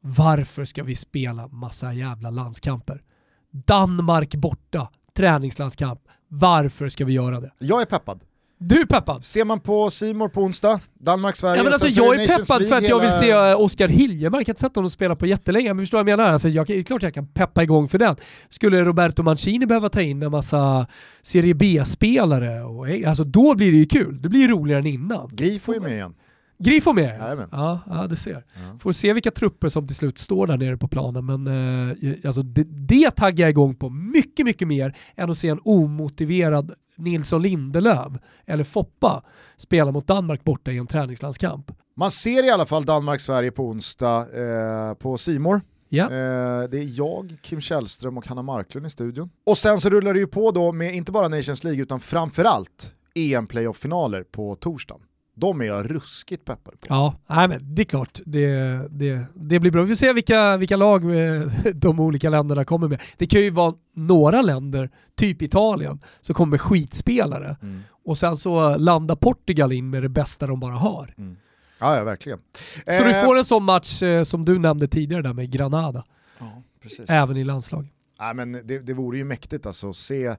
Varför 0.00 0.64
ska 0.64 0.82
vi 0.82 0.96
spela 0.96 1.48
massa 1.48 1.92
jävla 1.92 2.30
landskamper? 2.30 3.02
Danmark 3.50 4.34
borta, 4.34 4.88
träningslandskamp. 5.16 6.00
Varför 6.28 6.88
ska 6.88 7.04
vi 7.04 7.12
göra 7.12 7.40
det? 7.40 7.52
Jag 7.58 7.80
är 7.80 7.86
peppad. 7.86 8.20
Du 8.60 8.80
är 8.80 8.86
peppad? 8.86 9.24
Ser 9.24 9.44
man 9.44 9.60
på 9.60 9.90
Simor 9.90 10.28
på 10.28 10.42
onsdag, 10.42 10.80
Danmark-Sverige... 10.94 11.56
Ja, 11.56 11.64
men 11.64 11.72
alltså, 11.72 11.88
jag 11.88 12.22
är 12.22 12.28
peppad 12.28 12.68
för 12.68 12.76
att 12.76 12.88
jag 12.88 13.00
vill 13.00 13.12
se 13.12 13.30
eh, 13.30 13.60
Oskar 13.60 13.88
Hiljemark, 13.88 14.40
jag 14.42 14.46
har 14.46 14.50
inte 14.50 14.60
sett 14.60 14.76
honom 14.76 14.90
spela 14.90 15.16
på 15.16 15.26
jättelänge, 15.26 15.74
men 15.74 15.82
förstår 15.82 15.98
vad 15.98 16.10
jag 16.10 16.18
menar? 16.18 16.32
Alltså, 16.32 16.48
jag, 16.48 16.66
det 16.66 16.78
är 16.78 16.82
klart 16.82 17.02
jag 17.02 17.14
kan 17.14 17.26
peppa 17.26 17.62
igång 17.62 17.88
för 17.88 17.98
den. 17.98 18.16
Skulle 18.48 18.84
Roberto 18.84 19.22
Mancini 19.22 19.66
behöva 19.66 19.88
ta 19.88 20.00
in 20.00 20.22
en 20.22 20.30
massa 20.30 20.86
Serie 21.22 21.54
B-spelare, 21.54 22.62
alltså, 23.08 23.24
då 23.24 23.54
blir 23.54 23.72
det 23.72 23.78
ju 23.78 23.86
kul. 23.86 24.22
Det 24.22 24.28
blir 24.28 24.40
ju 24.40 24.48
roligare 24.48 24.80
än 24.80 24.86
innan. 24.86 25.28
Grifo 25.32 25.72
är 25.72 25.80
med 25.80 25.92
igen. 25.92 26.14
Grifo 26.58 26.92
med? 26.92 27.48
Ja, 27.52 27.80
ja, 27.86 28.06
du 28.06 28.16
ser. 28.16 28.32
Ja. 28.54 28.78
Får 28.80 28.92
se 28.92 29.12
vilka 29.12 29.30
trupper 29.30 29.68
som 29.68 29.86
till 29.86 29.96
slut 29.96 30.18
står 30.18 30.46
där 30.46 30.56
nere 30.56 30.76
på 30.76 30.88
planen, 30.88 31.26
men 31.26 31.46
eh, 31.46 32.16
alltså, 32.24 32.42
det, 32.42 32.64
det 32.64 33.10
taggar 33.10 33.44
jag 33.44 33.50
igång 33.50 33.74
på 33.74 33.90
mycket, 33.90 34.46
mycket 34.46 34.68
mer 34.68 34.96
än 35.16 35.30
att 35.30 35.38
se 35.38 35.48
en 35.48 35.60
omotiverad 35.64 36.74
Nilsson 36.96 37.42
Lindelöf 37.42 38.12
eller 38.46 38.64
Foppa 38.64 39.24
spela 39.56 39.92
mot 39.92 40.06
Danmark 40.06 40.44
borta 40.44 40.72
i 40.72 40.78
en 40.78 40.86
träningslandskamp. 40.86 41.72
Man 41.96 42.10
ser 42.10 42.44
i 42.44 42.50
alla 42.50 42.66
fall 42.66 42.84
Danmark-Sverige 42.84 43.50
på 43.50 43.64
onsdag 43.64 44.18
eh, 44.18 44.94
på 44.94 45.16
Simor. 45.16 45.60
Ja. 45.88 46.04
Eh, 46.04 46.68
det 46.70 46.78
är 46.78 46.98
jag, 46.98 47.36
Kim 47.42 47.60
Källström 47.60 48.18
och 48.18 48.26
Hanna 48.26 48.42
Marklund 48.42 48.86
i 48.86 48.90
studion. 48.90 49.30
Och 49.46 49.58
sen 49.58 49.80
så 49.80 49.90
rullar 49.90 50.14
det 50.14 50.20
ju 50.20 50.26
på 50.26 50.50
då 50.50 50.72
med 50.72 50.94
inte 50.94 51.12
bara 51.12 51.28
Nations 51.28 51.64
League 51.64 51.82
utan 51.82 52.00
framförallt 52.00 52.94
EM-playoff-finaler 53.14 54.22
på 54.22 54.56
torsdagen 54.56 55.00
de 55.38 55.60
är 55.60 55.64
jag 55.64 55.90
ruskigt 55.90 56.44
peppad 56.44 56.80
på. 56.80 56.86
Ja, 56.88 57.14
nej 57.26 57.48
men 57.48 57.74
det 57.74 57.82
är 57.82 57.84
klart. 57.84 58.20
Det, 58.26 58.48
det, 58.90 59.24
det 59.34 59.60
blir 59.60 59.70
bra. 59.70 59.82
Vi 59.82 59.88
får 59.88 59.94
se 59.94 60.12
vilka, 60.12 60.56
vilka 60.56 60.76
lag 60.76 61.02
de 61.74 62.00
olika 62.00 62.30
länderna 62.30 62.64
kommer 62.64 62.88
med. 62.88 63.02
Det 63.16 63.26
kan 63.26 63.40
ju 63.40 63.50
vara 63.50 63.72
några 63.94 64.42
länder, 64.42 64.90
typ 65.16 65.42
Italien, 65.42 66.00
som 66.20 66.34
kommer 66.34 66.50
med 66.50 66.60
skitspelare. 66.60 67.56
Mm. 67.62 67.82
Och 68.04 68.18
sen 68.18 68.36
så 68.36 68.76
landar 68.76 69.16
Portugal 69.16 69.72
in 69.72 69.90
med 69.90 70.02
det 70.02 70.08
bästa 70.08 70.46
de 70.46 70.60
bara 70.60 70.74
har. 70.74 71.14
Mm. 71.18 71.36
Ja, 71.78 71.96
ja, 71.96 72.04
verkligen. 72.04 72.38
Så 72.84 72.92
eh, 72.92 73.04
du 73.04 73.24
får 73.24 73.38
en 73.38 73.44
sån 73.44 73.64
match 73.64 74.02
eh, 74.02 74.22
som 74.22 74.44
du 74.44 74.58
nämnde 74.58 74.88
tidigare 74.88 75.22
där 75.22 75.32
med 75.32 75.50
Granada. 75.50 76.04
Ja, 76.38 76.62
precis. 76.82 77.10
Även 77.10 77.36
i 77.36 77.44
landslag. 77.44 77.88
Ja, 78.18 78.34
men 78.34 78.52
det, 78.52 78.78
det 78.78 78.94
vore 78.94 79.18
ju 79.18 79.24
mäktigt 79.24 79.66
alltså 79.66 79.88
att 79.88 79.96
se, 79.96 80.36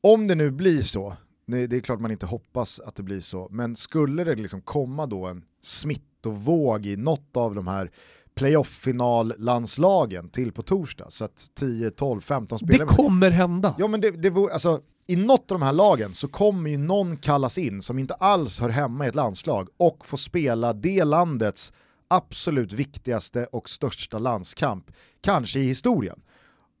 om 0.00 0.26
det 0.26 0.34
nu 0.34 0.50
blir 0.50 0.82
så, 0.82 1.16
det 1.46 1.72
är 1.72 1.80
klart 1.80 2.00
man 2.00 2.10
inte 2.10 2.26
hoppas 2.26 2.80
att 2.80 2.94
det 2.94 3.02
blir 3.02 3.20
så, 3.20 3.48
men 3.50 3.76
skulle 3.76 4.24
det 4.24 4.34
liksom 4.34 4.60
komma 4.60 5.06
då 5.06 5.26
en 5.26 5.44
smittovåg 5.60 6.86
i 6.86 6.96
något 6.96 7.36
av 7.36 7.54
de 7.54 7.66
här 7.66 7.90
playoff-final-landslagen 8.34 10.28
till 10.28 10.52
på 10.52 10.62
torsdag, 10.62 11.06
så 11.08 11.24
att 11.24 11.50
10, 11.54 11.90
12, 11.90 12.20
15 12.20 12.58
spelare... 12.58 12.88
Det 12.88 12.94
kommer 12.94 13.30
hända! 13.30 13.74
Ja 13.78 13.88
men 13.88 14.00
det, 14.00 14.10
det 14.10 14.30
vore, 14.30 14.52
alltså, 14.52 14.80
i 15.06 15.16
något 15.16 15.52
av 15.52 15.58
de 15.58 15.62
här 15.64 15.72
lagen 15.72 16.14
så 16.14 16.28
kommer 16.28 16.70
ju 16.70 16.78
någon 16.78 17.16
kallas 17.16 17.58
in 17.58 17.82
som 17.82 17.98
inte 17.98 18.14
alls 18.14 18.60
hör 18.60 18.68
hemma 18.68 19.04
i 19.04 19.08
ett 19.08 19.14
landslag 19.14 19.68
och 19.76 20.06
få 20.06 20.16
spela 20.16 20.72
det 20.72 21.04
landets 21.04 21.72
absolut 22.08 22.72
viktigaste 22.72 23.44
och 23.44 23.68
största 23.68 24.18
landskamp, 24.18 24.90
kanske 25.20 25.60
i 25.60 25.66
historien 25.66 26.20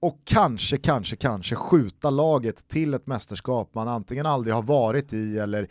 och 0.00 0.20
kanske, 0.24 0.76
kanske, 0.78 1.16
kanske 1.16 1.54
skjuta 1.54 2.10
laget 2.10 2.68
till 2.68 2.94
ett 2.94 3.06
mästerskap 3.06 3.74
man 3.74 3.88
antingen 3.88 4.26
aldrig 4.26 4.54
har 4.54 4.62
varit 4.62 5.12
i 5.12 5.38
eller 5.38 5.68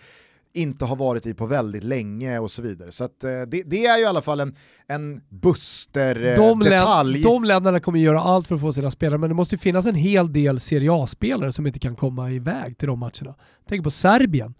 inte 0.55 0.85
har 0.85 0.95
varit 0.95 1.25
i 1.25 1.33
på 1.33 1.45
väldigt 1.45 1.83
länge 1.83 2.39
och 2.39 2.51
så 2.51 2.61
vidare. 2.61 2.91
Så 2.91 3.03
att, 3.03 3.23
eh, 3.23 3.29
det, 3.29 3.63
det, 3.65 3.85
är 3.85 3.97
ju 3.97 4.03
i 4.03 4.07
alla 4.07 4.21
fall 4.21 4.39
en, 4.39 4.55
en 4.87 5.21
Buster-detalj. 5.29 7.21
De, 7.21 7.29
de 7.29 7.43
länderna 7.43 7.79
kommer 7.79 7.99
göra 7.99 8.21
allt 8.21 8.47
för 8.47 8.55
att 8.55 8.61
få 8.61 8.73
sina 8.73 8.91
spelare, 8.91 9.17
men 9.17 9.29
det 9.29 9.35
måste 9.35 9.55
ju 9.55 9.59
finnas 9.59 9.85
en 9.85 9.95
hel 9.95 10.33
del 10.33 10.59
Serie 10.59 10.93
A-spelare 10.93 11.51
som 11.51 11.67
inte 11.67 11.79
kan 11.79 11.95
komma 11.95 12.31
iväg 12.31 12.77
till 12.77 12.87
de 12.87 12.99
matcherna. 12.99 13.35
Tänk 13.67 13.83
på 13.83 13.89
Serbien. 13.89 14.53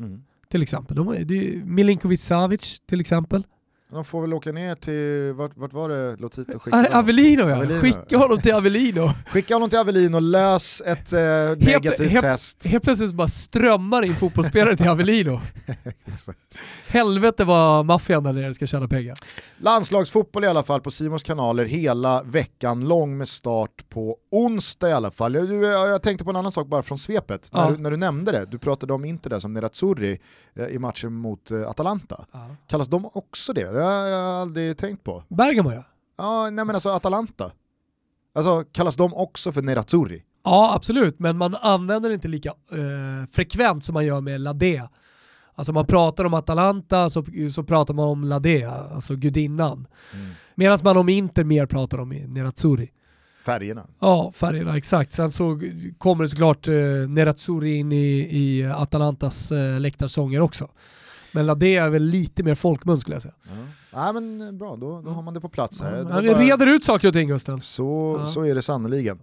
Mm. 0.00 0.24
Till 0.50 0.62
exempel. 0.62 0.96
De, 0.96 1.62
Milinkovic 1.64 2.24
Savic 2.24 2.80
till 2.88 3.00
exempel. 3.00 3.46
De 3.94 4.04
får 4.04 4.20
väl 4.20 4.34
åka 4.34 4.52
ner 4.52 4.74
till, 4.74 5.32
vart, 5.34 5.56
vart 5.56 5.72
var 5.72 5.88
det 5.88 6.16
Lotito 6.16 6.58
skickade 6.58 6.82
honom? 6.82 6.98
Avellino 6.98 7.48
ja, 7.48 7.56
Avellino. 7.56 7.80
skicka 7.80 8.18
honom 8.18 8.40
till 8.40 8.54
Avellino. 8.54 9.10
Skicka 9.26 9.54
honom 9.54 9.70
till 9.70 9.78
Avellino, 9.78 10.20
lös 10.20 10.82
ett 10.86 11.12
eh, 11.12 11.20
negativt 11.56 12.10
helt, 12.10 12.24
test. 12.24 12.66
Helt 12.66 12.84
plötsligt 12.84 13.14
bara 13.14 13.28
strömmar 13.28 14.04
in 14.04 14.16
fotbollsspelare 14.16 14.76
till 14.76 14.88
Avellino. 14.88 15.40
Helvete 16.88 17.44
vad 17.44 17.84
maffian 17.84 18.24
där 18.24 18.32
nere 18.32 18.54
ska 18.54 18.66
tjäna 18.66 18.88
pengar. 18.88 19.16
Landslagsfotboll 19.58 20.44
i 20.44 20.46
alla 20.46 20.62
fall 20.62 20.80
på 20.80 20.90
Simons 20.90 21.22
kanaler 21.22 21.64
hela 21.64 22.22
veckan 22.22 22.88
lång 22.88 23.16
med 23.16 23.28
start 23.28 23.88
på 23.88 24.16
onsdag 24.30 24.88
i 24.88 24.92
alla 24.92 25.10
fall. 25.10 25.34
Jag, 25.34 25.54
jag, 25.54 25.88
jag 25.88 26.02
tänkte 26.02 26.24
på 26.24 26.30
en 26.30 26.36
annan 26.36 26.52
sak 26.52 26.66
bara 26.66 26.82
från 26.82 26.98
svepet, 26.98 27.50
ja. 27.52 27.64
när, 27.64 27.70
du, 27.70 27.82
när 27.82 27.90
du 27.90 27.96
nämnde 27.96 28.32
det. 28.32 28.46
Du 28.46 28.58
pratade 28.58 28.92
om 28.92 29.04
Inter 29.04 29.30
där 29.30 29.40
som 29.40 29.52
Nerazzurri 29.52 30.20
eh, 30.54 30.66
i 30.66 30.78
matchen 30.78 31.12
mot 31.12 31.50
eh, 31.50 31.68
Atalanta. 31.68 32.24
Ja. 32.32 32.56
Kallas 32.66 32.88
de 32.88 33.10
också 33.12 33.52
det? 33.52 33.72
Har 33.84 34.06
jag 34.06 34.40
aldrig 34.40 34.76
tänkt 34.78 35.04
på. 35.04 35.24
Bergamo 35.28 35.72
ja. 35.72 35.84
Ja, 36.18 36.50
nej 36.50 36.64
men 36.64 36.76
alltså 36.76 36.90
Atalanta. 36.90 37.52
Alltså 38.34 38.64
kallas 38.72 38.96
de 38.96 39.14
också 39.14 39.52
för 39.52 39.62
Nerazzurri? 39.62 40.24
Ja, 40.44 40.74
absolut, 40.74 41.18
men 41.18 41.38
man 41.38 41.54
använder 41.54 42.08
det 42.08 42.14
inte 42.14 42.28
lika 42.28 42.48
eh, 42.48 43.30
frekvent 43.30 43.84
som 43.84 43.92
man 43.92 44.06
gör 44.06 44.20
med 44.20 44.40
Ladea. 44.40 44.90
Alltså 45.54 45.72
man 45.72 45.86
pratar 45.86 46.24
om 46.24 46.34
Atalanta 46.34 47.10
så, 47.10 47.24
så 47.52 47.62
pratar 47.62 47.94
man 47.94 48.08
om 48.08 48.24
Ladea, 48.24 48.72
alltså 48.72 49.16
gudinnan. 49.16 49.86
Mm. 50.14 50.30
Medan 50.54 50.78
man 50.84 50.96
om 50.96 51.08
Inter 51.08 51.44
mer 51.44 51.66
pratar 51.66 51.98
om 51.98 52.08
Nerazzurri. 52.08 52.90
Färgerna? 53.44 53.86
Ja, 54.00 54.32
färgerna 54.34 54.76
exakt. 54.76 55.12
Sen 55.12 55.30
så 55.30 55.60
kommer 55.98 56.24
det 56.24 56.30
såklart 56.30 56.68
eh, 56.68 56.74
Nerazzurri 57.08 57.74
in 57.76 57.92
i, 57.92 58.28
i 58.30 58.64
Atalantas 58.64 59.52
eh, 59.52 59.80
läktarsånger 59.80 60.40
också. 60.40 60.68
Men 61.34 61.58
det 61.58 61.76
är 61.76 61.88
väl 61.88 62.02
lite 62.02 62.42
mer 62.42 62.54
folkmun 62.54 63.00
skulle 63.00 63.14
jag 63.14 63.22
säga. 63.22 63.34
Ja. 63.44 64.02
Nej 64.02 64.12
men 64.12 64.40
eh, 64.40 64.52
bra, 64.52 64.76
då, 64.76 65.00
då 65.00 65.10
har 65.10 65.22
man 65.22 65.34
det 65.34 65.40
på 65.40 65.48
plats 65.48 65.80
här. 65.80 66.06
Ja, 66.10 66.20
vi 66.20 66.34
reder 66.34 66.66
ut 66.66 66.84
saker 66.84 67.08
och 67.08 67.14
ting 67.14 67.28
Gusten. 67.28 67.60
Så, 67.60 68.16
ja. 68.20 68.26
så 68.26 68.44
är 68.44 68.54
det 68.54 68.62
sannoliken. 68.62 69.18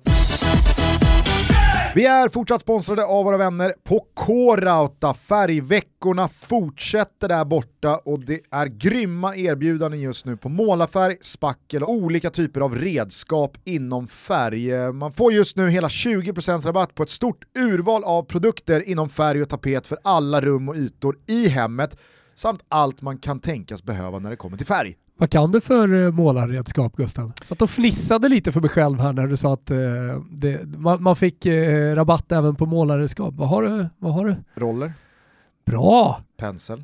Vi 1.96 2.06
är 2.06 2.30
fortsatt 2.30 2.62
sponsrade 2.62 3.06
av 3.06 3.26
våra 3.26 3.38
vänner 3.38 3.74
på 3.84 4.06
K-Rauta. 4.14 5.14
Färgveckorna 5.14 6.28
fortsätter 6.28 7.28
där 7.28 7.46
borta 7.46 7.98
och 7.98 8.26
det 8.26 8.40
är 8.52 8.66
grymma 8.66 9.36
erbjudanden 9.36 10.00
just 10.00 10.26
nu 10.26 10.38
på 10.38 10.50
målarfärg, 10.50 11.18
spackel 11.22 11.84
och 11.84 11.92
olika 11.92 12.30
typer 12.30 12.62
av 12.62 12.76
redskap 12.76 13.58
inom 13.64 14.08
färg. 14.08 14.92
Man 14.94 15.12
får 15.12 15.34
just 15.34 15.58
nu 15.58 15.70
hela 15.70 15.88
20% 15.88 16.66
rabatt 16.66 16.96
på 16.96 17.04
ett 17.04 17.10
stort 17.10 17.44
urval 17.58 18.04
av 18.04 18.24
produkter 18.24 18.90
inom 18.90 19.10
färg 19.10 19.42
och 19.42 19.50
tapet 19.50 19.88
för 19.88 19.98
alla 20.04 20.42
rum 20.42 20.70
och 20.70 20.76
ytor 20.76 21.18
i 21.28 21.48
hemmet 21.48 21.98
samt 22.36 22.64
allt 22.70 23.02
man 23.02 23.18
kan 23.18 23.40
tänkas 23.40 23.84
behöva 23.84 24.20
när 24.20 24.30
det 24.30 24.36
kommer 24.36 24.58
till 24.58 24.66
färg. 24.66 24.96
Vad 25.22 25.30
kan 25.30 25.52
du 25.52 25.62
för 25.62 25.94
uh, 25.94 26.12
målarredskap 26.12 26.96
Gustav? 26.96 27.32
Satt 27.44 27.62
och 27.62 27.70
fnissade 27.70 28.30
lite 28.30 28.52
för 28.52 28.62
mig 28.62 28.70
själv 28.70 29.00
här 29.00 29.14
när 29.14 29.28
du 29.28 29.38
sa 29.38 29.54
att 29.54 29.72
uh, 29.72 29.78
det, 30.32 30.78
man, 30.78 31.04
man, 31.04 31.16
fick 31.16 31.46
uh, 31.46 31.96
rabatt 31.96 32.32
även 32.32 32.56
på 32.56 32.66
målarredskap. 32.66 33.34
Vad 33.38 33.50
har 33.50 33.64
du? 33.64 33.90
Vad 33.98 34.14
har 34.14 34.26
du? 34.26 34.36
Roller. 34.56 34.94
Bra! 35.66 36.22
Pensel. 36.38 36.84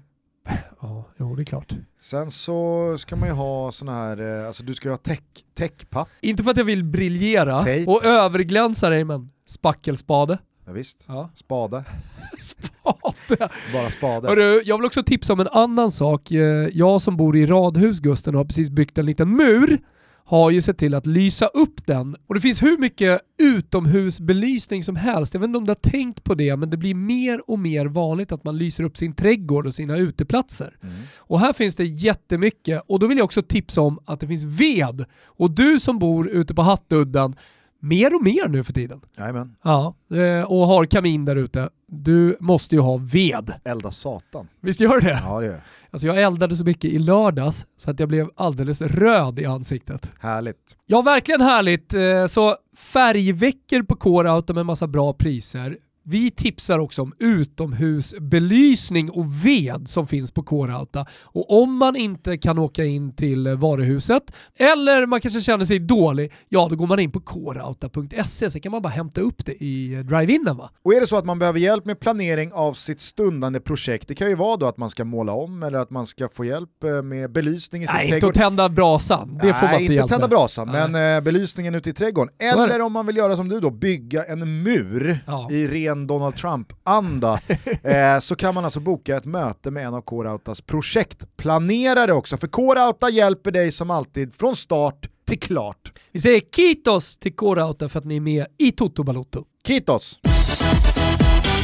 Ja, 0.82 1.06
jo 1.18 1.36
det 1.36 1.42
är 1.42 1.46
klart. 1.46 1.74
Sen 2.00 2.32
så 2.32 2.96
ska 2.98 3.16
man 3.16 3.30
ju 3.30 3.36
ha 3.36 3.72
sån 3.72 3.88
här, 3.88 4.46
alltså 4.46 4.64
du 4.64 4.74
ska 4.74 4.88
ju 4.88 4.94
ha 4.94 4.98
tech, 4.98 5.24
techpapp. 5.54 6.08
Inte 6.22 6.44
för 6.44 6.52
att 6.52 6.58
jag 6.58 6.66
vill 6.66 6.84
briljera 6.84 7.60
Tape. 7.60 7.86
och 7.86 8.06
överglänsa 8.06 8.90
dig 8.90 9.04
men 9.04 9.30
spackelspade. 9.48 10.38
Ja, 10.66 10.72
visst. 10.72 11.06
Ja. 11.08 11.30
Spade. 11.34 11.84
spade. 13.26 13.50
Bara 13.74 13.90
spade. 13.90 14.28
Hörru, 14.28 14.62
jag 14.66 14.78
vill 14.78 14.86
också 14.86 15.04
tipsa 15.04 15.34
om 15.34 15.40
en 15.40 15.48
annan 15.48 15.92
sak. 15.92 16.32
Eh, 16.32 16.70
jag 16.74 17.02
som 17.02 17.18
bor 17.18 17.38
i 17.38 17.46
radhus 17.46 18.00
Gusten 18.00 18.36
har 18.36 18.46
precis 18.46 18.70
byggt 18.70 18.98
en 18.98 19.06
liten 19.06 19.30
mur 19.30 19.80
har 20.28 20.52
ju 20.52 20.62
sett 20.62 20.78
till 20.78 20.94
att 20.94 21.06
lysa 21.06 21.46
upp 21.48 21.86
den. 21.86 22.16
Och 22.28 22.36
det 22.36 22.42
finns 22.42 22.64
hur 22.64 22.78
mycket 22.78 23.22
utomhusbelysning 23.38 24.84
som 24.84 24.96
helst. 24.96 25.34
Jag 25.34 25.42
vet 25.42 25.48
inte 25.48 25.58
om 25.58 25.66
du 25.66 25.70
har 25.70 25.76
tänkt 25.76 26.24
på 26.24 26.36
det, 26.36 26.56
men 26.56 26.70
det 26.70 26.78
blir 26.78 26.96
mer 26.96 27.50
och 27.50 27.60
mer 27.60 27.86
vanligt 27.86 28.32
att 28.32 28.44
man 28.44 28.58
lyser 28.58 28.84
upp 28.84 28.98
sin 28.98 29.14
trädgård 29.16 29.68
och 29.68 29.76
sina 29.76 29.98
uteplatser. 29.98 30.78
Mm. 30.84 30.96
Och 31.18 31.40
här 31.40 31.54
finns 31.54 31.76
det 31.76 31.86
jättemycket. 31.86 32.82
Och 32.88 33.00
då 33.00 33.08
vill 33.08 33.18
jag 33.18 33.26
också 33.26 33.42
tipsa 33.42 33.82
om 33.82 34.00
att 34.06 34.20
det 34.20 34.28
finns 34.28 34.44
ved. 34.44 35.06
Och 35.26 35.52
du 35.52 35.80
som 35.80 36.00
bor 36.00 36.30
ute 36.30 36.54
på 36.54 36.62
Hattudden, 36.62 37.36
mer 37.80 38.16
och 38.16 38.24
mer 38.24 38.48
nu 38.48 38.64
för 38.64 38.74
tiden. 38.74 39.02
Jajamän. 39.18 39.56
Ja, 39.64 39.96
eh, 40.14 40.52
och 40.52 40.68
har 40.68 40.86
kamin 40.86 41.26
där 41.26 41.36
ute. 41.36 41.70
Du 41.88 42.38
måste 42.40 42.76
ju 42.76 42.82
ha 42.82 42.98
ved. 42.98 43.54
Elda 43.64 43.92
satan. 43.92 44.48
Visst 44.62 44.80
gör 44.82 45.02
det? 45.02 45.22
Ja 45.26 45.40
det 45.40 45.46
gör 45.46 45.54
jag. 45.54 45.62
Alltså 45.92 46.08
jag 46.08 46.22
eldade 46.22 46.56
så 46.56 46.64
mycket 46.64 46.92
i 46.92 47.00
lördags 47.00 47.66
så 47.78 47.92
att 47.92 48.00
jag 48.00 48.10
blev 48.10 48.30
alldeles 48.36 48.82
röd 48.82 49.40
i 49.40 49.46
ansiktet. 49.46 50.12
Härligt. 50.20 50.78
Ja, 50.86 51.02
verkligen 51.02 51.42
härligt. 51.42 51.94
Eh, 51.94 52.26
Så 52.28 52.56
färgveckor 52.78 53.82
på 53.84 53.96
Core-Auto 53.96 54.54
med 54.54 54.66
massa 54.66 54.88
bra 54.88 55.14
priser. 55.14 55.78
Vi 56.10 56.32
tipsar 56.32 56.80
också 56.80 57.02
om 57.02 57.14
utomhusbelysning 57.20 59.10
och 59.10 59.46
ved 59.46 59.88
som 59.88 60.08
finns 60.08 60.32
på 60.32 60.42
Core-Auto. 60.44 61.06
Och 61.24 61.62
om 61.64 61.78
man 61.78 61.96
inte 61.96 62.38
kan 62.38 62.58
åka 62.58 62.84
in 62.86 63.16
till 63.16 63.48
varuhuset 63.48 64.24
eller 64.60 65.06
man 65.06 65.22
kanske 65.22 65.42
känner 65.42 65.66
sig 65.66 65.80
dålig, 65.80 66.34
ja 66.50 66.68
då 66.70 66.76
går 66.76 66.88
man 66.88 67.00
in 67.00 67.12
på 67.12 67.20
coreauto.se 67.20 68.50
så 68.50 68.60
kan 68.60 68.72
man 68.72 68.82
bara 68.82 68.90
hämta 68.90 69.22
upp 69.22 69.46
det 69.46 69.64
i 69.64 70.04
drive-inen 70.04 70.58
va? 70.58 70.70
Och 70.84 70.94
är 70.94 71.02
det 71.02 71.08
så 71.08 71.18
att 71.18 71.26
man 71.26 71.40
behöver 71.40 71.60
hjälp 71.60 71.86
med 71.86 72.00
planering 72.00 72.54
av 72.54 72.74
sitt 72.74 73.00
stundande 73.00 73.60
projekt, 73.60 74.08
det 74.08 74.16
kan 74.16 74.30
ju 74.30 74.36
vara 74.36 74.58
då 74.58 74.66
att 74.66 74.78
man 74.78 74.90
ska 74.90 75.06
måla 75.06 75.32
om 75.32 75.64
eller 75.64 75.80
att 75.80 75.90
man 75.90 76.06
ska 76.06 76.30
få 76.34 76.46
hjälp 76.46 76.84
eh, 76.84 77.02
med 77.04 77.32
belysning 77.32 77.84
i 77.84 77.88
sin 77.88 77.96
Nej, 77.96 78.04
inte 78.06 78.14
trädgård. 78.20 78.30
att 78.30 78.36
tända 78.36 78.70
brasan. 78.70 79.40
Det 79.42 79.54
får 79.54 79.62
man 79.62 79.72
Nej, 79.72 79.82
inte 79.82 79.94
inte 79.94 80.08
tända 80.08 80.28
brasan, 80.28 80.70
Nej. 80.72 80.90
men 80.90 81.16
eh, 81.18 81.22
belysningen 81.24 81.76
ute 81.76 81.90
i 81.90 81.94
trädgården. 81.94 82.34
Eller 82.40 82.82
om 82.82 82.94
man 82.94 83.06
vill 83.06 83.18
göra 83.18 83.36
som 83.36 83.50
du 83.50 83.60
då, 83.60 83.70
bygga 83.70 84.24
en 84.24 84.64
mur 84.64 85.20
Ja. 85.28 85.48
i 85.52 85.68
ren 85.68 85.97
Donald 86.06 86.36
Trump-anda, 86.36 87.40
eh, 87.84 88.20
så 88.20 88.36
kan 88.36 88.54
man 88.56 88.64
alltså 88.64 88.80
boka 88.80 89.18
ett 89.18 89.26
möte 89.26 89.72
med 89.72 89.86
en 89.86 89.94
av 89.94 90.02
Core-Autas 90.02 90.62
projektplanerare 90.62 92.14
också. 92.14 92.38
För 92.38 92.48
Core-Auta 92.48 93.10
hjälper 93.10 93.52
dig 93.52 93.72
som 93.72 93.92
alltid 93.92 94.34
från 94.34 94.56
start 94.56 95.10
till 95.28 95.40
klart. 95.40 95.94
Vi 96.12 96.20
säger 96.20 96.42
kitos 96.56 97.18
till 97.18 97.36
Core-Auto 97.36 97.90
för 97.90 98.00
att 98.00 98.06
ni 98.06 98.16
är 98.16 98.22
med 98.22 98.46
i 98.58 98.72
Toto 98.72 99.04
Balotto. 99.04 99.44
Kitos! 99.68 100.20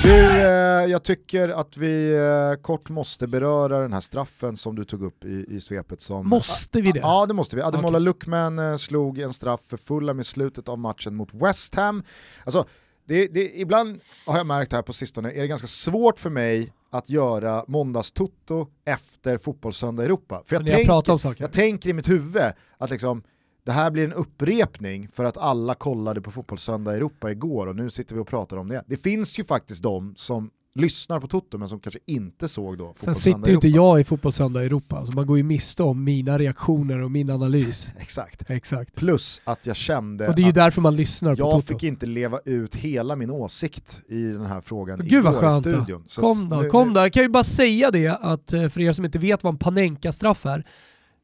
Du, 0.04 0.26
eh, 0.26 0.92
jag 0.92 1.04
tycker 1.04 1.50
att 1.50 1.78
vi 1.78 2.16
eh, 2.16 2.62
kort 2.62 2.90
måste 2.90 3.28
beröra 3.28 3.80
den 3.80 3.94
här 3.94 4.00
straffen 4.00 4.58
som 4.58 4.76
du 4.76 4.86
tog 4.86 5.04
upp 5.04 5.26
i, 5.26 5.46
i 5.50 5.60
svepet. 5.60 6.02
Som, 6.02 6.28
Måste 6.28 6.82
vi 6.82 6.92
det? 6.92 7.00
Ja 7.00 7.26
det 7.26 7.34
måste 7.34 7.56
vi. 7.56 7.62
Ademola 7.62 7.90
Okej. 7.90 8.02
Luckman 8.02 8.60
eh, 8.60 8.76
slog 8.76 9.20
en 9.20 9.34
straff 9.34 9.62
för 9.68 9.78
Fulham 9.78 10.20
i 10.20 10.24
slutet 10.24 10.70
av 10.70 10.80
matchen 10.80 11.16
mot 11.16 11.30
West 11.34 11.76
Ham. 11.76 12.04
Alltså, 12.44 12.66
det, 13.06 13.28
det, 13.28 13.60
ibland 13.60 14.02
har 14.26 14.38
jag 14.38 14.48
märkt 14.48 14.72
här 14.72 14.82
på 14.82 14.94
sistone, 14.94 15.32
är 15.32 15.42
det 15.42 15.48
ganska 15.48 15.68
svårt 15.68 16.20
för 16.20 16.30
mig 16.30 16.74
att 16.90 17.10
göra 17.10 17.66
måndagstutto 17.68 18.68
efter 18.86 19.38
fotbollssöndag 19.38 20.04
Europa. 20.04 20.44
För 20.46 20.56
jag, 20.56 20.68
tänker, 20.68 21.42
jag 21.42 21.52
tänker 21.52 21.90
i 21.90 21.94
mitt 21.94 22.10
huvud 22.10 22.44
att 22.78 22.90
liksom, 22.90 23.24
det 23.66 23.72
här 23.72 23.92
blir 23.92 24.04
en 24.04 24.14
upprepning 24.14 25.08
för 25.08 25.24
att 25.24 25.38
alla 25.38 25.74
kollade 25.74 26.22
på 26.22 26.32
fotbollssöndag 26.32 26.96
Europa 26.96 27.32
igår 27.32 27.68
och 27.68 27.76
nu 27.76 27.90
sitter 27.90 28.16
vi 28.16 28.22
och 28.22 28.28
pratar 28.28 28.58
om 28.58 28.68
det. 28.68 28.84
Det 28.88 28.98
finns 28.98 29.40
ju 29.40 29.44
faktiskt 29.44 29.84
de 29.84 30.14
som 30.16 30.50
lyssnar 30.76 31.20
på 31.20 31.28
Toto 31.28 31.58
men 31.58 31.70
som 31.70 31.80
kanske 31.80 32.00
inte 32.06 32.48
såg 32.48 32.78
då 32.78 32.96
Sen 33.00 33.16
sitter 33.16 33.48
ju 33.48 33.54
inte 33.54 33.68
jag 33.68 34.00
i 34.00 34.04
Fotbollssöndag 34.04 34.64
Europa, 34.64 35.06
så 35.06 35.12
man 35.12 35.28
går 35.28 35.38
ju 35.38 35.44
miste 35.44 35.84
om 35.84 36.04
mina 36.04 36.40
reaktioner 36.40 37.00
och 37.00 37.12
min 37.12 37.30
analys. 37.30 37.90
Exakt. 38.00 38.50
Exakt. 38.50 38.96
Plus 38.96 39.42
att 39.44 39.66
jag 39.66 39.76
kände 39.76 40.28
Och 40.28 40.36
det 40.36 40.42
är 40.42 40.46
ju 40.46 40.52
därför 40.52 40.82
man 40.82 40.96
lyssnar 40.96 41.36
på 41.36 41.42
jag 41.42 41.52
Toto. 41.52 41.68
fick 41.68 41.84
inte 41.84 42.06
leva 42.06 42.40
ut 42.46 42.76
hela 42.76 43.16
min 43.16 43.30
åsikt 43.30 44.02
i 44.08 44.22
den 44.24 44.46
här 44.46 44.62
frågan 44.62 45.00
Gud 45.04 45.24
vad 45.24 45.36
skönt 45.36 45.66
studion. 45.68 46.04
Så 46.08 46.22
Kom 46.22 46.50
då, 46.50 46.62
nu- 46.62 46.70
kom 46.70 46.94
då. 46.94 47.02
Jag 47.02 47.14
kan 47.14 47.24
ju 47.24 47.30
bara 47.30 47.44
säga 47.44 47.92
det 47.92 48.08
att 48.08 48.54
eh, 48.54 48.70
för 48.70 48.82
er 48.82 48.92
som 48.92 49.06
inte 49.06 49.20
vet 49.20 49.44
vad 49.44 49.54
en 49.54 49.60
Panenka-straff 49.60 50.46
är, 50.46 50.64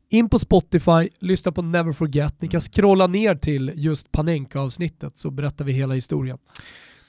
in 0.09 0.29
på 0.29 0.39
Spotify, 0.39 1.09
lyssna 1.19 1.51
på 1.51 1.61
Never 1.61 1.93
Forget. 1.93 2.41
Ni 2.41 2.47
kan 2.47 2.61
scrolla 2.61 3.07
ner 3.07 3.35
till 3.35 3.71
just 3.75 4.11
Panenka-avsnittet 4.11 5.17
så 5.17 5.31
berättar 5.31 5.65
vi 5.65 5.71
hela 5.73 5.93
historien. 5.93 6.37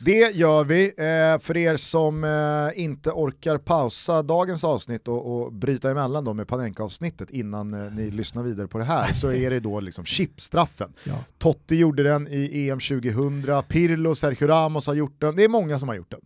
Det 0.02 0.36
gör 0.36 0.64
vi. 0.64 0.84
Eh, 0.84 1.40
för 1.40 1.56
er 1.56 1.76
som 1.76 2.24
eh, 2.24 2.82
inte 2.84 3.10
orkar 3.10 3.58
pausa 3.58 4.22
dagens 4.22 4.64
avsnitt 4.64 5.08
och, 5.08 5.42
och 5.42 5.52
bryta 5.52 5.90
emellan 5.90 6.24
då 6.24 6.34
med 6.34 6.48
Panenka-avsnittet 6.48 7.30
innan 7.30 7.74
eh, 7.74 7.92
ni 7.92 8.10
lyssnar 8.10 8.42
vidare 8.42 8.68
på 8.68 8.78
det 8.78 8.84
här 8.84 9.12
så 9.12 9.32
är 9.32 9.50
det 9.50 9.60
då 9.60 9.80
liksom 9.80 10.04
chipstraffen. 10.04 10.92
Ja. 11.04 11.24
Totti 11.38 11.76
gjorde 11.76 12.02
den 12.02 12.28
i 12.30 12.68
EM 12.68 12.78
2000, 12.80 13.62
Pirlo, 13.68 14.14
Sergio 14.14 14.46
Ramos 14.48 14.86
har 14.86 14.94
gjort 14.94 15.20
den, 15.20 15.36
det 15.36 15.44
är 15.44 15.48
många 15.48 15.78
som 15.78 15.88
har 15.88 15.96
gjort 15.96 16.10
den. 16.10 16.20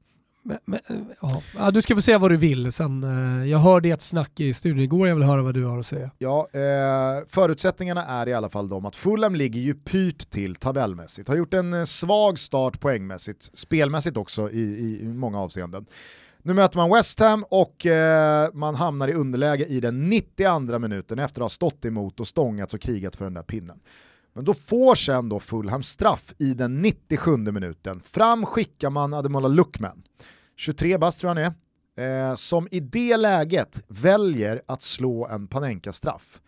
Men, 0.46 0.58
men, 0.64 0.80
ja. 1.56 1.70
Du 1.70 1.82
ska 1.82 1.94
få 1.94 2.00
säga 2.00 2.18
vad 2.18 2.30
du 2.30 2.36
vill 2.36 2.72
sen. 2.72 3.04
Eh, 3.04 3.50
jag 3.50 3.58
hörde 3.58 3.88
ert 3.88 4.00
snack 4.00 4.40
i 4.40 4.54
studion 4.54 4.80
igår, 4.80 5.08
jag 5.08 5.14
vill 5.14 5.24
höra 5.24 5.42
vad 5.42 5.54
du 5.54 5.64
har 5.64 5.78
att 5.78 5.86
säga. 5.86 6.10
Ja, 6.18 6.48
eh, 6.52 7.26
förutsättningarna 7.28 8.04
är 8.04 8.28
i 8.28 8.34
alla 8.34 8.50
fall 8.50 8.68
de 8.68 8.86
att 8.86 8.96
Fulham 8.96 9.34
ligger 9.34 9.60
ju 9.60 9.74
pyrt 9.74 10.30
till 10.30 10.54
tabellmässigt, 10.54 11.28
har 11.28 11.36
gjort 11.36 11.54
en 11.54 11.74
eh, 11.74 11.84
svag 11.84 12.38
start 12.38 12.80
poängmässigt, 12.80 13.58
spelmässigt 13.58 14.16
också 14.16 14.50
i, 14.50 14.60
i, 14.60 15.00
i 15.02 15.04
många 15.04 15.40
avseenden. 15.40 15.86
Nu 16.42 16.54
möter 16.54 16.76
man 16.76 16.90
West 16.90 17.20
Ham 17.20 17.44
och 17.50 17.86
eh, 17.86 18.48
man 18.52 18.74
hamnar 18.74 19.08
i 19.08 19.12
underläge 19.12 19.64
i 19.64 19.80
den 19.80 20.08
92 20.08 20.78
minuten 20.78 21.18
efter 21.18 21.40
att 21.40 21.44
ha 21.44 21.48
stått 21.48 21.84
emot 21.84 22.20
och 22.20 22.26
stångats 22.26 22.74
och 22.74 22.80
krigat 22.80 23.16
för 23.16 23.24
den 23.24 23.34
där 23.34 23.42
pinnen. 23.42 23.80
Men 24.34 24.44
då 24.44 24.54
får 24.54 24.94
sen 24.94 25.28
då 25.28 25.40
Fulham 25.40 25.82
straff 25.82 26.34
i 26.38 26.54
den 26.54 26.82
97 26.82 27.36
minuten. 27.36 28.00
Fram 28.00 28.46
skickar 28.46 28.90
man 28.90 29.14
Ademola 29.14 29.48
Luckman, 29.48 30.02
23 30.56 30.98
bast 30.98 31.20
tror 31.20 31.38
jag 31.38 31.44
han 31.44 31.54
är, 31.96 32.30
eh, 32.30 32.34
som 32.34 32.68
i 32.70 32.80
det 32.80 33.16
läget 33.16 33.84
väljer 33.88 34.62
att 34.66 34.82
slå 34.82 35.26
en 35.26 35.46
Panenka-straff. 35.46 36.40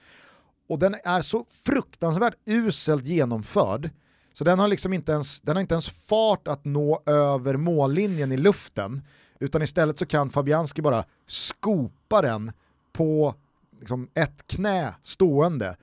Och 0.69 0.79
den 0.79 0.95
är 1.05 1.21
så 1.21 1.47
fruktansvärt 1.65 2.35
uselt 2.47 3.05
genomförd 3.05 3.91
så 4.33 4.45
den 4.45 4.59
har 4.59 4.69
liksom 4.69 4.93
inte 4.93 5.13
ens, 5.13 5.41
den 5.41 5.57
har 5.57 5.61
inte 5.61 5.75
ens 5.75 5.91
fart 5.91 6.49
att 6.49 6.65
nå 6.65 7.03
över 7.07 7.57
mållinjen 7.57 8.33
i 8.33 8.37
luften 8.37 9.03
utan 9.41 9.63
istället 9.63 9.99
så 9.99 10.07
kan 10.07 10.31
Fabianski 10.31 10.83
bara 10.83 11.05
skopa 11.27 12.23
den 12.23 12.53
på 12.93 13.35
liksom 13.79 14.09
ett 14.15 14.47
knä 14.47 14.95
stående, 15.03 15.77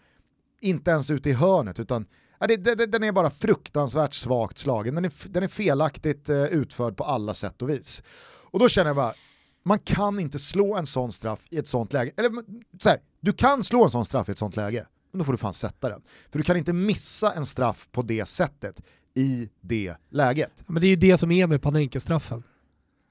inte 0.64 0.92
ens 0.92 1.12
ute 1.12 1.30
i 1.30 1.34
hörnet 1.34 1.80
utan 1.80 2.06
ja, 2.40 2.48
det, 2.48 2.58
det, 2.58 2.86
den 2.86 3.04
är 3.04 3.12
bara 3.12 3.30
fruktansvärt 3.30 4.14
svagt 4.14 4.58
slagen, 4.58 4.96
den 4.96 5.06
är, 5.06 5.12
den 5.30 5.44
är 5.44 5.48
felaktigt 5.48 6.30
eh, 6.30 6.44
utförd 6.44 6.98
på 6.98 7.04
alla 7.04 7.34
sätt 7.34 7.62
och 7.62 7.70
vis. 7.70 8.04
Och 8.52 8.60
då 8.60 8.70
känner 8.70 8.90
jag 8.90 8.96
bara, 8.96 9.14
man 9.66 9.80
kan 9.80 10.20
inte 10.20 10.40
slå 10.40 10.76
en 10.76 10.86
sån 10.86 11.12
straff 11.12 11.40
i 11.50 11.58
ett 11.58 11.68
sånt 11.68 11.94
läge. 11.94 12.12
Eller 12.18 12.32
så 12.80 12.90
här, 12.90 13.00
du 13.22 13.34
kan 13.34 13.64
slå 13.64 13.84
en 13.84 13.92
sån 13.92 14.06
straff 14.06 14.30
i 14.30 14.32
ett 14.32 14.38
sånt 14.38 14.56
läge, 14.56 14.88
men 15.12 15.20
då 15.20 15.26
får 15.26 15.32
du 15.32 15.38
fan 15.38 15.54
sätta 15.54 15.90
den. 15.90 16.02
För 16.32 16.40
du 16.40 16.44
kan 16.44 16.58
inte 16.58 16.74
missa 16.74 17.34
en 17.34 17.46
straff 17.46 17.88
på 17.92 18.02
det 18.02 18.26
sättet 18.26 18.82
i 19.16 19.50
det 19.62 19.96
läget. 20.10 20.64
Men 20.68 20.82
det 20.82 20.88
är 20.88 20.90
ju 20.90 20.96
det 20.96 21.18
som 21.18 21.32
är 21.32 21.48
med 21.48 21.62
Panenka-straffen. 21.62 22.44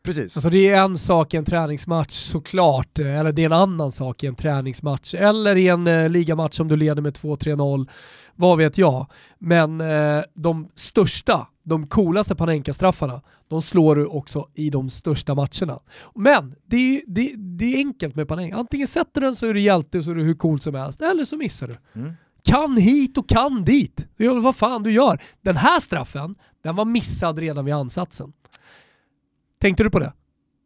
Precis. 0.03 0.37
Alltså 0.37 0.51
det 0.51 0.69
är 0.69 0.81
en 0.81 0.99
sak 0.99 1.35
i 1.35 1.37
en 1.37 1.45
träningsmatch 1.45 2.13
såklart, 2.13 2.99
eh, 2.99 3.19
eller 3.19 3.33
det 3.33 3.43
är 3.43 3.47
en 3.47 3.53
annan 3.53 3.93
sak 3.93 4.25
i 4.25 4.27
en 4.27 4.35
träningsmatch, 4.35 5.15
eller 5.15 5.57
i 5.57 5.69
en 5.69 5.87
eh, 5.87 6.09
ligamatch 6.09 6.57
som 6.57 6.69
du 6.69 6.77
leder 6.77 7.03
med 7.03 7.15
2-3-0, 7.15 7.89
vad 8.35 8.59
vet 8.59 8.79
jag. 8.79 9.07
Men 9.39 9.81
eh, 9.81 10.23
de 10.35 10.69
största, 10.75 11.47
de 11.63 11.87
coolaste 11.87 12.35
Panenka-straffarna, 12.35 13.23
de 13.49 13.63
slår 13.63 13.97
du 13.97 14.07
också 14.07 14.49
i 14.55 14.71
de 14.71 14.91
största 14.91 15.35
matcherna. 15.35 15.79
Men 16.15 16.55
det 16.67 16.77
är, 16.77 17.03
det, 17.07 17.35
det 17.37 17.75
är 17.75 17.77
enkelt 17.77 18.17
med 18.17 18.29
Panenka, 18.29 18.57
antingen 18.57 18.89
sätter 18.89 19.21
du 19.21 19.27
den 19.27 19.37
så 19.37 19.47
är 19.47 19.55
du 19.55 19.61
hjälte 19.61 19.99
och 19.99 20.05
så 20.05 20.11
är 20.11 20.15
du 20.15 20.23
hur 20.23 20.35
cool 20.35 20.61
som 20.61 20.75
helst, 20.75 21.03
eller 21.03 21.25
så 21.25 21.37
missar 21.37 21.69
du. 21.69 22.01
Mm. 22.01 22.13
Kan 22.45 22.77
hit 22.77 23.19
och 23.19 23.29
kan 23.29 23.65
dit. 23.65 24.09
Du 24.17 24.25
gör 24.25 24.41
vad 24.41 24.57
fan 24.57 24.83
du 24.83 24.93
gör. 24.93 25.23
Den 25.41 25.57
här 25.57 25.81
straffen, 25.81 26.35
den 26.63 26.77
var 26.77 26.85
missad 26.85 27.39
redan 27.39 27.65
vid 27.65 27.75
ansatsen. 27.75 28.33
Tänkte 29.63 29.83
du 29.83 29.91
på 29.91 29.99
det? 29.99 30.13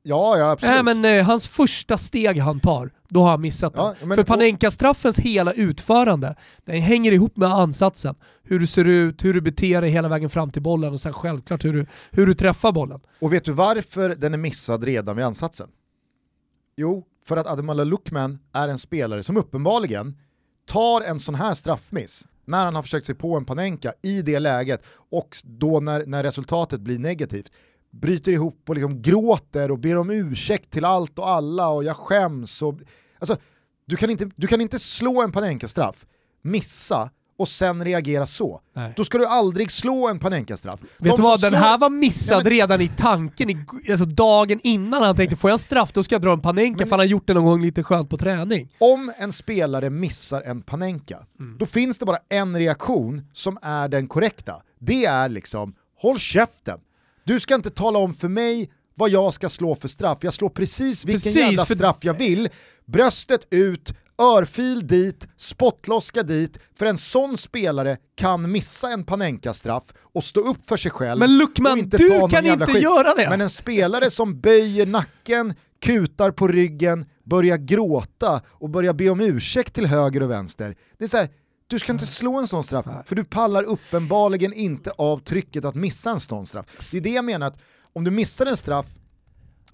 Ja, 0.02 0.38
ja 0.38 0.50
absolut. 0.50 0.74
Nej 0.74 0.94
men 0.94 1.18
eh, 1.18 1.24
hans 1.26 1.48
första 1.48 1.98
steg 1.98 2.38
han 2.38 2.60
tar, 2.60 2.90
då 3.08 3.22
har 3.22 3.30
han 3.30 3.40
missat 3.40 3.72
Ja, 3.76 3.94
den. 4.00 4.08
men- 4.08 4.16
För 4.16 4.24
Panenka-straffens 4.24 5.18
hela 5.18 5.52
utförande, 5.52 6.36
den 6.64 6.80
hänger 6.80 7.12
ihop 7.12 7.36
med 7.36 7.48
ansatsen. 7.48 8.14
Hur 8.42 8.58
du 8.58 8.66
ser 8.66 8.84
ut, 8.84 9.24
hur 9.24 9.34
du 9.34 9.40
beter 9.40 9.80
dig 9.80 9.90
hela 9.90 10.08
vägen 10.08 10.30
fram 10.30 10.50
till 10.50 10.62
bollen 10.62 10.92
och 10.92 11.00
sen 11.00 11.12
självklart 11.12 11.64
hur 11.64 11.72
du, 11.72 11.86
hur 12.10 12.26
du 12.26 12.34
träffar 12.34 12.72
bollen. 12.72 13.00
Och 13.20 13.32
vet 13.32 13.44
du 13.44 13.52
varför 13.52 14.08
den 14.08 14.34
är 14.34 14.38
missad 14.38 14.84
redan 14.84 15.16
vid 15.16 15.24
ansatsen? 15.24 15.68
Jo, 16.76 17.04
för 17.26 17.36
att 17.36 17.46
Ademola 17.46 17.84
Luckman 17.84 18.38
är 18.52 18.68
en 18.68 18.78
spelare 18.78 19.22
som 19.22 19.36
uppenbarligen 19.36 20.16
tar 20.66 21.00
en 21.00 21.18
sån 21.20 21.34
här 21.34 21.54
straffmiss 21.54 22.26
när 22.44 22.64
han 22.64 22.74
har 22.74 22.82
försökt 22.82 23.06
sig 23.06 23.14
på 23.14 23.36
en 23.36 23.44
Panenka 23.44 23.92
i 24.02 24.22
det 24.22 24.38
läget 24.40 24.82
och 25.10 25.36
då 25.44 25.80
när, 25.80 26.06
när 26.06 26.22
resultatet 26.22 26.80
blir 26.80 26.98
negativt 26.98 27.52
bryter 28.00 28.32
ihop 28.32 28.62
och 28.68 28.74
liksom 28.74 29.02
gråter 29.02 29.70
och 29.70 29.78
ber 29.78 29.96
om 29.98 30.10
ursäkt 30.10 30.70
till 30.70 30.84
allt 30.84 31.18
och 31.18 31.28
alla 31.30 31.68
och 31.68 31.84
jag 31.84 31.96
skäms. 31.96 32.62
Och, 32.62 32.74
alltså, 33.18 33.36
du, 33.86 33.96
kan 33.96 34.10
inte, 34.10 34.30
du 34.36 34.46
kan 34.46 34.60
inte 34.60 34.78
slå 34.78 35.22
en 35.22 35.32
Panenka-straff, 35.32 36.06
missa 36.42 37.10
och 37.38 37.48
sen 37.48 37.84
reagera 37.84 38.26
så. 38.26 38.60
Nej. 38.76 38.92
Då 38.96 39.04
ska 39.04 39.18
du 39.18 39.26
aldrig 39.26 39.70
slå 39.70 40.08
en 40.08 40.18
Panenka-straff. 40.18 40.80
Vet 40.80 40.90
De 40.98 41.16
du 41.16 41.22
vad, 41.22 41.40
den 41.40 41.50
slår- 41.50 41.58
här 41.60 41.78
var 41.78 41.90
missad 41.90 42.36
Nej, 42.36 42.44
men- 42.44 42.50
redan 42.52 42.80
i 42.80 42.90
tanken, 42.96 43.50
i, 43.50 43.56
alltså 43.90 44.04
dagen 44.04 44.60
innan 44.62 45.02
han 45.02 45.16
tänkte 45.16 45.36
får 45.36 45.50
jag 45.50 45.60
straff 45.60 45.92
då 45.92 46.02
ska 46.02 46.14
jag 46.14 46.22
dra 46.22 46.32
en 46.32 46.40
Panenka 46.40 46.76
Men- 46.78 46.86
för 46.86 46.90
han 46.90 46.98
har 47.00 47.04
gjort 47.06 47.26
det 47.26 47.34
någon 47.34 47.44
gång 47.44 47.62
lite 47.62 47.82
skönt 47.82 48.10
på 48.10 48.16
träning. 48.16 48.68
Om 48.80 49.12
en 49.18 49.32
spelare 49.32 49.90
missar 49.90 50.42
en 50.42 50.62
Panenka, 50.62 51.18
Mm. 51.40 51.58
då 51.58 51.66
finns 51.66 51.98
det 51.98 52.04
bara 52.06 52.18
en 52.28 52.58
reaktion 52.58 53.22
som 53.32 53.58
är 53.62 53.88
den 53.88 54.08
korrekta. 54.08 54.62
Det 54.78 55.04
är 55.04 55.28
liksom, 55.28 55.74
håll 55.98 56.18
käften. 56.18 56.78
Du 57.26 57.40
ska 57.40 57.54
inte 57.54 57.70
tala 57.70 57.98
om 57.98 58.14
för 58.14 58.28
mig 58.28 58.70
vad 58.94 59.10
jag 59.10 59.34
ska 59.34 59.48
slå 59.48 59.74
för 59.74 59.88
straff. 59.88 60.18
Jag 60.20 60.34
slår 60.34 60.48
precis 60.48 61.04
vilken 61.04 61.14
Precis, 61.20 61.36
jävla 61.36 61.66
för- 61.66 61.74
straff 61.74 61.96
jag 62.00 62.14
vill. 62.14 62.48
Bröstet 62.86 63.46
ut, 63.50 63.92
örfil 64.22 64.86
dit, 64.86 65.26
spottloska 65.36 66.22
dit. 66.22 66.58
För 66.78 66.86
en 66.86 66.98
sån 66.98 67.36
spelare 67.36 67.96
kan 68.16 68.52
missa 68.52 68.88
en 68.92 69.04
Panenka-straff 69.04 69.82
och 70.14 70.24
stå 70.24 70.40
upp 70.40 70.66
för 70.68 70.76
sig 70.76 70.90
själv. 70.90 71.18
Men 71.18 71.38
Luckman, 71.38 71.78
inte 71.78 71.96
du 71.96 72.28
kan 72.30 72.46
inte 72.46 72.66
skit. 72.66 72.82
göra 72.82 73.14
det! 73.14 73.30
Men 73.30 73.40
en 73.40 73.50
spelare 73.50 74.10
som 74.10 74.40
böjer 74.40 74.86
nacken, 74.86 75.54
kutar 75.82 76.30
på 76.30 76.48
ryggen, 76.48 77.04
börjar 77.24 77.56
gråta 77.56 78.40
och 78.48 78.70
börjar 78.70 78.92
be 78.92 79.10
om 79.10 79.20
ursäkt 79.20 79.74
till 79.74 79.86
höger 79.86 80.22
och 80.22 80.30
vänster. 80.30 80.76
Det 80.98 81.04
är 81.04 81.08
så 81.08 81.16
här, 81.16 81.28
du 81.66 81.78
ska 81.78 81.92
inte 81.92 82.06
slå 82.06 82.38
en 82.38 82.48
sån 82.48 82.64
straff, 82.64 82.86
för 83.04 83.16
du 83.16 83.24
pallar 83.24 83.62
uppenbarligen 83.62 84.52
inte 84.52 84.90
av 84.90 85.18
trycket 85.18 85.64
att 85.64 85.74
missa 85.74 86.10
en 86.10 86.20
sån 86.20 86.46
straff. 86.46 86.64
Det 86.92 86.98
är 86.98 87.00
det 87.00 87.10
jag 87.10 87.24
menar, 87.24 87.46
att 87.46 87.58
om 87.92 88.04
du 88.04 88.10
missar 88.10 88.46
en 88.46 88.56
straff 88.56 88.86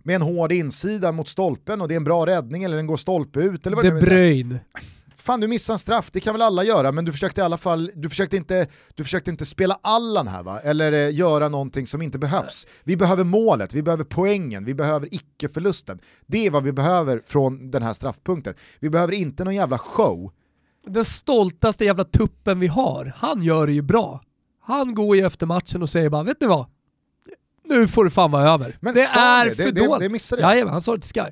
med 0.02 0.16
en 0.16 0.22
hård 0.22 0.52
insida 0.52 1.12
mot 1.12 1.28
stolpen 1.28 1.80
och 1.80 1.88
det 1.88 1.94
är 1.94 1.96
en 1.96 2.04
bra 2.04 2.26
räddning 2.26 2.64
eller 2.64 2.76
den 2.76 2.86
går 2.86 2.96
stolpe 2.96 3.40
ut 3.40 3.66
eller 3.66 3.76
vad 3.76 3.84
De 3.84 3.90
det 3.90 3.96
är. 3.96 4.00
Bruyne. 4.00 4.60
Fan 5.16 5.40
du 5.40 5.48
missar 5.48 5.72
en 5.72 5.78
straff, 5.78 6.10
det 6.12 6.20
kan 6.20 6.34
väl 6.34 6.42
alla 6.42 6.64
göra, 6.64 6.92
men 6.92 7.04
du 7.04 7.12
försökte 7.12 7.40
i 7.40 7.44
alla 7.44 7.58
fall, 7.58 7.90
du 7.94 8.08
försökte 8.08 8.36
inte, 8.36 8.66
du 8.94 9.04
försökte 9.04 9.30
inte 9.30 9.46
spela 9.46 9.78
Allan 9.82 10.28
här 10.28 10.42
va? 10.42 10.60
Eller 10.60 10.92
eh, 10.92 11.14
göra 11.14 11.48
någonting 11.48 11.86
som 11.86 12.02
inte 12.02 12.18
behövs. 12.18 12.66
Vi 12.84 12.96
behöver 12.96 13.24
målet, 13.24 13.74
vi 13.74 13.82
behöver 13.82 14.04
poängen, 14.04 14.64
vi 14.64 14.74
behöver 14.74 15.14
icke-förlusten. 15.14 16.00
Det 16.26 16.46
är 16.46 16.50
vad 16.50 16.64
vi 16.64 16.72
behöver 16.72 17.22
från 17.26 17.70
den 17.70 17.82
här 17.82 17.92
straffpunkten. 17.92 18.54
Vi 18.80 18.90
behöver 18.90 19.12
inte 19.12 19.44
någon 19.44 19.54
jävla 19.54 19.78
show. 19.78 20.32
Den 20.86 21.04
stoltaste 21.04 21.84
jävla 21.84 22.04
tuppen 22.04 22.60
vi 22.60 22.66
har, 22.66 23.12
han 23.16 23.42
gör 23.42 23.66
det 23.66 23.72
ju 23.72 23.82
bra. 23.82 24.20
Han 24.64 24.94
går 24.94 25.16
ju 25.16 25.26
efter 25.26 25.46
matchen 25.46 25.82
och 25.82 25.90
säger 25.90 26.08
bara, 26.10 26.22
vet 26.22 26.40
ni 26.40 26.46
vad? 26.46 26.66
Nu 27.64 27.88
får 27.88 28.04
det 28.04 28.10
fan 28.10 28.30
vara 28.30 28.50
över. 28.50 28.76
Men 28.80 28.94
det 28.94 29.02
är 29.02 29.44
det? 29.48 29.54
för 29.54 29.64
Det- 29.64 29.70
det- 29.70 29.86
dåligt. 29.86 30.00
det 30.00 30.08
missade 30.08 30.42
jag. 30.42 30.50
Jajamän, 30.52 30.72
han 30.72 30.82
sa 30.82 30.96
det 30.96 31.02
till 31.02 31.22
Sky. 31.22 31.30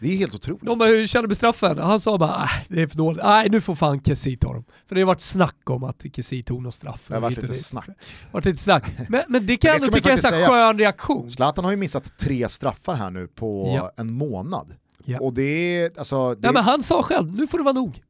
Det 0.00 0.12
är 0.12 0.16
helt 0.16 0.34
otroligt. 0.34 0.62
De 0.62 0.78
bara, 0.78 0.88
hur 0.88 1.06
känner 1.06 1.28
med 1.28 1.36
straffen? 1.36 1.78
Han 1.78 2.00
sa 2.00 2.18
bara, 2.18 2.42
äh, 2.42 2.48
det 2.68 2.82
är 2.82 2.86
för 2.86 2.96
dåligt. 2.96 3.22
Nej, 3.24 3.48
nu 3.50 3.60
får 3.60 3.74
fan 3.74 4.00
Kessie 4.00 4.36
ta 4.36 4.52
dem. 4.52 4.64
För 4.88 4.94
det 4.94 5.00
har 5.00 5.06
varit 5.06 5.20
snack 5.20 5.56
om 5.70 5.84
att 5.84 6.02
Kessie 6.16 6.42
tog 6.42 6.62
någon 6.62 6.72
straff. 6.72 7.04
Det 7.08 7.14
har 7.14 7.20
varit 7.20 7.42
lite 7.42 7.54
snack. 7.54 7.88
varit 8.32 8.44
lite 8.44 8.58
snack. 8.62 8.84
Men, 9.08 9.22
men 9.28 9.46
det 9.46 9.56
kan 9.56 9.68
jag 9.70 9.80
det 9.80 9.84
ändå 9.84 9.96
tycka 9.96 10.08
är 10.08 10.12
en 10.12 10.18
säga. 10.18 10.46
skön 10.48 10.78
reaktion. 10.78 11.30
Zlatan 11.30 11.64
har 11.64 11.70
ju 11.72 11.76
missat 11.76 12.18
tre 12.18 12.48
straffar 12.48 12.94
här 12.94 13.10
nu 13.10 13.26
på 13.26 13.72
Ja. 13.76 13.92
en 13.96 14.12
månad. 14.12 14.74
Ja. 15.04 15.18
Och 15.20 15.34
det 15.34 15.42
är, 15.80 15.90
alltså... 15.98 16.34
Det, 16.34 16.46
Ja, 16.48 16.52
men 16.52 16.64
han 16.64 16.82
sa 16.82 17.02
själv, 17.02 17.34
nu 17.34 17.46
får 17.46 17.58
det 17.58 17.64
vara 17.64 17.74
nog. 17.74 18.02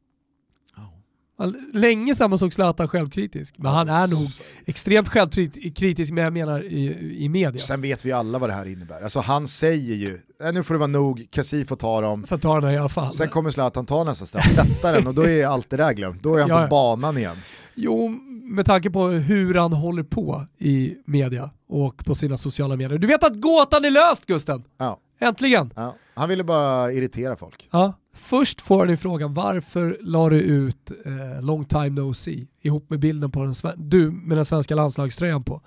Länge 1.72 2.14
sedan 2.14 2.30
man 2.30 2.38
såg 2.38 2.52
Zlatan 2.52 2.88
självkritisk, 2.88 3.54
men 3.58 3.72
han 3.72 3.88
är 3.88 4.06
nog 4.08 4.26
extremt 4.66 5.08
självkritisk, 5.08 6.12
men 6.12 6.24
jag 6.24 6.32
menar 6.32 6.62
i, 6.64 7.16
i 7.24 7.28
media. 7.28 7.58
Sen 7.60 7.80
vet 7.82 8.04
vi 8.04 8.12
alla 8.12 8.38
vad 8.38 8.50
det 8.50 8.54
här 8.54 8.66
innebär. 8.66 9.02
Alltså 9.02 9.20
han 9.20 9.48
säger 9.48 9.94
ju, 9.94 10.18
"Äh, 10.44 10.52
nu 10.52 10.62
får 10.62 10.74
det 10.74 10.78
vara 10.78 10.86
nog, 10.86 11.26
Kessie 11.32 11.64
får 11.64 11.76
ta 11.76 12.00
dem. 12.00 12.24
Sen 12.24 12.40
tar 12.40 12.54
han 12.54 12.62
det 12.62 12.72
i 12.72 12.78
alla 12.78 12.88
fall. 12.88 13.12
Sen 13.12 13.28
kommer 13.28 13.50
Zlatan 13.50 13.86
ta 13.86 14.04
nästa 14.04 14.26
straff, 14.26 14.52
sätta 14.54 14.92
den 14.92 15.06
och 15.06 15.14
då 15.14 15.26
är 15.26 15.46
allt 15.46 15.70
det 15.70 15.76
där 15.76 15.92
glömt. 15.92 16.22
Då 16.22 16.34
är 16.36 16.40
han 16.40 16.48
Ja, 16.50 16.62
på 16.62 16.68
banan 16.70 17.18
igen. 17.18 17.36
Jo, 17.74 18.08
med 18.42 18.66
tanke 18.66 18.90
på 18.90 19.06
hur 19.08 19.54
han 19.54 19.72
håller 19.72 20.02
på 20.02 20.46
i 20.58 20.94
media 21.04 21.50
och 21.68 22.04
på 22.04 22.14
sina 22.14 22.36
sociala 22.36 22.76
medier. 22.76 22.98
Du 22.98 23.06
vet 23.06 23.24
att 23.24 23.40
gåtan 23.40 23.84
är 23.84 23.90
löst 23.90 24.26
Gusten! 24.26 24.64
Ja, 24.78 24.98
Äntligen! 25.20 25.70
ja. 25.76 25.94
Han 26.14 26.28
ville 26.28 26.44
bara 26.44 26.92
irritera 26.92 27.36
folk. 27.36 27.68
Ja. 27.70 27.92
Först 28.16 28.60
får 28.60 28.78
han 28.78 28.88
ju 28.88 28.96
frågan 28.96 29.34
varför 29.34 29.98
la 30.00 30.28
du 30.28 30.40
ut 30.40 30.92
eh, 31.06 31.42
long 31.42 31.64
time 31.64 31.88
no 31.90 32.14
see 32.14 32.46
ihop 32.60 32.90
med 32.90 33.00
bilden 33.00 33.30
på 33.30 33.44
den 33.44 33.54
du 33.76 34.10
med 34.10 34.38
den 34.38 34.44
svenska 34.44 34.74
landslagströjan 34.74 35.44
på. 35.44 35.62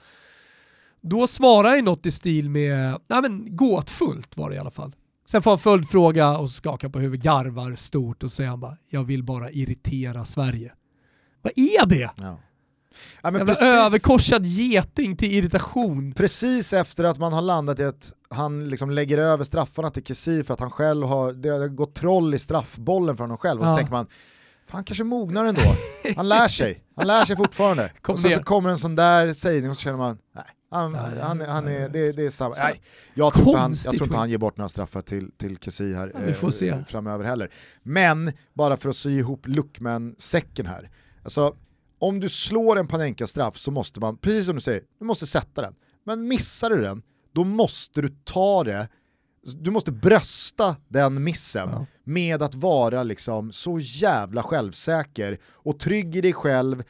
Då 1.02 1.28
svarar 1.28 1.76
han 1.76 1.86
något 1.86 2.06
i 2.06 2.12
stil 2.12 2.50
med, 2.50 2.98
nej 3.08 3.22
men 3.22 3.56
gåtfullt 3.56 4.38
var 4.38 4.50
det 4.50 4.56
i 4.56 4.60
alla 4.60 4.72
fall. 4.72 4.96
Sen 5.26 5.42
får 5.42 5.52
han 5.52 5.60
följdfråga 5.60 6.38
och 6.38 6.50
skakar 6.50 6.90
på 6.90 7.00
huvudet, 7.00 7.26
garvar 7.26 7.76
stort 7.76 8.24
och 8.24 8.32
säger 8.32 8.50
han 8.50 8.60
bara, 8.60 8.78
jag 8.90 9.04
vill 9.04 9.24
bara 9.24 9.52
irritera 9.52 10.26
Sverige. 10.26 10.74
Vad 11.42 11.54
är 11.56 11.86
det? 11.86 12.12
Ja. 12.16 12.38
Ja, 13.24 13.32
men 13.32 13.48
precis, 13.48 13.64
överkorsad 13.64 14.46
geting 14.46 15.16
till 15.18 15.32
irritation. 15.32 16.12
precis 16.14 16.74
efter 16.74 17.04
att 17.04 17.18
man 17.18 17.34
har 17.34 17.42
landat 17.42 17.80
i 17.80 17.84
att 17.84 18.14
han 18.30 18.70
liksom 18.70 18.90
lägger 18.92 19.18
över 19.18 19.44
straffarna 19.44 19.90
till 19.92 20.04
Kessie 20.04 20.44
för 20.44 20.54
att 20.54 20.60
han 20.60 20.72
själv 20.72 21.06
har, 21.06 21.34
det 21.34 21.50
har 21.50 21.68
gått 21.68 21.96
troll 21.96 22.34
i 22.34 22.40
straffbollen 22.40 23.18
för 23.18 23.24
honom 23.24 23.38
själv. 23.38 23.62
Och 23.62 23.68
så 23.68 23.72
Ja. 23.72 23.78
tänker 23.78 23.92
man, 23.92 24.08
fan 24.68 24.84
kanske 24.84 25.04
mognar 25.04 25.46
ändå. 25.46 25.62
Han 26.16 26.30
lär 26.30 26.48
sig, 26.48 26.84
han 26.96 27.08
lär 27.08 27.26
sig 27.26 27.36
fortfarande. 27.36 27.92
Kom 28.02 28.14
och 28.14 28.20
sen 28.20 28.32
så 28.32 28.44
kommer 28.44 28.70
en 28.70 28.78
sån 28.78 28.96
där 28.96 29.34
sägning 29.34 29.70
och 29.70 29.76
så 29.76 29.82
känner 29.82 29.98
man, 29.98 30.18
nej, 30.36 30.44
han, 30.72 30.92
Nej, 30.92 31.02
han, 31.22 31.42
han 31.42 31.68
är, 31.68 31.80
nej. 31.80 31.90
det, 31.94 32.12
det 32.12 32.24
är 32.26 32.30
samma. 32.30 32.56
Nej, 32.58 32.82
jag 33.14 33.34
tror, 33.34 33.58
han, 33.58 33.72
jag 33.86 33.94
tror 33.96 34.04
inte 34.04 34.18
han 34.18 34.30
ger 34.30 34.38
bort 34.38 34.58
några 34.58 34.70
straffar 34.70 35.02
till, 35.02 35.32
till 35.38 35.58
Kessie 35.58 35.96
här 35.96 36.12
Ja, 36.14 36.20
vi 36.26 36.34
får 36.34 36.48
eh, 36.48 36.52
se. 36.52 36.84
framöver 36.88 37.26
heller. 37.26 37.50
Men, 37.84 38.32
bara 38.54 38.78
för 38.78 38.90
att 38.90 38.96
sy 38.96 39.18
ihop 39.20 39.48
Luckman-säcken 39.48 40.66
här. 40.66 40.90
Alltså, 41.24 41.56
om 42.00 42.20
du 42.20 42.30
slår 42.30 42.80
en 42.80 42.88
Panenka-straff 42.88 43.58
så 43.58 43.72
måste 43.72 44.00
man, 44.00 44.18
precis 44.18 44.46
som 44.46 44.56
du 44.56 44.62
säger, 44.62 44.82
du 45.00 45.06
måste 45.06 45.28
sätta 45.28 45.62
den. 45.62 45.76
Men 46.06 46.28
missar 46.28 46.70
du 46.70 46.82
den, 46.82 47.02
då 47.36 47.44
måste 47.44 48.02
du 48.02 48.10
ta 48.24 48.64
det, 48.64 48.88
du 49.60 49.72
måste 49.72 49.92
brösta 49.92 50.76
den 50.88 51.24
missen 51.24 51.70
Ja. 51.72 51.86
med 52.04 52.42
att 52.42 52.56
vara 52.56 53.04
liksom 53.04 53.52
så 53.52 53.80
jävla 53.80 54.44
självsäker 54.44 55.38
och 55.54 55.80
trygg 55.80 56.16
i 56.16 56.22
dig 56.22 56.34
själv 56.34 56.84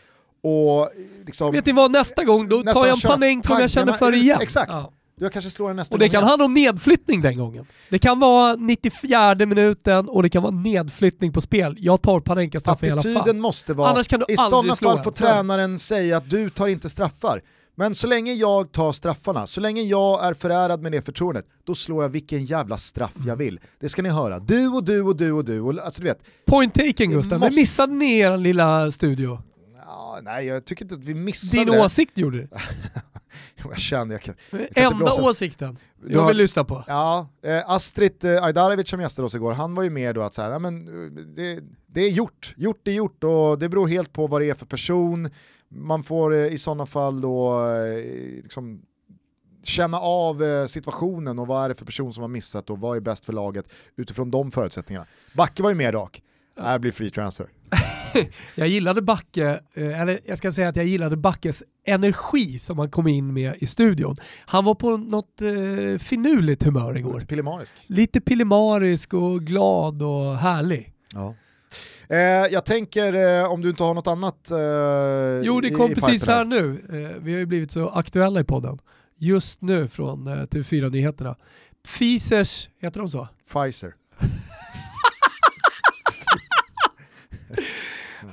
och 0.43 0.89
liksom, 1.25 1.51
Vet 1.51 1.65
ni 1.65 1.71
vad, 1.71 1.91
nästa 1.91 2.23
gång 2.23 2.49
då 2.49 2.63
tar 2.63 2.87
jag 2.87 3.03
en 3.03 3.09
Panenka 3.09 3.53
om 3.53 3.59
jag 3.61 3.69
känner 3.69 3.93
för 3.93 4.11
det 4.11 4.17
igen. 4.17 4.39
Exakt. 4.41 4.71
Ja. 4.71 4.93
Jag 5.19 5.31
kanske 5.31 5.51
slår 5.51 5.67
den 5.67 5.75
nästa 5.75 5.95
Och 5.95 5.99
det 5.99 6.09
kan 6.09 6.19
igen. 6.19 6.29
handla 6.29 6.45
om 6.45 6.53
nedflyttning 6.53 7.21
den 7.21 7.37
gången. 7.37 7.65
Det 7.89 7.99
kan 7.99 8.19
vara 8.19 8.55
94 8.55 9.35
minuten 9.35 10.09
och 10.09 10.23
det 10.23 10.29
kan 10.29 10.43
vara 10.43 10.55
nedflyttning 10.55 11.33
på 11.33 11.41
spel. 11.41 11.75
Jag 11.79 12.01
tar 12.01 12.19
Panenka-straff 12.19 12.83
i 12.83 12.89
alla 12.89 13.01
fall. 13.01 13.17
Attityden 13.17 13.41
måste 13.41 13.73
vara, 13.73 13.89
Annars 13.89 14.07
kan 14.07 14.19
du 14.27 14.33
i 14.33 14.37
sådana 14.37 14.75
fall 14.75 15.03
får 15.03 15.11
tränaren 15.11 15.79
säga 15.79 16.17
att 16.17 16.29
du 16.29 16.49
tar 16.49 16.67
inte 16.67 16.89
straffar. 16.89 17.41
Men 17.75 17.95
så 17.95 18.07
länge 18.07 18.33
jag 18.33 18.71
tar 18.71 18.91
straffarna, 18.91 19.47
så 19.47 19.61
länge 19.61 19.81
jag 19.81 20.25
är 20.25 20.33
förärad 20.33 20.81
med 20.81 20.91
det 20.91 21.01
förtroendet, 21.01 21.45
då 21.63 21.75
slår 21.75 22.03
jag 22.03 22.09
vilken 22.09 22.45
jävla 22.45 22.77
straff 22.77 23.13
jag 23.27 23.35
vill. 23.35 23.59
Det 23.79 23.89
ska 23.89 24.01
ni 24.01 24.09
höra. 24.09 24.39
Du 24.39 24.67
och 24.67 24.83
du 24.83 25.01
och 25.01 25.15
du 25.17 25.31
och 25.31 25.45
du. 25.45 25.59
Och, 25.61 25.79
alltså, 25.85 26.01
du 26.01 26.07
vet, 26.07 26.19
Point 26.45 26.73
taken 26.73 27.11
Gustav, 27.11 27.39
måste- 27.39 27.49
men 27.51 27.55
missade 27.55 27.93
ni 27.93 28.17
er 28.17 28.37
lilla 28.37 28.91
studio? 28.91 29.39
ja, 29.85 30.19
nej 30.23 30.45
jag 30.45 30.65
tycker 30.65 30.85
inte 30.85 30.95
att 30.95 31.03
vi 31.03 31.13
missade 31.13 31.63
Din 31.65 31.73
det. 31.73 31.85
åsikt 31.85 32.17
gjorde 32.17 32.37
det. 32.41 32.47
Jag 33.63 33.79
känner, 33.79 34.13
jag 34.13 34.21
kan, 34.21 34.35
kan 34.51 34.61
inte 34.61 34.81
Enda 34.81 35.13
åsikten 35.13 35.77
Du 36.01 36.13
jag 36.13 36.27
vill 36.27 36.37
lyssna 36.37 36.63
på. 36.63 36.83
Ja, 36.87 37.27
eh, 37.43 37.69
Astrid 37.69 38.25
eh, 38.25 38.43
Ajdarevic 38.43 38.89
som 38.89 39.01
gästade 39.01 39.25
oss 39.25 39.35
igår, 39.35 39.53
han 39.53 39.75
var 39.75 39.83
ju 39.83 39.89
med 39.89 40.15
då 40.15 40.21
att 40.21 40.33
säga, 40.33 40.49
ja, 40.49 40.59
men, 40.59 40.75
eh, 40.77 41.11
det, 41.35 41.59
det 41.87 42.01
är 42.01 42.09
gjort, 42.09 42.53
gjort 42.57 42.87
är 42.87 42.91
gjort 42.91 43.23
och 43.23 43.59
det 43.59 43.69
beror 43.69 43.87
helt 43.87 44.13
på 44.13 44.27
vad 44.27 44.41
det 44.41 44.49
är 44.49 44.53
för 44.53 44.65
person. 44.65 45.29
Man 45.67 46.03
får 46.03 46.33
eh, 46.33 46.45
i 46.45 46.57
sådana 46.57 46.85
fall 46.85 47.21
då 47.21 47.65
eh, 47.65 48.03
liksom 48.43 48.81
känna 49.63 49.99
av 49.99 50.43
eh, 50.43 50.65
situationen 50.65 51.39
och 51.39 51.47
vad 51.47 51.65
är 51.65 51.69
det 51.69 51.75
för 51.75 51.85
person 51.85 52.13
som 52.13 52.21
har 52.21 52.27
missat 52.27 52.69
och 52.69 52.79
vad 52.79 52.97
är 52.97 53.01
bäst 53.01 53.25
för 53.25 53.33
laget 53.33 53.73
utifrån 53.95 54.31
de 54.31 54.51
förutsättningarna. 54.51 55.05
Backe 55.33 55.63
var 55.63 55.69
ju 55.69 55.75
mer 55.75 55.91
rak, 55.91 56.21
det 56.55 56.61
här 56.61 56.79
blir 56.79 56.91
free 56.91 57.11
transfer. 57.11 57.47
Jag 58.55 58.67
gillade 58.67 59.01
Backe, 59.01 59.59
eh, 59.73 60.01
eller 60.01 60.19
jag 60.25 60.37
ska 60.37 60.51
säga 60.51 60.69
att 60.69 60.75
jag 60.75 60.85
gillade 60.85 61.17
Backes 61.17 61.63
energi 61.85 62.59
som 62.59 62.79
han 62.79 62.89
kom 62.89 63.07
in 63.07 63.33
med 63.33 63.53
i 63.57 63.67
studion. 63.67 64.15
Han 64.45 64.65
var 64.65 64.75
på 64.75 64.97
något 64.97 65.41
eh, 65.41 65.99
finurligt 65.99 66.63
humör 66.63 66.97
igår. 66.97 67.13
Lite 67.13 67.25
pillemarisk. 67.25 67.73
Lite 67.87 68.21
pillemarisk 68.21 69.13
och 69.13 69.41
glad 69.41 70.01
och 70.03 70.37
härlig. 70.37 70.93
Ja. 71.13 71.35
Eh, 72.09 72.17
jag 72.51 72.65
tänker, 72.65 73.39
eh, 73.41 73.51
om 73.51 73.61
du 73.61 73.69
inte 73.69 73.83
har 73.83 73.93
något 73.93 74.07
annat 74.07 74.51
eh, 74.51 74.57
Jo, 75.47 75.61
det 75.61 75.67
i- 75.67 75.71
kom 75.73 75.91
i 75.91 75.95
precis 75.95 76.21
pipen 76.21 76.35
här 76.37 76.45
nu. 76.45 76.81
Eh, 76.89 77.17
vi 77.23 77.31
har 77.31 77.39
ju 77.39 77.45
blivit 77.45 77.71
så 77.71 77.89
aktuella 77.89 78.39
i 78.39 78.43
podden. 78.43 78.79
Just 79.17 79.61
nu 79.61 79.87
från 79.87 80.27
eh, 80.27 80.33
TV4-nyheterna. 80.33 81.35
Pfizers, 81.87 82.69
heter 82.81 82.99
de 82.99 83.09
så? 83.09 83.27
Pfizer. 83.53 83.93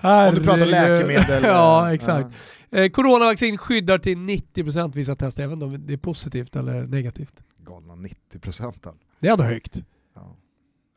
Om 0.03 0.11
Herregud. 0.11 0.43
du 0.43 0.45
pratar 0.45 0.67
läkemedel. 0.67 1.43
ja, 1.45 1.95
exakt. 1.95 2.31
Eh, 2.71 2.89
coronavaccin 2.91 3.59
skyddar 3.59 3.99
till 3.99 4.19
90% 4.19 4.95
vissa 4.95 5.17
tester, 5.17 5.43
även 5.43 5.63
om 5.63 5.87
det 5.87 5.93
är 5.93 5.97
positivt 5.97 6.57
eller 6.57 6.87
negativt. 6.87 7.35
ja, 7.39 7.73
galna 7.73 7.95
90 7.95 8.39
procenten. 8.41 8.95
Det 9.21 9.29
är 9.29 9.33
ändå 9.33 9.45
högt. 9.45 9.83
Ja. 10.15 10.37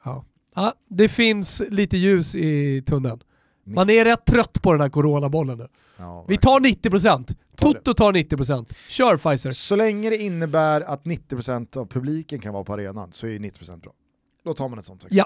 Ja. 0.06 0.26
Ja, 0.56 0.74
det 0.90 1.10
finns 1.10 1.62
lite 1.70 1.98
ljus 1.98 2.36
i 2.36 2.82
tunneln. 2.86 3.20
Man 3.64 3.90
är 3.90 4.06
rätt 4.06 4.26
trött 4.26 4.62
på 4.62 4.72
den 4.72 4.82
här 4.82 4.90
coronabollen 4.90 5.58
nu. 5.58 5.68
Ja, 5.98 6.26
Vi 6.28 6.38
tar 6.38 6.60
90%. 6.60 7.36
Toto 7.56 7.94
tar 7.94 8.14
90%. 8.14 8.74
Kör 8.88 9.18
Pfizer. 9.18 9.52
Så 9.52 9.76
länge 9.76 10.10
det 10.10 10.18
innebär 10.18 10.82
att 10.82 11.04
90% 11.04 11.78
av 11.78 11.86
publiken 11.86 12.40
kan 12.40 12.54
vara 12.54 12.64
på 12.64 12.74
arenan 12.74 13.12
så 13.12 13.28
är 13.28 13.40
90% 13.40 13.82
bra. 13.82 13.92
Då 14.44 14.54
tar 14.54 14.70
man 14.70 14.80
ett 14.80 14.86
sånt. 14.86 15.06
Ja. 15.10 15.26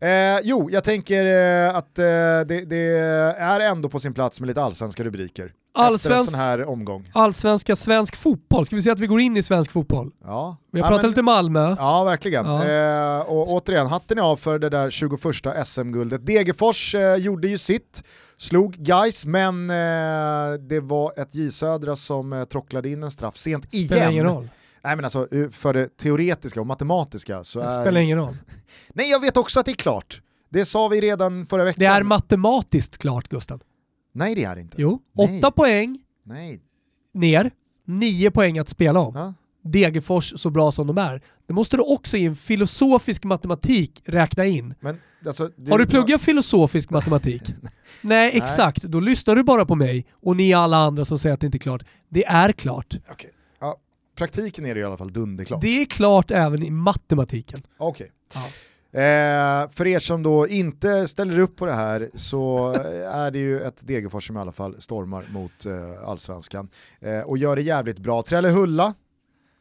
Eh, 0.00 0.40
jo, 0.42 0.70
jag 0.70 0.84
tänker 0.84 1.26
eh, 1.26 1.76
att 1.76 1.98
eh, 1.98 2.04
det, 2.04 2.64
det, 2.66 2.98
är 3.38 3.60
ändå 3.60 3.88
på 3.88 3.98
sin 3.98 4.14
plats 4.14 4.40
med 4.40 4.46
lite 4.46 4.62
allsvenska 4.62 5.04
rubriker. 5.04 5.44
Efter 5.44 5.84
en 5.86 5.92
Allsvensk, 5.92 6.30
sån 6.30 6.40
här 6.40 6.64
omgång. 6.64 7.10
allsvenska 7.14 7.76
svensk 7.76 8.16
fotboll. 8.16 8.66
Ska 8.66 8.76
vi 8.76 8.82
säga 8.82 8.92
att 8.92 9.00
vi 9.00 9.06
går 9.06 9.20
in 9.20 9.36
i 9.36 9.42
svensk 9.42 9.72
fotboll? 9.72 10.10
Ja. 10.24 10.56
Vi 10.72 10.80
har 10.80 10.86
ja, 10.86 10.88
pratat 10.88 11.02
men- 11.02 11.10
lite 11.10 11.22
Malmö. 11.22 11.76
Ja, 11.78 12.04
verkligen. 12.04 12.46
Ja. 12.46 12.64
Eh, 12.64 13.20
och 13.20 13.48
återigen, 13.52 13.86
hatten 13.86 14.18
är 14.18 14.22
av 14.22 14.36
för 14.36 14.58
det 14.58 14.68
där 14.68 14.90
21 14.90 15.20
SM-guldet. 15.66 16.26
Degerfors 16.26 16.94
eh, 16.94 17.14
gjorde 17.16 17.48
ju 17.48 17.58
sitt, 17.58 18.02
slog 18.36 18.72
Guys, 18.72 19.24
men 19.24 19.70
eh, 19.70 20.58
det 20.60 20.80
var 20.80 21.12
ett 21.16 21.34
J 21.34 21.50
Södra 21.50 21.96
som 21.96 22.32
eh, 22.32 22.44
trocklade 22.44 22.88
in 22.88 23.02
en 23.02 23.10
straff 23.10 23.36
sent 23.36 23.74
igen. 23.74 23.86
Spelar 23.88 24.10
ingen 24.10 24.24
roll. 24.24 24.48
Nej 24.86 24.96
men 24.96 25.04
alltså 25.04 25.28
för 25.50 25.72
det 25.74 25.96
teoretiska 25.96 26.60
och 26.60 26.66
matematiska 26.66 27.44
så 27.44 27.58
Det 27.60 27.64
är... 27.66 27.80
spelar 27.82 28.00
ingen 28.00 28.18
roll. 28.18 28.36
Nej 28.94 29.10
jag 29.10 29.20
vet 29.20 29.36
också 29.36 29.60
att 29.60 29.66
det 29.66 29.72
är 29.72 29.76
klart. 29.76 30.22
Det 30.48 30.64
sa 30.64 30.88
vi 30.88 31.00
redan 31.00 31.46
förra 31.46 31.64
veckan. 31.64 31.78
Det 31.78 31.86
är 31.86 32.02
matematiskt 32.02 32.98
klart 32.98 33.28
Gusten. 33.28 33.60
Nej 34.12 34.34
det 34.34 34.44
är 34.44 34.54
det 34.54 34.60
inte. 34.60 34.76
Jo, 34.80 35.02
Nej. 35.12 35.38
åtta 35.38 35.50
poäng 35.50 35.98
Nej. 36.22 36.60
ner, 37.14 37.50
nio 37.86 38.30
poäng 38.30 38.58
att 38.58 38.68
spela 38.68 39.00
om. 39.00 39.14
Ja. 39.16 39.34
Degerfors 39.70 40.32
så 40.36 40.50
bra 40.50 40.72
som 40.72 40.86
de 40.86 40.98
är. 40.98 41.22
Det 41.46 41.52
måste 41.52 41.76
du 41.76 41.82
också 41.82 42.16
i 42.16 42.24
en 42.24 42.36
filosofisk 42.36 43.24
matematik 43.24 44.02
räkna 44.04 44.44
in. 44.44 44.74
Men, 44.80 45.00
alltså, 45.26 45.50
det- 45.56 45.70
Har 45.70 45.78
du 45.78 45.86
pluggat 45.86 46.20
filosofisk 46.22 46.90
matematik? 46.90 47.42
Nej, 48.02 48.30
exakt. 48.36 48.82
Då 48.82 49.00
lyssnar 49.00 49.36
du 49.36 49.42
bara 49.42 49.66
på 49.66 49.74
mig 49.74 50.06
och 50.12 50.36
ni 50.36 50.52
alla 50.54 50.76
andra 50.76 51.04
som 51.04 51.18
säger 51.18 51.34
att 51.34 51.40
det 51.40 51.46
inte 51.46 51.58
är 51.58 51.60
klart. 51.60 51.82
Det 52.08 52.24
är 52.26 52.52
klart. 52.52 52.94
Okej. 53.10 53.30
Praktiken 54.16 54.66
är 54.66 54.74
det 54.74 54.80
i 54.80 54.84
alla 54.84 54.96
fall 54.96 55.12
dunderklart. 55.12 55.60
Det 55.60 55.82
är 55.82 55.86
klart 55.86 56.30
även 56.30 56.62
i 56.62 56.70
matematiken. 56.70 57.58
Okej. 57.78 58.12
Ja. 58.34 58.40
Eh, 58.96 59.68
för 59.68 59.86
er 59.86 59.98
som 59.98 60.22
då 60.22 60.48
inte 60.48 61.08
ställer 61.08 61.38
upp 61.38 61.56
på 61.56 61.66
det 61.66 61.72
här 61.72 62.10
så 62.14 62.74
eh, 62.74 63.14
är 63.14 63.30
det 63.30 63.38
ju 63.38 63.60
ett 63.60 63.86
Degerfors 63.86 64.26
som 64.26 64.36
i 64.36 64.40
alla 64.40 64.52
fall 64.52 64.80
stormar 64.80 65.24
mot 65.32 65.66
eh, 65.66 66.08
allsvenskan 66.08 66.68
eh, 67.00 67.20
och 67.20 67.38
gör 67.38 67.56
det 67.56 67.62
jävligt 67.62 67.98
bra. 67.98 68.22
Trellehulla, 68.22 68.94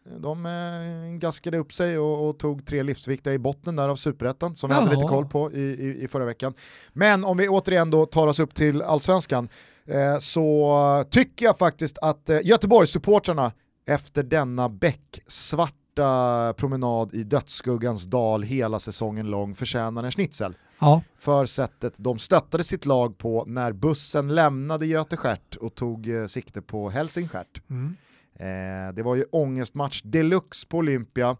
eh, 0.09 0.19
de 0.19 0.45
eh, 0.45 1.19
gaskade 1.19 1.57
upp 1.57 1.73
sig 1.73 1.97
och, 1.97 2.29
och 2.29 2.39
tog 2.39 2.65
tre 2.65 2.83
livsviktiga 2.83 3.33
i 3.33 3.39
botten 3.39 3.75
där 3.75 3.89
av 3.89 3.95
superettan 3.95 4.55
som 4.55 4.69
vi 4.69 4.75
hade 4.75 4.95
lite 4.95 5.07
koll 5.07 5.25
på 5.25 5.53
i, 5.53 5.61
i, 5.61 6.03
i 6.03 6.07
förra 6.07 6.25
veckan. 6.25 6.53
Men 6.93 7.25
om 7.25 7.37
vi 7.37 7.49
återigen 7.49 7.91
då 7.91 8.05
tar 8.05 8.27
oss 8.27 8.39
upp 8.39 8.53
till 8.53 8.81
allsvenskan 8.81 9.49
eh, 9.85 10.17
så 10.19 11.05
tycker 11.09 11.45
jag 11.45 11.57
faktiskt 11.57 11.97
att 11.97 12.29
eh, 12.29 12.39
Göteborgssupportrarna 12.43 13.51
efter 13.85 14.23
denna 14.23 14.69
becksvarta 14.69 16.53
promenad 16.57 17.13
i 17.13 17.23
dödsskuggans 17.23 18.03
dal 18.03 18.43
hela 18.43 18.79
säsongen 18.79 19.29
lång 19.29 19.55
förtjänar 19.55 20.03
en 20.03 20.11
schnitzel 20.11 20.53
Ja. 20.79 21.01
för 21.17 21.45
sättet 21.45 21.93
de 21.97 22.19
stöttade 22.19 22.63
sitt 22.63 22.85
lag 22.85 23.17
på 23.17 23.43
när 23.47 23.71
bussen 23.73 24.35
lämnade 24.35 24.85
Göteskärt 24.85 25.55
och 25.55 25.75
tog 25.75 26.09
eh, 26.09 26.25
sikte 26.25 26.61
på 26.61 26.89
Helsingstjärt. 26.89 27.61
Mm. 27.69 27.95
Eh, 28.35 28.93
det 28.93 29.03
var 29.03 29.15
ju 29.15 29.23
ångestmatch 29.31 30.01
deluxe 30.03 30.67
på 30.67 30.77
Olympia. 30.77 31.37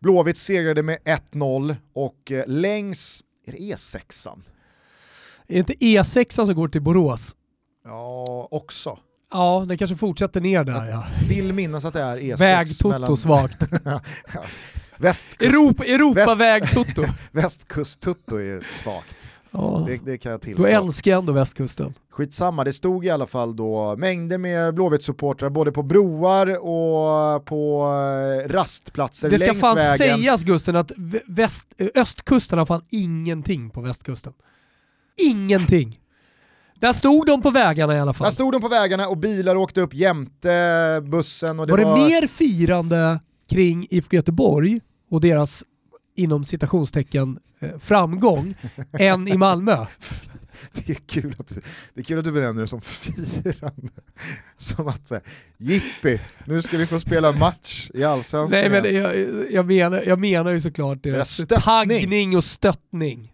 Blåvitt 0.00 0.36
segrade 0.36 0.82
med 0.82 0.98
1-0 1.32 1.76
och 1.92 2.32
eh, 2.32 2.44
längs, 2.46 3.22
är 3.46 3.52
det 3.52 3.58
E6an? 3.58 4.42
Är 5.46 5.52
det 5.52 5.58
inte 5.58 5.72
E6 5.72 6.44
som 6.44 6.54
går 6.54 6.68
till 6.68 6.82
Borås? 6.82 7.36
Ja, 7.84 8.48
också. 8.50 8.98
Ja, 9.34 9.64
den 9.68 9.78
kanske 9.78 9.96
fortsätter 9.96 10.40
ner 10.40 10.64
där 10.64 10.88
ja. 10.88 11.04
Vill 11.28 11.52
minnas 11.52 11.84
att 11.84 11.92
det 11.92 12.00
är 12.02 12.16
E6 12.16 12.36
Väg-Toto 12.38 13.16
svagt. 13.16 13.62
Västkust, 14.96 15.42
Europa, 15.42 15.84
Europaväg-Toto. 15.84 17.04
Västkust-Tutto 17.32 18.36
är 18.36 18.66
svagt. 18.82 19.30
Ja. 19.50 19.84
Det, 19.86 20.00
det 20.04 20.18
kan 20.18 20.32
jag 20.32 20.40
Då 20.40 20.44
tillstå. 20.44 20.66
älskar 20.66 21.10
jag 21.10 21.18
ändå 21.18 21.32
västkusten. 21.32 21.94
Skitsamma, 22.10 22.64
det 22.64 22.72
stod 22.72 23.06
i 23.06 23.10
alla 23.10 23.26
fall 23.26 23.56
då 23.56 23.96
mängder 23.96 24.38
med 24.38 24.74
Blåvitt-supportrar 24.74 25.48
både 25.50 25.72
på 25.72 25.82
broar 25.82 26.46
och 26.58 27.44
på 27.44 27.86
eh, 28.46 28.48
rastplatser 28.52 29.30
Det 29.30 29.38
ska 29.38 29.46
längs 29.46 29.60
fan 29.60 29.76
vägen. 29.76 29.98
sägas 29.98 30.42
Gusten 30.44 30.76
att 30.76 30.90
vä- 30.92 31.20
väst, 31.26 31.66
östkusten 31.94 32.58
har 32.58 32.66
fan 32.66 32.82
ingenting 32.90 33.70
på 33.70 33.80
västkusten. 33.80 34.32
Ingenting. 35.16 35.98
Där 36.84 36.92
stod 36.92 37.26
de 37.26 37.42
på 37.42 37.50
vägarna 37.50 37.96
i 37.96 38.00
alla 38.00 38.12
fall. 38.12 38.24
Där 38.24 38.32
stod 38.32 38.52
de 38.52 38.60
på 38.60 38.68
vägarna 38.68 39.08
och 39.08 39.16
bilar 39.16 39.56
åkte 39.56 39.80
upp 39.80 39.94
jämte 39.94 41.02
bussen. 41.04 41.60
Och 41.60 41.66
det 41.66 41.72
var 41.72 41.84
var, 41.84 41.96
det 41.96 42.04
mer 42.04 42.26
firande 42.26 43.20
kring 43.50 43.86
IFK 43.90 44.16
Göteborg 44.16 44.80
och 45.10 45.20
deras 45.20 45.64
inom 46.16 46.44
citationstecken 46.44 47.38
eh, 47.60 47.78
framgång 47.78 48.54
än 48.98 49.28
i 49.28 49.36
Malmö? 49.36 49.86
Det 50.72 50.92
är, 50.92 50.94
kul 50.94 51.34
att 51.38 51.46
du, 51.46 51.54
det 51.94 52.00
är 52.00 52.04
kul 52.04 52.18
att 52.18 52.24
du 52.24 52.32
benämner 52.32 52.62
det 52.62 52.68
som 52.68 52.80
firande. 52.80 53.92
Som 54.56 54.88
att 54.88 55.08
säga, 55.08 55.20
jippi, 55.56 56.20
nu 56.44 56.62
ska 56.62 56.76
vi 56.76 56.86
få 56.86 57.00
spela 57.00 57.32
match 57.32 57.90
i 57.94 58.04
Allsvenskan. 58.04 58.60
Nej 58.60 58.70
men 58.70 58.86
igen." 58.86 59.02
jag, 59.02 59.52
jag, 59.52 59.66
menar, 59.66 60.02
jag 60.06 60.18
menar 60.18 60.52
ju 60.52 60.60
såklart 60.60 61.02
deras 61.02 61.40
taggning 61.48 62.36
och 62.36 62.44
stöttning. 62.44 63.33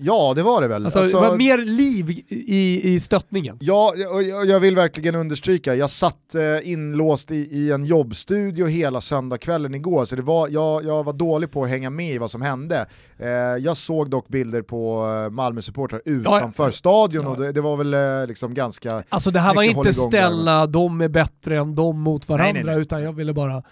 Ja, 0.00 0.32
det 0.36 0.42
var 0.42 0.62
det 0.62 0.68
väl. 0.68 0.84
Alltså, 0.84 0.98
Alltså, 0.98 1.20
det 1.20 1.28
var 1.28 1.36
mer 1.36 1.58
liv 1.58 2.10
i, 2.28 2.94
i 2.94 3.00
stöttningen. 3.00 3.56
Ja, 3.60 3.92
och 4.14 4.22
jag, 4.22 4.46
jag 4.46 4.60
vill 4.60 4.76
verkligen 4.76 5.14
understryka, 5.14 5.74
jag 5.74 5.90
satt 5.90 6.34
eh, 6.34 6.70
inlåst 6.72 7.30
i, 7.30 7.34
i 7.36 7.72
en 7.72 7.84
jobbstudio 7.84 8.66
hela 8.66 9.00
söndagskvällen 9.00 9.74
igår, 9.74 10.04
så 10.04 10.16
det 10.16 10.22
var, 10.22 10.48
jag, 10.48 10.84
jag 10.84 11.04
var 11.04 11.12
dålig 11.12 11.50
på 11.50 11.64
att 11.64 11.70
hänga 11.70 11.90
med 11.90 12.14
i 12.14 12.18
vad 12.18 12.30
som 12.30 12.42
hände. 12.42 12.86
Eh, 13.18 13.28
jag 13.58 13.76
såg 13.76 14.10
dock 14.10 14.28
bilder 14.28 14.62
på 14.62 15.06
eh, 15.26 15.30
Malmö-supportrar 15.30 16.02
utanför 16.04 16.64
ja. 16.64 16.70
stadion 16.70 17.24
Ja. 17.24 17.30
och 17.30 17.36
det, 17.40 17.52
det 17.52 17.60
var 17.60 17.76
väl 17.76 17.94
eh, 17.94 18.26
liksom 18.26 18.54
ganska... 18.54 19.02
Alltså 19.08 19.30
det 19.30 19.40
här 19.40 19.54
var 19.54 19.62
inte 19.62 19.92
ställa 19.92 20.66
de 20.66 21.00
är 21.00 21.08
bättre 21.08 21.58
än 21.58 21.74
de 21.74 22.00
mot 22.00 22.28
varandra, 22.28 22.52
Nej, 22.52 22.62
nej, 22.64 22.74
nej. 22.74 22.82
utan 22.82 23.02
jag 23.02 23.12
ville 23.12 23.32
bara... 23.32 23.62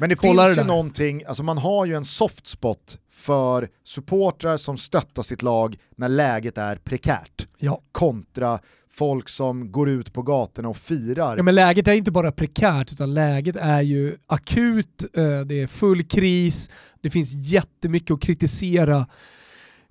Men 0.00 0.08
det 0.10 0.16
Kolla 0.16 0.44
finns 0.44 0.56
det 0.56 0.60
ju 0.60 0.66
där. 0.66 0.72
någonting, 0.74 1.22
alltså 1.28 1.42
man 1.42 1.58
har 1.58 1.84
ju 1.86 1.94
en 1.94 2.04
soft 2.04 2.46
spot 2.46 2.98
för 3.18 3.68
supportrar 3.84 4.56
som 4.56 4.78
stöttar 4.78 5.22
sitt 5.22 5.42
lag 5.42 5.76
när 5.96 6.08
läget 6.08 6.58
är 6.58 6.76
prekärt. 6.76 7.46
Ja. 7.58 7.80
Kontra 7.92 8.58
folk 8.90 9.28
som 9.28 9.72
går 9.72 9.88
ut 9.88 10.12
på 10.12 10.22
gatorna 10.22 10.68
och 10.68 10.76
firar. 10.76 11.36
ja 11.36 11.42
men 11.42 11.54
läget 11.54 11.88
är 11.88 11.92
inte 11.92 12.10
bara 12.10 12.32
prekärt, 12.32 12.92
utan 12.92 13.14
läget 13.14 13.56
är 13.56 13.82
ju 13.82 14.16
akut, 14.26 15.04
eh, 15.16 15.40
det 15.40 15.60
är 15.60 15.66
full 15.66 16.04
kris, 16.04 16.70
det 17.00 17.10
finns 17.10 17.32
jättemycket 17.34 18.10
att 18.10 18.20
kritisera 18.20 19.06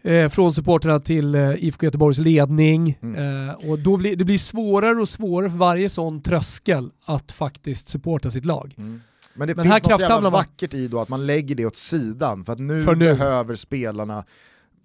eh, 0.01 0.30
från 0.30 0.53
supporterna 0.53 0.99
till 0.99 1.36
eh, 1.36 1.63
IFK 1.63 1.86
Göteborgs 1.86 2.19
ledning. 2.19 2.99
Mm. 3.01 3.55
Och 3.55 3.80
då 3.80 3.97
blir, 3.97 4.15
det 4.15 4.25
blir 4.25 4.38
svårare 4.38 5.01
och 5.01 5.09
svårare 5.09 5.49
för 5.49 5.57
varje 5.57 5.89
sån 5.89 6.21
tröskel 6.21 6.91
att 7.05 7.32
faktiskt 7.32 7.89
supporta 7.89 8.32
sitt 8.32 8.45
lag. 8.45 8.75
Mm. 8.78 9.01
Men 9.38 9.48
det 9.48 9.56
Men 9.56 9.66
finns 9.66 9.84
något 9.84 10.00
jävla 10.00 10.30
vackert 10.30 10.74
i 10.74 10.88
då 10.88 11.00
att 11.00 11.10
man 11.10 11.26
lägger 11.26 11.56
det 11.56 11.66
åt 11.66 11.76
sidan 11.76 12.46
för 12.46 12.54
att 12.54 12.60
nu, 12.60 12.84
För 12.84 12.96
nu. 12.96 13.06
behöver 13.06 13.56
spelarna 13.56 14.24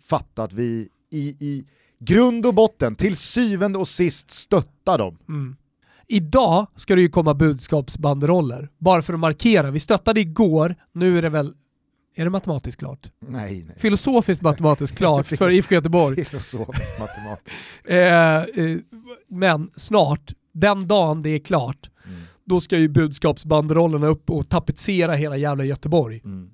fatta 0.02 0.42
att 0.42 0.52
vi 0.52 0.88
i, 1.10 1.28
i 1.28 1.64
grund 1.98 2.46
och 2.46 2.54
botten, 2.54 2.94
till 2.94 3.16
syvende 3.16 3.78
och 3.78 3.88
sist 3.88 4.30
stöttar 4.30 4.98
dem. 4.98 5.18
Mm. 5.28 5.56
Idag 6.08 6.66
ska 6.76 6.94
det 6.94 7.02
ju 7.02 7.08
komma 7.08 7.34
budskapsbanderoller, 7.34 8.68
bara 8.78 9.02
för 9.02 9.14
att 9.14 9.20
markera. 9.20 9.70
Vi 9.70 9.80
stöttade 9.80 10.20
igår, 10.20 10.74
nu 10.92 11.18
är 11.18 11.22
det 11.22 11.28
väl, 11.28 11.54
är 12.16 12.24
det 12.24 12.30
matematiskt 12.30 12.78
klart? 12.78 13.10
Nej, 13.28 13.64
nej. 13.66 13.76
Filosofiskt 13.78 14.42
matematiskt 14.42 14.96
klart 14.98 15.26
för 15.26 15.50
IFK 15.50 15.74
Göteborg. 15.74 16.24
Filosofiskt 16.24 16.98
matematiskt. 16.98 17.50
Eh, 17.84 18.36
eh, 18.36 18.78
men 19.28 19.70
snart, 19.76 20.32
den 20.52 20.88
dagen 20.88 21.22
det 21.22 21.30
är 21.30 21.38
klart. 21.38 21.90
Då 22.52 22.60
ska 22.60 22.78
ju 22.78 22.88
budskapsbanderollerna 22.88 24.06
upp 24.06 24.30
och 24.30 24.48
tapetsera 24.48 25.14
hela 25.14 25.36
jävla 25.36 25.64
Göteborg. 25.64 26.22
Mm. 26.24 26.50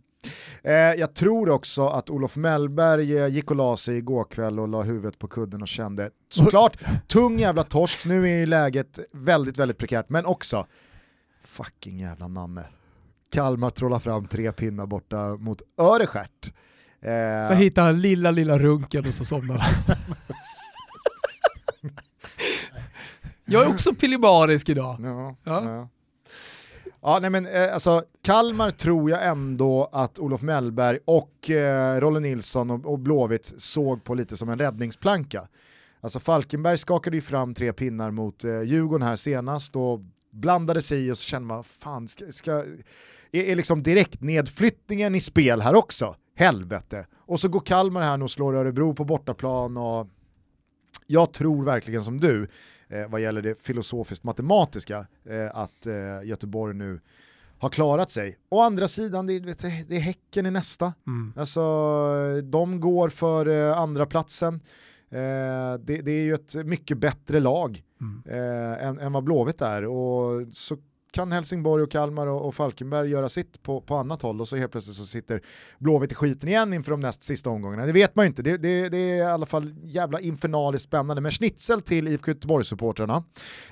Eh, 0.63 0.73
jag 0.73 1.15
tror 1.15 1.51
också 1.51 1.89
att 1.89 2.11
Olof 2.11 2.37
Mellberg 2.37 3.19
eh, 3.19 3.27
gick 3.27 3.51
och 3.51 3.57
la 3.57 3.77
sig 3.77 3.97
igår 3.97 4.25
kväll 4.25 4.61
och 4.61 4.69
la 4.69 4.83
huvudet 4.83 5.19
på 5.19 5.29
kudden 5.29 5.63
och 5.63 5.69
kände 5.69 6.11
såklart 6.29 6.77
tung 7.07 7.39
jävla 7.39 7.63
torsk, 7.63 8.05
nu 8.05 8.29
är 8.29 8.47
läget 8.47 8.99
väldigt 9.13 9.59
väldigt 9.59 9.79
prekärt, 9.79 10.09
men 10.09 10.27
också 10.27 10.67
fucking 11.45 11.99
jävla 12.01 12.29
Nanne. 12.29 12.67
Kalmar 13.33 13.71
trollar 13.71 13.99
fram 13.99 14.27
tre 14.27 14.53
pinnar 14.53 14.87
borta 14.87 15.37
mot 15.37 15.63
Öreskärt. 15.81 16.53
Så 17.03 17.09
Eh, 17.09 17.59
hittar 17.59 17.83
han 17.83 18.01
lilla, 18.01 18.31
lilla 18.31 18.59
runken 18.59 19.07
och 19.07 19.15
så 19.15 19.25
somnar 19.25 19.59
han. 19.59 19.97
Jag 23.49 23.67
är 23.67 23.69
också 23.69 23.95
pillemarisk 23.95 24.69
idag. 24.69 24.97
ja, 25.03 25.37
Ja. 25.45 25.65
ja. 25.65 25.89
Ja, 27.01 27.19
nej 27.21 27.31
men 27.31 27.47
eh, 27.47 27.75
alltså 27.75 28.03
Kalmar 28.23 28.71
tror 28.71 29.11
jag 29.11 29.27
ändå 29.27 29.89
att 29.93 30.19
Olof 30.19 30.43
Mellberg 30.43 30.99
och 31.05 31.51
eh, 31.51 32.01
Rolle 32.01 32.21
Nilsson 32.21 32.71
och, 32.71 32.87
och 32.87 32.99
Blåvitt 32.99 33.55
såg 33.57 34.05
på 34.05 34.15
lite 34.15 34.37
som 34.37 34.49
en 34.49 34.59
räddningsplanka. 34.59 35.49
Alltså 36.01 36.21
Falkenberg 36.21 36.77
skakade 36.77 37.17
ju 37.17 37.21
fram 37.21 37.55
tre 37.55 37.73
pinnar 37.73 38.11
mot 38.11 38.45
eh, 38.45 38.63
Djurgården 38.63 39.07
här 39.07 39.17
senast 39.17 39.77
och 39.77 40.01
blandade 40.33 40.83
sig 40.83 41.07
i 41.07 41.13
och 41.13 41.19
så 41.19 41.25
kände 41.27 41.49
man, 41.49 41.65
fan, 41.65 42.09
ska, 42.09 42.33
ska, 42.33 42.53
är, 43.33 43.43
är 43.43 43.57
liksom 43.57 43.83
direkt 43.83 44.21
nedflyttningen 44.21 45.15
i 45.15 45.21
spel 45.21 45.61
här 45.61 45.75
också? 45.75 46.17
Helvete. 46.37 47.07
Och 47.17 47.41
så 47.41 47.49
går 47.49 47.61
Kalmar 47.61 48.03
här 48.03 48.23
och 48.23 48.31
slår 48.31 48.55
Örebro 48.55 48.95
på 48.95 49.05
bortaplan 49.05 49.77
och 49.77 50.09
jag 51.07 51.33
tror 51.33 51.65
verkligen 51.65 52.03
som 52.03 52.21
du, 52.21 52.49
eh, 52.89 53.09
vad 53.09 53.20
gäller 53.20 53.43
det 53.43 53.62
filosofiskt 53.62 54.24
matematiska, 54.24 55.07
eh, 55.24 55.57
att 55.57 55.86
eh, 55.86 56.24
Göteborg 56.24 56.74
nu 56.74 57.01
har 57.59 57.68
klarat 57.68 58.11
sig. 58.11 58.39
Å 58.49 58.61
andra 58.61 58.89
sidan, 58.89 59.26
det, 59.26 59.41
vet, 59.41 59.62
det 59.89 59.97
är 59.97 60.01
Häcken 60.01 60.47
i 60.47 60.51
nästa. 60.51 60.95
Mm. 61.07 61.32
Alltså, 61.36 61.61
de 62.43 62.80
går 62.80 63.09
för 63.09 63.47
eh, 63.47 63.78
andra 63.78 64.07
platsen. 64.07 64.55
Eh, 65.11 65.74
det, 65.80 66.03
det, 66.03 66.11
är 66.11 66.24
ju 66.24 66.34
ett 66.34 66.55
mycket 66.66 66.99
bättre 66.99 67.41
lag 67.41 67.82
mm. 68.01 68.22
eh, 68.26 68.86
än, 68.86 68.99
än 68.99 69.12
vad 69.12 69.24
Blåvitt 69.24 69.61
är 69.61 69.84
och 69.84 70.47
så 70.53 70.76
kan 71.19 71.33
Helsingborg 71.33 71.83
och 71.83 71.91
Kalmar 71.91 72.27
och, 72.27 72.47
och 72.47 72.55
Falkenberg 72.55 73.11
göra 73.11 73.29
sitt 73.29 73.62
på, 73.62 73.81
på 73.81 73.97
annat 73.97 74.23
håll 74.23 74.41
och 74.41 74.49
så 74.49 74.57
helt 74.57 74.73
plötsligt 74.73 74.97
så 74.97 75.07
sitter 75.07 75.43
Blåvitt 75.79 76.12
i 76.12 76.14
skiten 76.14 76.49
igen 76.49 76.75
inför 76.75 76.91
de 76.91 77.01
näst 77.01 77.23
sista 77.23 77.51
omgångarna. 77.51 77.87
Det 77.87 77.93
vet 77.93 78.16
man 78.16 78.25
ju 78.25 78.27
inte, 78.27 78.43
det, 78.43 78.57
det, 78.57 78.89
det 78.89 78.99
är 78.99 79.16
i 79.16 79.23
alla 79.23 79.47
fall 79.47 79.75
jävla 79.83 80.21
infernaliskt 80.21 80.85
spännande. 80.85 81.23
Men 81.23 81.31
schnitzel 81.31 81.81
till 81.81 82.09
IFK 82.09 82.31
Göteborg-supportrarna. 82.31 83.25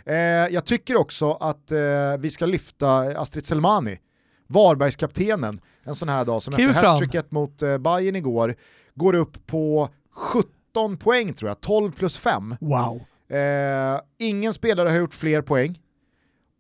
Eh, 0.05 0.16
jag 0.16 0.64
tycker 0.64 0.97
också 0.97 1.32
att 1.32 1.72
eh, 1.72 1.78
vi 2.18 2.30
ska 2.30 2.47
lyfta 2.47 3.20
Astrid 3.20 3.47
Selmani, 3.47 3.99
Varbergskaptenen, 4.47 5.61
en 5.82 5.94
sån 5.94 6.09
här 6.09 6.24
dag 6.24 6.42
som 6.42 6.55
Kliv 6.55 6.68
efter 6.68 6.86
hattricket 6.86 7.30
mot 7.30 7.62
eh, 7.62 7.78
Bayern 7.78 8.16
igår 8.16 8.55
går 8.94 9.14
upp 9.14 9.47
på 9.47 9.88
17 10.12 10.97
poäng 10.97 11.34
tror 11.34 11.51
jag, 11.51 11.61
12 11.61 11.92
plus 11.92 12.18
5. 12.18 12.57
Wow. 12.61 13.01
Eh, 13.36 14.01
ingen 14.18 14.55
spelare 14.55 14.88
har 14.88 14.99
gjort 14.99 15.14
fler 15.14 15.42
poäng. 15.42 15.78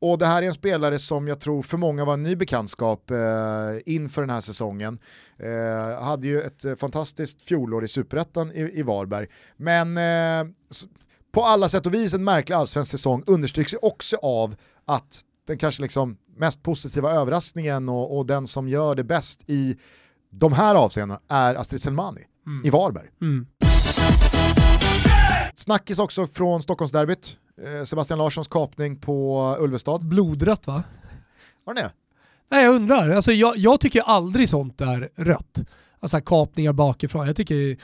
Och 0.00 0.18
det 0.18 0.26
här 0.26 0.42
är 0.42 0.46
en 0.46 0.54
spelare 0.54 0.98
som 0.98 1.28
jag 1.28 1.40
tror 1.40 1.62
för 1.62 1.76
många 1.76 2.04
var 2.04 2.14
en 2.14 2.22
ny 2.22 2.36
bekantskap 2.36 3.10
eh, 3.10 3.16
inför 3.86 4.22
den 4.22 4.30
här 4.30 4.40
säsongen. 4.40 4.98
Eh, 5.38 6.02
hade 6.02 6.26
ju 6.26 6.42
ett 6.42 6.64
eh, 6.64 6.74
fantastiskt 6.74 7.42
fjolår 7.42 7.84
i 7.84 7.88
superettan 7.88 8.52
i, 8.52 8.70
i 8.74 8.82
Varberg. 8.82 9.26
Men 9.56 9.96
eh, 9.96 10.52
på 11.32 11.44
alla 11.44 11.68
sätt 11.68 11.86
och 11.86 11.94
vis 11.94 12.14
en 12.14 12.24
märklig 12.24 12.56
allsvensk 12.56 12.90
säsong 12.90 13.22
understryks 13.26 13.74
ju 13.74 13.78
också 13.82 14.16
av 14.16 14.56
att 14.84 15.22
den 15.46 15.58
kanske 15.58 15.82
liksom 15.82 16.16
mest 16.36 16.62
positiva 16.62 17.12
överraskningen 17.12 17.88
och, 17.88 18.18
och, 18.18 18.26
den 18.26 18.46
som 18.46 18.68
gör 18.68 18.94
det 18.94 19.04
bäst 19.04 19.42
i 19.46 19.76
de 20.30 20.52
här 20.52 20.74
avseendena 20.74 21.20
är 21.28 21.54
Astrid 21.54 21.82
Selmani 21.82 22.20
mm. 22.46 22.66
i 22.66 22.70
Varberg. 22.70 23.08
Mm. 23.20 23.46
Snackis 25.54 25.98
också 25.98 26.26
från 26.26 26.62
Stockholmsderbyt. 26.62 27.36
Eh, 27.62 27.84
Sebastian 27.84 28.18
Larssons 28.18 28.48
kapning 28.48 28.96
på 28.96 29.56
Ulvestad. 29.60 30.08
Blodrött 30.08 30.66
va? 30.66 30.82
Var 31.64 31.74
det 31.74 31.90
Nej 32.50 32.64
jag 32.64 32.74
undrar, 32.74 33.10
alltså, 33.10 33.32
jag, 33.32 33.56
jag 33.56 33.80
tycker 33.80 34.00
aldrig 34.00 34.48
sånt 34.48 34.80
är 34.80 35.08
rött. 35.14 35.64
Alltså 36.00 36.20
kapningar 36.20 36.72
bakifrån. 36.72 37.26
Jag 37.26 37.36
tycker 37.36 37.76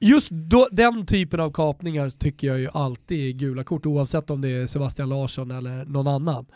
just 0.00 0.30
då, 0.30 0.68
den 0.72 1.06
typen 1.06 1.40
av 1.40 1.52
kapningar 1.52 2.10
tycker 2.10 2.46
jag 2.46 2.58
ju 2.58 2.68
alltid 2.74 3.28
är 3.28 3.38
gula 3.38 3.64
kort 3.64 3.86
oavsett 3.86 4.30
om 4.30 4.40
det 4.40 4.48
är 4.48 4.66
Sebastian 4.66 5.08
Larsson 5.08 5.50
eller 5.50 5.84
någon 5.84 6.08
annan. 6.08 6.46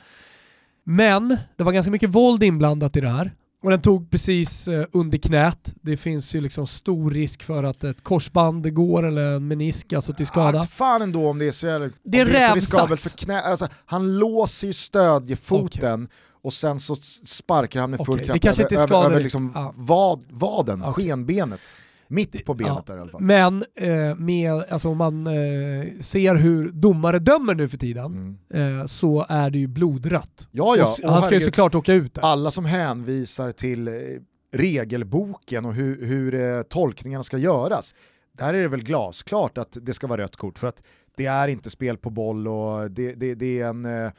Men 0.85 1.37
det 1.57 1.65
var 1.65 1.73
ganska 1.73 1.91
mycket 1.91 2.11
våld 2.11 2.43
inblandat 2.43 2.97
i 2.97 3.01
det 3.01 3.09
här 3.09 3.33
och 3.63 3.71
den 3.71 3.83
tog 3.83 4.11
precis 4.11 4.69
eh, 4.69 4.87
under 4.93 5.19
knät. 5.19 5.75
Det 5.83 5.97
finns 5.97 6.35
ju 6.35 6.41
liksom 6.41 6.67
stor 6.67 7.11
risk 7.11 7.43
för 7.43 7.65
att 7.65 7.85
ett 7.85 8.05
korsband 8.05 8.75
går 8.75 9.07
eller 9.07 9.23
en 9.23 9.49
menisk 9.49 9.93
alltså 9.93 10.13
till 10.13 10.27
skada. 10.27 10.59
Att 10.59 10.71
fan 10.71 11.03
ändå 11.03 11.29
om 11.29 11.39
det 11.39 11.47
är 11.47 11.53
så, 11.53 11.67
jävla, 11.67 11.91
det 12.05 12.21
är 12.21 12.25
det 12.25 12.39
är 12.39 12.49
så 12.49 12.55
riskabelt 12.55 13.01
för 13.01 13.11
knä. 13.11 13.41
Alltså, 13.41 13.69
han 13.87 14.19
låser 14.19 14.67
ju 14.67 14.73
stödjefoten 14.73 16.03
okay. 16.03 16.17
och 16.43 16.53
sen 16.53 16.81
så 16.81 16.97
sparkar 17.25 17.81
han 17.81 17.91
med 17.91 18.07
full 18.07 18.21
okay. 18.21 18.39
kraft 18.39 18.61
över, 18.61 18.77
över, 18.77 19.05
över 19.05 19.21
liksom 19.21 19.53
ja. 19.55 19.75
vad, 19.77 20.25
vaden, 20.31 20.85
okay. 20.85 21.05
skenbenet. 21.05 21.77
Mitt 22.09 22.45
på 22.45 22.55
benet 22.55 22.73
ja, 22.77 22.83
där 22.87 22.97
i 22.97 23.01
alla 23.01 23.11
fall. 23.11 23.23
Men 23.23 23.65
eh, 23.75 24.15
med, 24.15 24.53
alltså, 24.53 24.89
om 24.89 24.99
man 24.99 25.27
eh, 25.27 25.33
ser 26.01 26.35
hur 26.35 26.71
domare 26.73 27.19
dömer 27.19 27.55
nu 27.55 27.69
för 27.69 27.77
tiden 27.77 28.39
mm. 28.51 28.81
eh, 28.81 28.87
så 28.87 29.27
är 29.29 29.51
det 29.51 29.59
ju 29.59 29.67
blodrött. 29.67 30.49
Ja, 30.51 30.77
ja. 30.77 30.97
Och, 31.03 31.11
han 31.11 31.23
ska 31.23 31.35
ju 31.35 31.41
såklart 31.41 31.75
åka 31.75 31.93
ut 31.93 32.15
där. 32.15 32.23
Alla 32.23 32.51
som 32.51 32.65
hänvisar 32.65 33.53
till 33.53 33.89
eh, 33.89 33.95
regelboken 34.53 35.65
och 35.65 35.75
hur, 35.75 36.07
hur 36.07 36.35
eh, 36.35 36.63
tolkningarna 36.63 37.23
ska 37.23 37.39
göras, 37.39 37.95
där 38.33 38.55
är 38.55 38.63
det 38.63 38.69
väl 38.69 38.83
glasklart 38.83 39.59
att 39.59 39.77
det 39.81 39.95
ska 39.95 40.07
vara 40.07 40.23
rött 40.23 40.37
kort 40.37 40.59
för 40.59 40.67
att 40.67 40.83
det 41.17 41.27
är 41.27 41.49
inte 41.49 41.71
spel 41.71 41.97
på 41.97 42.11
boll 42.11 42.49
och 42.49 42.91
det, 42.91 43.15
det, 43.15 43.35
det 43.35 43.61
är, 43.61 43.69
en, 43.69 43.85
eh, 43.85 44.11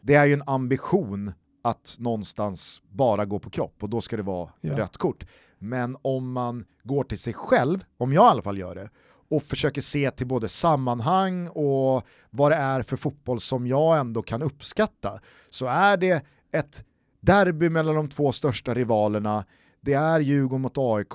det 0.00 0.14
är 0.14 0.24
ju 0.24 0.32
en 0.32 0.42
ambition 0.46 1.32
att 1.64 1.96
någonstans 1.98 2.82
bara 2.90 3.24
gå 3.24 3.38
på 3.38 3.50
kropp 3.50 3.82
och 3.82 3.90
då 3.90 4.00
ska 4.00 4.16
det 4.16 4.22
vara 4.22 4.48
ja. 4.60 4.78
rött 4.78 4.96
kort. 4.96 5.26
Men 5.58 5.96
om 6.02 6.32
man 6.32 6.64
går 6.82 7.04
till 7.04 7.18
sig 7.18 7.32
själv, 7.32 7.84
om 7.98 8.12
jag 8.12 8.24
i 8.24 8.30
alla 8.30 8.42
fall 8.42 8.58
gör 8.58 8.74
det, 8.74 8.90
och 9.28 9.42
försöker 9.42 9.80
se 9.80 10.10
till 10.10 10.26
både 10.26 10.48
sammanhang 10.48 11.48
och 11.48 12.02
vad 12.30 12.52
det 12.52 12.56
är 12.56 12.82
för 12.82 12.96
fotboll 12.96 13.40
som 13.40 13.66
jag 13.66 13.98
ändå 13.98 14.22
kan 14.22 14.42
uppskatta, 14.42 15.20
så 15.50 15.66
är 15.66 15.96
det 15.96 16.24
ett 16.52 16.84
derby 17.20 17.68
mellan 17.68 17.94
de 17.94 18.08
två 18.08 18.32
största 18.32 18.74
rivalerna, 18.74 19.44
det 19.80 19.92
är 19.92 20.20
Djurgården 20.20 20.60
mot 20.60 20.78
AIK, 20.78 21.14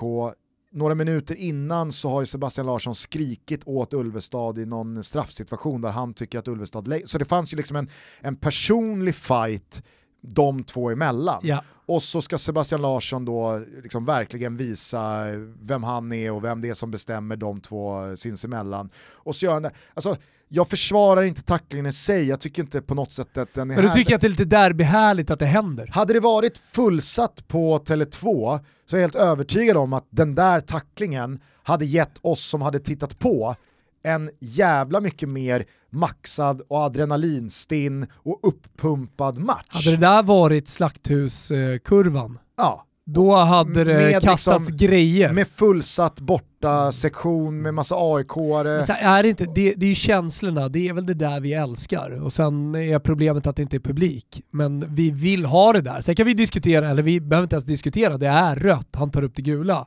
några 0.72 0.94
minuter 0.94 1.34
innan 1.34 1.92
så 1.92 2.08
har 2.08 2.20
ju 2.20 2.26
Sebastian 2.26 2.66
Larsson 2.66 2.94
skrikit 2.94 3.62
åt 3.66 3.94
Ulvestad 3.94 4.58
i 4.58 4.66
någon 4.66 5.02
straffsituation 5.02 5.80
där 5.80 5.90
han 5.90 6.14
tycker 6.14 6.38
att 6.38 6.48
Ulvestad... 6.48 7.02
Så 7.04 7.18
det 7.18 7.24
fanns 7.24 7.52
ju 7.52 7.56
liksom 7.56 7.76
en, 7.76 7.88
en 8.20 8.36
personlig 8.36 9.14
fight 9.14 9.82
de 10.22 10.64
två 10.64 10.90
emellan. 10.90 11.40
Ja. 11.42 11.64
Och 11.86 12.02
så 12.02 12.22
ska 12.22 12.38
Sebastian 12.38 12.82
Larsson 12.82 13.24
då 13.24 13.60
liksom 13.82 14.04
verkligen 14.04 14.56
visa 14.56 15.24
vem 15.62 15.82
han 15.82 16.12
är 16.12 16.32
och 16.32 16.44
vem 16.44 16.60
det 16.60 16.68
är 16.68 16.74
som 16.74 16.90
bestämmer 16.90 17.36
de 17.36 17.60
två 17.60 18.16
sinsemellan. 18.16 18.90
Och 19.12 19.36
så 19.36 19.44
gör 19.44 19.52
han 19.52 19.62
det. 19.62 19.70
Alltså, 19.94 20.16
jag 20.48 20.68
försvarar 20.68 21.22
inte 21.22 21.42
tacklingen 21.42 21.86
i 21.86 21.92
sig, 21.92 22.28
jag 22.28 22.40
tycker 22.40 22.62
inte 22.62 22.82
på 22.82 22.94
något 22.94 23.12
sätt 23.12 23.38
att 23.38 23.54
den 23.54 23.70
är 23.70 23.74
Men 23.74 23.84
du 23.84 23.90
tycker 23.90 24.14
att 24.14 24.20
det 24.20 24.26
är 24.26 24.28
lite 24.28 24.44
derbyhärligt 24.44 25.30
att 25.30 25.38
det 25.38 25.46
händer? 25.46 25.90
Hade 25.92 26.12
det 26.12 26.20
varit 26.20 26.58
fullsatt 26.58 27.48
på 27.48 27.78
Tele2 27.78 28.60
så 28.86 28.96
är 28.96 29.00
jag 29.00 29.04
helt 29.04 29.14
övertygad 29.14 29.76
om 29.76 29.92
att 29.92 30.06
den 30.10 30.34
där 30.34 30.60
tacklingen 30.60 31.40
hade 31.62 31.84
gett 31.84 32.18
oss 32.20 32.44
som 32.44 32.62
hade 32.62 32.78
tittat 32.78 33.18
på 33.18 33.54
en 34.02 34.30
jävla 34.40 35.00
mycket 35.00 35.28
mer 35.28 35.64
maxad 35.90 36.62
och 36.68 36.78
adrenalinstinn 36.78 38.06
och 38.14 38.40
uppumpad 38.42 39.38
match. 39.38 39.66
Hade 39.68 39.90
det 39.90 40.06
där 40.06 40.22
varit 40.22 40.68
slakthuskurvan? 40.68 42.38
Ja. 42.56 42.86
Då 43.04 43.36
hade 43.36 43.84
det 43.84 43.94
med 43.94 44.22
kastats 44.22 44.68
liksom, 44.70 44.86
grejer. 44.86 45.32
Med 45.32 45.48
fullsatt 45.48 46.20
borta 46.20 46.92
sektion 46.92 47.62
med 47.62 47.74
massa 47.74 47.94
AIK-are. 47.94 48.92
Är 48.92 49.22
det, 49.22 49.28
inte, 49.28 49.44
det, 49.44 49.74
det 49.76 49.86
är 49.86 49.88
ju 49.88 49.94
känslorna, 49.94 50.68
det 50.68 50.88
är 50.88 50.92
väl 50.92 51.06
det 51.06 51.14
där 51.14 51.40
vi 51.40 51.52
älskar. 51.52 52.22
Och 52.22 52.32
sen 52.32 52.74
är 52.74 52.98
problemet 52.98 53.46
att 53.46 53.56
det 53.56 53.62
inte 53.62 53.76
är 53.76 53.80
publik. 53.80 54.42
Men 54.50 54.94
vi 54.94 55.10
vill 55.10 55.44
ha 55.44 55.72
det 55.72 55.80
där. 55.80 56.00
Sen 56.00 56.16
kan 56.16 56.26
vi 56.26 56.34
diskutera, 56.34 56.90
eller 56.90 57.02
vi 57.02 57.20
behöver 57.20 57.44
inte 57.44 57.56
ens 57.56 57.64
diskutera, 57.64 58.18
det 58.18 58.28
är 58.28 58.56
rött, 58.56 58.88
han 58.92 59.10
tar 59.10 59.24
upp 59.24 59.36
det 59.36 59.42
gula. 59.42 59.86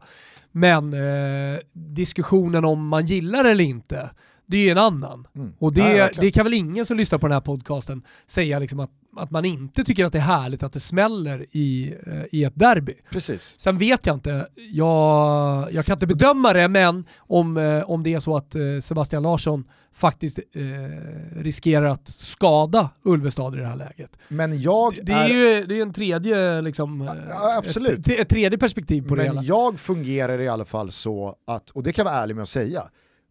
Men 0.58 0.93
eh, 0.93 1.60
diskussionen 1.74 2.66
om 2.66 2.88
man 2.88 3.06
gillar 3.06 3.45
eller 3.45 3.64
inte, 3.64 4.10
det 4.45 4.58
är 4.58 4.62
ju 4.62 4.70
en 4.70 4.78
annan. 4.78 5.28
Mm. 5.36 5.53
Och 5.60 5.74
det, 5.74 5.91
ja, 5.91 6.10
det 6.20 6.32
kan 6.32 6.43
väl 6.43 6.53
ingen 6.53 6.86
som 6.86 6.97
lyssnar 6.97 7.20
på 7.20 7.28
den 7.28 7.34
här 7.34 7.41
podcasten 7.41 8.01
säga 8.28 8.60
liksom 8.60 8.80
att, 8.80 8.91
att 9.18 9.32
man 9.32 9.45
inte 9.45 9.84
tycker 9.84 10.05
att 10.05 10.13
det 10.13 10.20
är 10.20 10.22
härligt 10.22 10.63
att 10.63 10.74
det 10.74 10.80
smäller 10.80 11.45
i, 11.51 11.95
eh, 12.07 12.24
i 12.32 12.43
ett 12.43 12.55
derby. 12.55 12.93
Precis. 13.09 13.55
Sen 13.59 13.78
vet 13.78 14.05
jag 14.05 14.16
inte, 14.16 14.47
jag, 14.72 15.74
jag 15.74 15.86
kan 15.86 15.93
inte 15.95 16.07
bedöma 16.07 16.53
det, 16.53 16.68
men 16.68 17.05
om, 17.18 17.57
eh, 17.57 17.89
om 17.89 18.03
det 18.03 18.13
är 18.13 18.20
så 18.20 18.38
att 18.38 18.55
eh, 18.55 18.61
Sebastian 18.82 19.24
Larsson 19.24 19.63
faktiskt 19.93 20.39
eh, 20.39 21.41
riskerar 21.41 21.86
att 21.86 22.07
skada 22.07 22.89
Ulvestad 23.03 23.55
i 23.55 23.57
det 23.57 23.68
här 23.68 23.76
läget. 23.76 24.18
Men 24.28 24.61
jag 24.61 24.93
det, 25.03 25.11
är, 25.11 25.28
ju 25.28 25.66
det 25.66 25.78
är 25.78 25.82
en 25.82 25.93
tredje, 25.93 26.61
liksom, 26.61 27.09
ja, 27.30 27.57
absolut. 27.57 28.07
Ett, 28.07 28.20
ett, 28.20 28.30
tredje 28.30 28.57
perspektiv 28.57 29.01
på 29.01 29.07
Men 29.07 29.18
det 29.18 29.24
hela. 29.24 29.41
Men 29.41 29.45
jag 29.45 29.80
fungerar 29.80 30.41
i 30.41 30.47
alla 30.47 30.66
fall 30.66 30.91
så 30.91 31.36
att, 31.47 31.70
och 31.70 31.84
det 31.84 31.93
kan 31.93 32.05
jag 32.05 32.11
vara 32.11 32.24
ärlig 32.24 32.36
med 32.36 32.41
att 32.41 32.49
säga, 32.49 32.84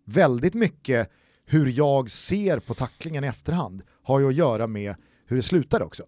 väldigt 0.07 0.55
mycket 0.55 1.11
hur 1.47 1.66
jag 1.66 2.11
ser 2.11 2.59
på 2.59 2.74
tacklingen 2.74 3.24
i 3.24 3.26
efterhand 3.26 3.82
har 4.03 4.20
ju 4.20 4.28
att 4.28 4.35
göra 4.35 4.66
med 4.66 4.95
hur 5.27 5.37
det 5.37 5.43
slutar 5.43 5.83
också. 5.83 6.05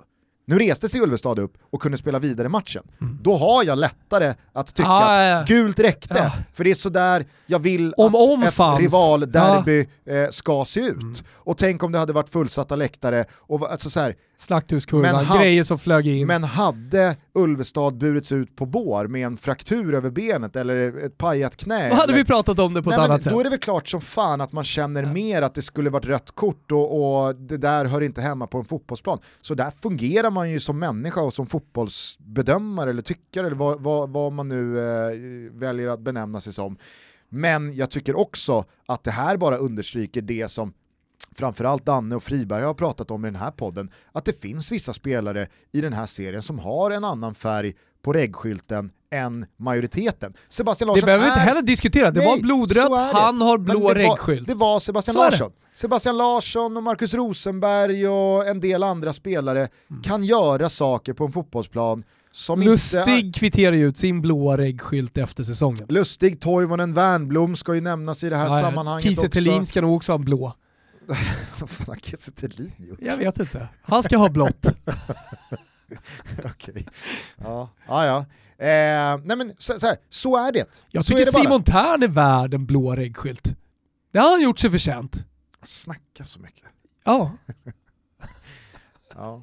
Nu 0.48 0.58
reste 0.58 0.88
sig 0.88 1.00
Ulvestad 1.00 1.38
upp 1.38 1.52
och 1.70 1.80
kunde 1.82 1.98
spela 1.98 2.18
vidare 2.18 2.48
matchen. 2.48 2.82
Mm. 3.00 3.18
då 3.22 3.36
har 3.36 3.64
jag 3.64 3.78
lättare 3.78 4.34
att 4.52 4.74
tycka 4.74 4.88
Ah, 4.88 5.22
ja. 5.24 5.36
att 5.40 5.48
gult 5.48 5.78
räckte. 5.78 6.14
Ja. 6.18 6.32
För 6.54 6.64
det 6.64 6.70
är 6.70 6.74
sådär 6.74 7.24
jag 7.46 7.58
vill 7.58 7.94
Om 7.96 8.14
att 8.14 8.28
om 8.30 8.42
ett 8.42 8.54
fanns. 8.54 8.80
rivalderby 8.80 9.80
eh, 10.06 10.28
ska 10.30 10.64
se 10.64 10.80
ut. 10.80 10.92
Mm. 11.02 11.12
Och 11.34 11.58
tänk 11.58 11.82
om 11.82 11.92
det 11.92 11.98
hade 11.98 12.12
varit 12.12 12.28
fullsatta 12.28 12.76
läktare, 12.76 13.24
och, 13.32 13.70
alltså 13.70 13.90
så 13.90 14.00
här, 14.00 14.14
Slakthuskurvan, 14.38 15.24
han- 15.24 15.38
grejer 15.40 15.62
som 15.64 15.78
flög 15.78 16.06
in. 16.06 16.26
men 16.26 16.44
hade 16.44 17.16
Ulvestad 17.34 17.90
burits 17.98 18.32
ut 18.32 18.56
på 18.56 18.66
bår 18.66 19.06
med 19.06 19.26
en 19.26 19.36
fraktur 19.36 19.94
över 19.94 20.10
benet 20.10 20.56
eller 20.56 21.04
ett 21.06 21.18
pajat 21.18 21.56
knä? 21.56 21.88
Då 21.88 21.94
hade 21.94 22.12
vi 22.12 22.24
pratat 22.24 22.58
om 22.58 22.74
det 22.74 22.82
på 22.82 22.90
ett 22.90 22.96
Nej, 22.96 23.02
men 23.04 23.10
annat 23.10 23.22
sätt. 23.22 23.32
Då 23.32 23.40
är 23.40 23.44
det 23.44 23.50
väl 23.50 23.58
klart 23.58 23.88
som 23.88 24.00
fan 24.00 24.40
att 24.40 24.52
man 24.52 24.64
känner 24.64 25.02
Ja. 25.02 25.12
mer 25.12 25.42
att 25.42 25.54
det 25.54 25.62
skulle 25.62 25.90
varit 25.90 26.04
rött 26.06 26.30
kort 26.34 26.72
och, 26.72 27.24
och 27.26 27.36
det 27.36 27.56
där 27.56 27.84
hör 27.84 28.00
inte 28.00 28.20
hemma 28.20 28.46
på 28.46 28.58
en 28.58 28.64
fotbollsplan. 28.64 29.18
Så 29.40 29.54
där 29.54 29.72
fungerar 29.82 30.30
man 30.36 30.50
ju 30.50 30.60
som 30.60 30.78
människa 30.78 31.22
och 31.22 31.34
som 31.34 31.46
fotbollsbedömare 31.46 32.90
eller 32.90 33.02
tyckare 33.02 33.46
eller 33.46 33.56
vad, 33.56 33.80
vad, 33.80 34.10
vad 34.10 34.32
man 34.32 34.48
nu 34.48 34.78
eh, 34.78 35.52
väljer 35.52 35.88
att 35.88 36.00
benämna 36.00 36.40
sig 36.40 36.52
som. 36.52 36.76
Men 37.28 37.76
jag 37.76 37.90
tycker 37.90 38.14
också 38.14 38.64
att 38.86 39.04
det 39.04 39.10
här 39.10 39.36
bara 39.36 39.56
understryker 39.56 40.22
det 40.22 40.48
som 40.48 40.72
framförallt 41.36 41.84
Danne 41.86 42.16
och 42.16 42.22
Friberg 42.22 42.64
har 42.64 42.74
pratat 42.74 43.10
om 43.10 43.24
i 43.24 43.28
den 43.28 43.40
här 43.40 43.50
podden, 43.50 43.90
att 44.12 44.24
det 44.24 44.40
finns 44.40 44.72
vissa 44.72 44.92
spelare 44.92 45.48
i 45.72 45.80
den 45.80 45.92
här 45.92 46.06
serien 46.06 46.42
som 46.42 46.58
har 46.58 46.90
en 46.90 47.04
annan 47.04 47.34
färg 47.34 47.74
på 48.06 48.12
reggskylten 48.12 48.90
än 49.12 49.46
majoriteten. 49.56 50.32
Sebastian 50.48 50.86
Larsson 50.88 51.00
Det 51.00 51.06
behöver 51.06 51.24
vi 51.24 51.28
inte 51.30 51.40
heller 51.40 51.62
diskutera, 51.62 52.10
det 52.10 52.20
Nej, 52.20 52.28
var 52.28 52.38
blodrött, 52.38 53.12
han 53.12 53.40
har 53.40 53.58
blå 53.58 53.88
reggskylt. 53.94 54.46
det 54.48 54.54
var 54.54 54.80
Sebastian 54.80 55.14
Så. 55.14 55.20
Larsson. 55.20 55.52
Sebastian 55.74 56.16
Larsson 56.16 56.76
och 56.76 56.82
Marcus 56.82 57.14
Rosenberg 57.14 58.08
och 58.08 58.46
en 58.46 58.60
del 58.60 58.82
andra 58.82 59.12
spelare 59.12 59.68
Mm. 59.90 60.02
kan 60.02 60.24
göra 60.24 60.68
saker 60.68 61.12
på 61.12 61.24
en 61.24 61.32
fotbollsplan 61.32 62.04
som 62.32 62.62
inte... 62.62 62.70
Lustig 62.70 63.34
kvitterar 63.34 63.76
ju 63.76 63.88
ut 63.88 63.98
sin 63.98 64.22
blåa 64.22 64.58
reggskylt 64.58 65.18
efter 65.18 65.42
säsongen. 65.44 65.86
Lustig, 65.88 66.40
Toivonen, 66.40 66.94
Wernbloom 66.94 67.56
ska 67.56 67.74
ju 67.74 67.80
nämnas 67.80 68.24
i 68.24 68.28
det 68.30 68.36
här 68.36 68.46
ja. 68.46 68.60
sammanhanget 68.60 69.02
Kiese 69.02 69.20
också. 69.26 69.30
Thelin 69.40 69.66
ska 69.66 69.80
nog 69.80 69.96
också 69.96 70.12
ha 70.12 70.18
en 70.18 70.24
blå. 70.24 70.52
Vad 71.60 71.70
fan 71.70 71.86
har 71.86 71.94
Kiese 71.94 72.32
Thelin 72.32 72.72
gjort? 72.78 72.98
Jag 73.00 73.16
vet 73.16 73.38
inte. 73.38 73.68
Han 73.82 74.02
ska 74.02 74.16
ha 74.16 74.28
blått. 74.28 74.66
Okej. 76.44 76.86
Ja, 77.36 77.68
ja. 77.86 78.06
ja. 78.06 78.18
Eh, 78.66 79.20
nej 79.24 79.36
men 79.36 79.52
så, 79.58 79.80
så, 79.80 79.86
här, 79.86 79.96
så 80.08 80.36
är 80.36 80.52
det. 80.52 80.82
Jag 80.90 81.04
så 81.04 81.08
tycker 81.08 81.26
det. 81.26 81.32
Simon 81.32 81.62
Thern 81.64 82.02
är 82.02 82.08
värd 82.08 82.54
en 82.54 82.66
blå 82.66 82.94
reggskylt. 82.96 83.56
Det 84.12 84.18
har 84.18 84.30
han 84.30 84.42
gjort 84.42 84.58
sig 84.58 84.70
förtjänt. 84.70 85.24
Snacka 85.64 86.24
så 86.24 86.40
mycket. 86.40 86.64
Ja, 87.04 87.32
Ja. 89.14 89.40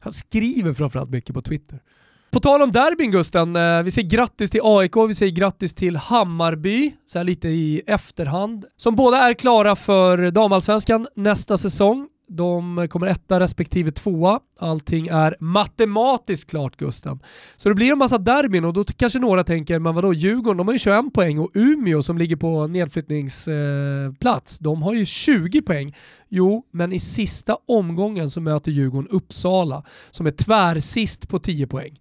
han 0.00 0.12
skriver 0.12 0.74
framförallt 0.74 1.10
mycket 1.10 1.34
på 1.34 1.42
Twitter. 1.42 1.82
På 2.30 2.40
tal 2.40 2.62
om 2.62 2.72
derbyn 2.72 3.10
Gusten, 3.10 3.56
eh, 3.56 3.82
vi 3.82 3.90
säger 3.90 4.08
grattis 4.08 4.50
till 4.50 4.60
AIK, 4.64 4.96
vi 5.08 5.14
säger 5.14 5.32
grattis 5.32 5.74
till 5.74 5.96
Hammarby, 5.96 6.94
så 7.06 7.22
lite 7.22 7.48
i 7.48 7.82
efterhand, 7.86 8.64
som 8.76 8.96
båda 8.96 9.18
är 9.18 9.34
klara 9.34 9.76
för 9.76 10.30
damallsvenskan 10.30 11.06
nästa 11.16 11.58
säsong. 11.58 12.08
De 12.28 12.88
kommer 12.90 13.06
etta 13.06 13.40
respektive 13.40 13.90
tvåa. 13.90 14.40
Allting 14.58 15.06
är 15.06 15.36
matematiskt 15.40 16.50
klart 16.50 16.76
Gusten. 16.76 17.18
Så 17.56 17.68
det 17.68 17.74
blir 17.74 17.92
en 17.92 17.98
massa 17.98 18.18
derbyn 18.18 18.64
och 18.64 18.72
då 18.72 18.84
kanske 18.84 19.18
några 19.18 19.44
tänker, 19.44 19.78
men 19.78 19.94
vadå 19.94 20.12
Djurgården, 20.14 20.56
de 20.56 20.68
har 20.68 20.72
ju 20.72 20.78
21 20.78 21.14
poäng 21.14 21.38
och 21.38 21.50
Umeå 21.54 22.02
som 22.02 22.18
ligger 22.18 22.36
på 22.36 22.66
nedflyttningsplats, 22.66 24.58
de 24.58 24.82
har 24.82 24.94
ju 24.94 25.06
20 25.06 25.62
poäng. 25.62 25.96
Jo, 26.28 26.66
men 26.70 26.92
i 26.92 27.00
sista 27.00 27.56
omgången 27.68 28.30
så 28.30 28.40
möter 28.40 28.70
Djurgården 28.70 29.08
Uppsala 29.08 29.84
som 30.10 30.26
är 30.26 30.30
tvärsist 30.30 31.28
på 31.28 31.38
10 31.38 31.66
poäng. 31.66 32.00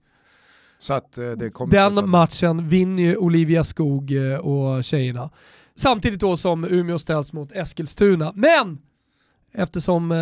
Så 0.80 0.94
att 0.94 1.18
eh, 1.18 1.32
Den 1.68 2.10
matchen 2.10 2.70
vinner 2.70 3.04
ju 3.04 3.18
Olivia 3.18 3.64
Skog 3.64 4.12
eh, 4.12 4.38
och 4.38 4.84
tjejerna. 4.84 5.30
Samtidigt 5.76 6.20
då 6.20 6.38
som 6.38 6.64
Umeå 6.64 7.00
ställs 7.00 7.34
mot 7.34 7.52
Eskilstuna. 7.52 8.32
Men 8.36 8.78
eftersom 9.54 10.12
eh, 10.12 10.18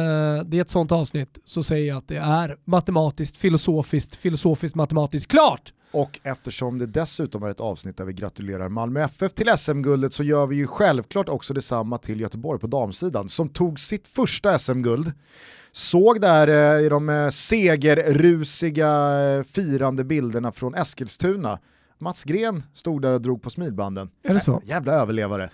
det 0.46 0.58
är 0.58 0.62
ett 0.62 0.70
sånt 0.70 0.92
avsnitt 0.92 1.40
så 1.46 1.64
säger 1.64 1.88
jag 1.88 1.98
att 1.98 2.08
det 2.08 2.18
är 2.18 2.58
matematiskt, 2.66 3.38
filosofiskt, 3.38 4.16
filosofiskt 4.16 4.76
matematiskt 4.76 5.32
klart. 5.32 5.74
Och 5.92 6.20
eftersom 6.24 6.78
det 6.78 6.86
dessutom 6.86 7.44
är 7.44 7.50
ett 7.50 7.60
avsnitt 7.60 7.98
där 7.98 8.06
vi 8.06 8.14
gratulerar 8.14 8.70
Malmö 8.70 9.04
FF 9.04 9.34
till 9.34 9.58
SM-guldet 9.58 10.14
så 10.14 10.24
gör 10.24 10.48
vi 10.48 10.56
ju 10.56 10.68
självklart 10.68 11.30
också 11.30 11.54
detsamma 11.54 11.98
till 11.98 12.20
Göteborg 12.20 12.60
på 12.60 12.68
damsidan 12.68 13.30
som 13.30 13.50
tog 13.50 13.80
sitt 13.80 14.08
första 14.08 14.60
SM-guld. 14.60 15.12
Såg 15.72 16.22
där 16.22 16.48
eh, 16.48 16.86
i 16.86 16.90
de 16.90 17.10
eh, 17.10 17.30
segerrusiga 17.30 18.90
firande 19.48 20.04
bilderna 20.04 20.52
från 20.52 20.76
Eskilstuna. 20.76 21.60
Mats 21.98 22.24
Gren 22.24 22.64
stod 22.74 23.02
där 23.02 23.12
och 23.12 23.22
drog 23.22 23.42
på 23.42 23.50
smilbanden. 23.50 24.10
Är 24.24 24.34
det 24.34 24.40
så? 24.40 24.62
Jävla 24.66 24.94
överlevare. 24.94 25.50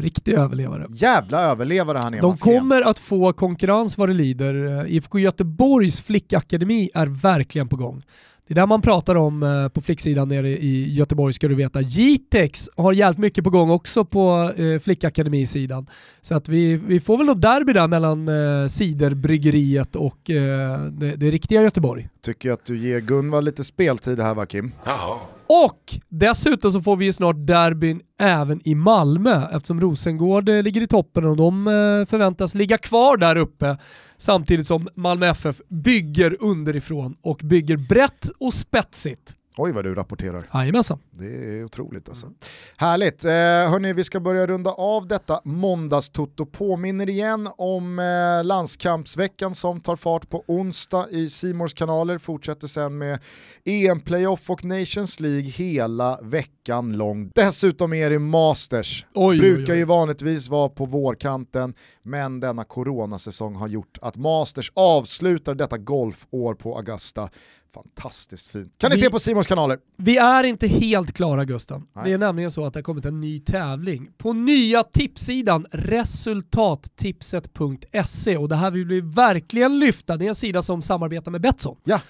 Riktig 0.00 0.34
överlevare. 0.34 0.86
Jävla 0.90 1.40
överlevare 1.40 1.98
han 1.98 2.14
är 2.14 2.20
De 2.20 2.36
kommer 2.36 2.82
att 2.82 2.98
få 2.98 3.32
konkurrens 3.32 3.98
vad 3.98 4.08
det 4.08 4.14
lider. 4.14 4.80
Eh, 4.80 4.96
IFK 4.96 5.18
Göteborgs 5.18 6.00
flickakademi 6.00 6.90
är 6.94 7.06
verkligen 7.06 7.68
på 7.68 7.76
gång. 7.76 8.02
Det 8.50 8.54
är 8.54 8.56
där 8.56 8.66
man 8.66 8.82
pratar 8.82 9.14
om 9.14 9.42
eh, 9.42 9.68
på 9.68 9.80
flicksidan 9.80 10.28
nere 10.28 10.48
i 10.48 10.94
Göteborg 10.94 11.34
ska 11.34 11.48
du 11.48 11.54
veta. 11.54 11.80
Jitex 11.80 12.70
har 12.76 12.92
jävligt 12.92 13.18
mycket 13.18 13.44
på 13.44 13.50
gång 13.50 13.70
också 13.70 14.04
på 14.04 14.52
eh, 14.56 14.80
flickakademisidan. 14.80 15.86
Så 16.20 16.34
att 16.34 16.48
vi, 16.48 16.76
vi 16.76 17.00
får 17.00 17.18
väl 17.18 17.26
något 17.26 17.42
derby 17.42 17.72
där 17.72 17.88
mellan 17.88 18.28
eh, 18.28 18.68
ciderbryggeriet 18.68 19.96
och 19.96 20.30
eh, 20.30 20.80
det, 20.80 21.16
det 21.16 21.30
riktiga 21.30 21.62
Göteborg. 21.62 22.08
Tycker 22.22 22.52
att 22.52 22.64
du 22.64 22.78
ger 22.78 23.00
Gunvald 23.00 23.44
lite 23.44 23.64
speltid 23.64 24.20
här 24.20 24.34
va 24.34 24.46
Kim? 24.46 24.72
Och 25.46 25.94
dessutom 26.08 26.72
så 26.72 26.82
får 26.82 26.96
vi 26.96 27.04
ju 27.04 27.12
snart 27.12 27.36
derbyn 27.38 28.00
även 28.20 28.60
i 28.68 28.74
Malmö 28.74 29.42
eftersom 29.52 29.80
Rosengård 29.80 30.48
ligger 30.48 30.82
i 30.82 30.86
toppen 30.86 31.24
och 31.24 31.36
de 31.36 31.64
förväntas 32.10 32.54
ligga 32.54 32.78
kvar 32.78 33.16
där 33.16 33.36
uppe 33.36 33.76
samtidigt 34.20 34.66
som 34.66 34.88
Malmö 34.94 35.26
FF 35.26 35.60
bygger 35.68 36.36
underifrån 36.40 37.16
och 37.22 37.40
bygger 37.44 37.76
brett 37.76 38.28
och 38.40 38.54
spetsigt. 38.54 39.36
Oj 39.56 39.72
vad 39.72 39.84
du 39.84 39.94
rapporterar. 39.94 40.48
Jajamensan. 40.54 40.98
Det 41.10 41.26
är 41.26 41.64
otroligt 41.64 42.08
alltså. 42.08 42.28
Härligt. 42.76 43.24
Eh, 43.24 43.30
hörni, 43.30 43.92
vi 43.92 44.04
ska 44.04 44.20
börja 44.20 44.46
runda 44.46 44.70
av 44.70 45.06
detta 45.08 45.40
måndagstutto. 45.44 46.46
Påminner 46.46 47.08
igen 47.08 47.48
om 47.56 47.98
eh, 47.98 48.44
landskampsveckan 48.44 49.54
som 49.54 49.80
tar 49.80 49.96
fart 49.96 50.28
på 50.30 50.44
onsdag 50.46 51.06
i 51.10 51.28
Simors 51.30 51.74
kanaler. 51.74 52.18
Fortsätter 52.18 52.66
sen 52.66 52.98
med 52.98 53.18
EM-playoff 53.64 54.50
och 54.50 54.64
Nations 54.64 55.20
League 55.20 55.50
hela 55.50 56.18
veckan 56.22 56.96
lång. 56.96 57.30
Dessutom 57.34 57.92
är 57.92 58.10
det 58.10 58.18
Masters. 58.18 59.06
Oj, 59.14 59.38
Brukar 59.38 59.72
oj, 59.72 59.72
oj. 59.72 59.78
ju 59.78 59.84
vanligtvis 59.84 60.48
vara 60.48 60.68
på 60.68 60.86
vårkanten, 60.86 61.74
men 62.02 62.40
denna 62.40 62.64
coronasäsong 62.64 63.54
har 63.54 63.68
gjort 63.68 63.98
att 64.02 64.16
Masters 64.16 64.72
avslutar 64.74 65.54
detta 65.54 65.78
golfår 65.78 66.54
på 66.54 66.76
Augusta. 66.76 67.30
Fantastiskt 67.74 68.46
fint. 68.48 68.74
Kan 68.78 68.90
ni 68.90 68.96
Vi- 68.96 69.02
se 69.02 69.10
på 69.10 69.18
Simors 69.18 69.46
kanaler? 69.46 69.78
Vi 69.96 70.16
är 70.16 70.44
inte 70.44 70.66
helt 70.66 71.12
klara 71.12 71.44
Gusten. 71.44 71.82
Nej. 71.96 72.04
Det 72.04 72.12
är 72.12 72.18
nämligen 72.18 72.50
så 72.50 72.64
att 72.64 72.72
det 72.74 72.78
har 72.78 72.82
kommit 72.82 73.04
en 73.04 73.20
ny 73.20 73.38
tävling 73.40 74.08
på 74.18 74.32
nya 74.32 74.82
tipssidan 74.82 75.66
resultattipset.se 77.00 78.36
och 78.36 78.48
det 78.48 78.56
här 78.56 78.70
vill 78.70 78.84
vi 78.86 79.00
verkligen 79.00 79.78
lyfta. 79.78 80.16
Det 80.16 80.24
är 80.24 80.28
en 80.28 80.34
sida 80.34 80.62
som 80.62 80.82
samarbetar 80.82 81.30
med 81.30 81.40
Betsson. 81.40 81.76
Ja. 81.84 82.00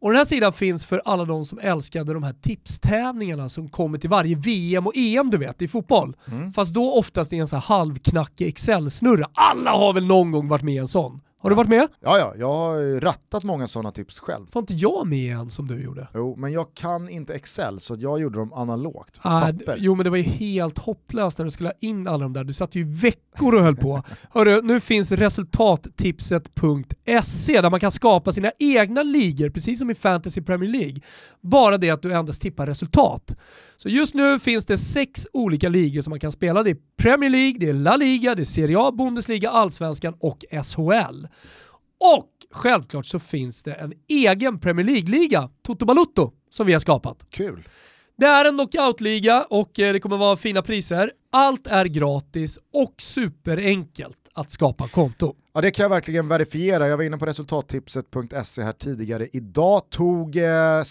Och 0.00 0.10
den 0.10 0.16
här 0.18 0.24
sidan 0.24 0.52
finns 0.52 0.86
för 0.86 1.02
alla 1.04 1.24
de 1.24 1.44
som 1.44 1.58
älskade 1.58 2.12
de 2.14 2.22
här 2.22 2.34
tipstävlingarna 2.42 3.48
som 3.48 3.68
kommer 3.68 3.98
till 3.98 4.10
varje 4.10 4.36
VM 4.36 4.86
och 4.86 4.92
EM 4.96 5.30
du 5.30 5.38
vet 5.38 5.62
i 5.62 5.68
fotboll. 5.68 6.16
Mm. 6.32 6.52
Fast 6.52 6.74
då 6.74 6.92
oftast 6.94 7.32
i 7.32 7.36
en 7.36 7.48
så 7.48 7.56
här 7.56 7.62
halvknackig 7.62 8.48
Excel-snurra. 8.48 9.26
Alla 9.34 9.70
har 9.70 9.92
väl 9.92 10.06
någon 10.06 10.30
gång 10.30 10.48
varit 10.48 10.62
med 10.64 10.74
i 10.74 10.78
en 10.78 10.88
sån? 10.88 11.20
Har 11.42 11.50
du 11.50 11.56
varit 11.56 11.68
med? 11.68 11.88
Ja, 12.00 12.18
ja, 12.18 12.34
jag 12.38 12.52
har 12.52 13.00
rattat 13.00 13.44
många 13.44 13.66
sådana 13.66 13.90
tips 13.90 14.20
själv. 14.20 14.46
Var 14.52 14.62
inte 14.62 14.74
jag 14.74 15.06
med 15.06 15.18
i 15.18 15.28
en 15.28 15.50
som 15.50 15.68
du 15.68 15.82
gjorde? 15.82 16.08
Jo, 16.14 16.36
men 16.36 16.52
jag 16.52 16.74
kan 16.74 17.08
inte 17.08 17.34
Excel 17.34 17.80
så 17.80 17.96
jag 17.98 18.20
gjorde 18.20 18.38
dem 18.38 18.52
analogt. 18.52 19.18
Ah, 19.22 19.40
Papper. 19.40 19.76
jo 19.78 19.94
men 19.94 20.04
det 20.04 20.10
var 20.10 20.16
ju 20.16 20.22
helt 20.22 20.78
hopplöst 20.78 21.38
när 21.38 21.44
du 21.44 21.50
skulle 21.50 21.68
ha 21.68 21.74
in 21.80 22.08
alla 22.08 22.22
de 22.22 22.32
där. 22.32 22.44
Du 22.44 22.52
satt 22.52 22.74
ju 22.74 22.84
veckor 22.84 23.54
och 23.54 23.62
höll 23.62 23.76
på. 23.76 24.02
Hörru, 24.30 24.60
nu 24.62 24.80
finns 24.80 25.12
resultattipset.se 25.12 27.60
där 27.60 27.70
man 27.70 27.80
kan 27.80 27.92
skapa 27.92 28.32
sina 28.32 28.50
egna 28.58 29.02
ligor, 29.02 29.50
precis 29.50 29.78
som 29.78 29.90
i 29.90 29.94
Fantasy 29.94 30.42
Premier 30.42 30.70
League. 30.70 30.96
Bara 31.40 31.78
det 31.78 31.90
att 31.90 32.02
du 32.02 32.12
endast 32.12 32.42
tippar 32.42 32.66
resultat. 32.66 33.36
Så 33.76 33.88
just 33.88 34.14
nu 34.14 34.38
finns 34.38 34.66
det 34.66 34.78
sex 34.78 35.26
olika 35.32 35.68
ligor 35.68 36.02
som 36.02 36.10
man 36.10 36.20
kan 36.20 36.32
spela. 36.32 36.62
Det 36.62 36.70
är 36.70 36.76
Premier 36.96 37.30
League, 37.30 37.56
det 37.60 37.68
är 37.68 37.74
La 37.74 37.96
Liga, 37.96 38.34
det 38.34 38.42
är 38.42 38.44
Serie 38.44 38.78
A, 38.78 38.92
Bundesliga, 38.92 39.50
Allsvenskan 39.50 40.14
och 40.20 40.44
SHL. 40.50 41.26
Och 42.16 42.30
självklart 42.50 43.06
så 43.06 43.18
finns 43.18 43.62
det 43.62 43.72
en 43.72 43.92
egen 44.08 44.60
Premier 44.60 44.86
League-liga, 44.86 45.50
Toto 45.62 45.86
Balutto, 45.86 46.32
som 46.50 46.66
vi 46.66 46.72
har 46.72 46.80
skapat. 46.80 47.26
Kul. 47.30 47.68
Det 48.16 48.26
är 48.26 48.44
en 48.44 48.54
knockout-liga 48.54 49.42
och 49.50 49.80
eh, 49.80 49.92
det 49.92 50.00
kommer 50.00 50.16
vara 50.16 50.36
fina 50.36 50.62
priser. 50.62 51.10
Allt 51.32 51.66
är 51.66 51.84
gratis 51.84 52.58
och 52.72 52.94
superenkelt 52.98 54.18
att 54.34 54.50
skapa 54.50 54.88
konto. 54.88 55.34
Ja, 55.52 55.60
det 55.60 55.70
kan 55.70 55.82
jag 55.82 55.90
verkligen 55.90 56.28
verifiera. 56.28 56.88
Jag 56.88 56.96
var 56.96 57.04
inne 57.04 57.18
på 57.18 57.26
resultattipset.se 57.26 58.62
här 58.62 58.72
tidigare. 58.72 59.28
Idag 59.32 59.90
tog 59.90 60.36
eh, 60.36 60.82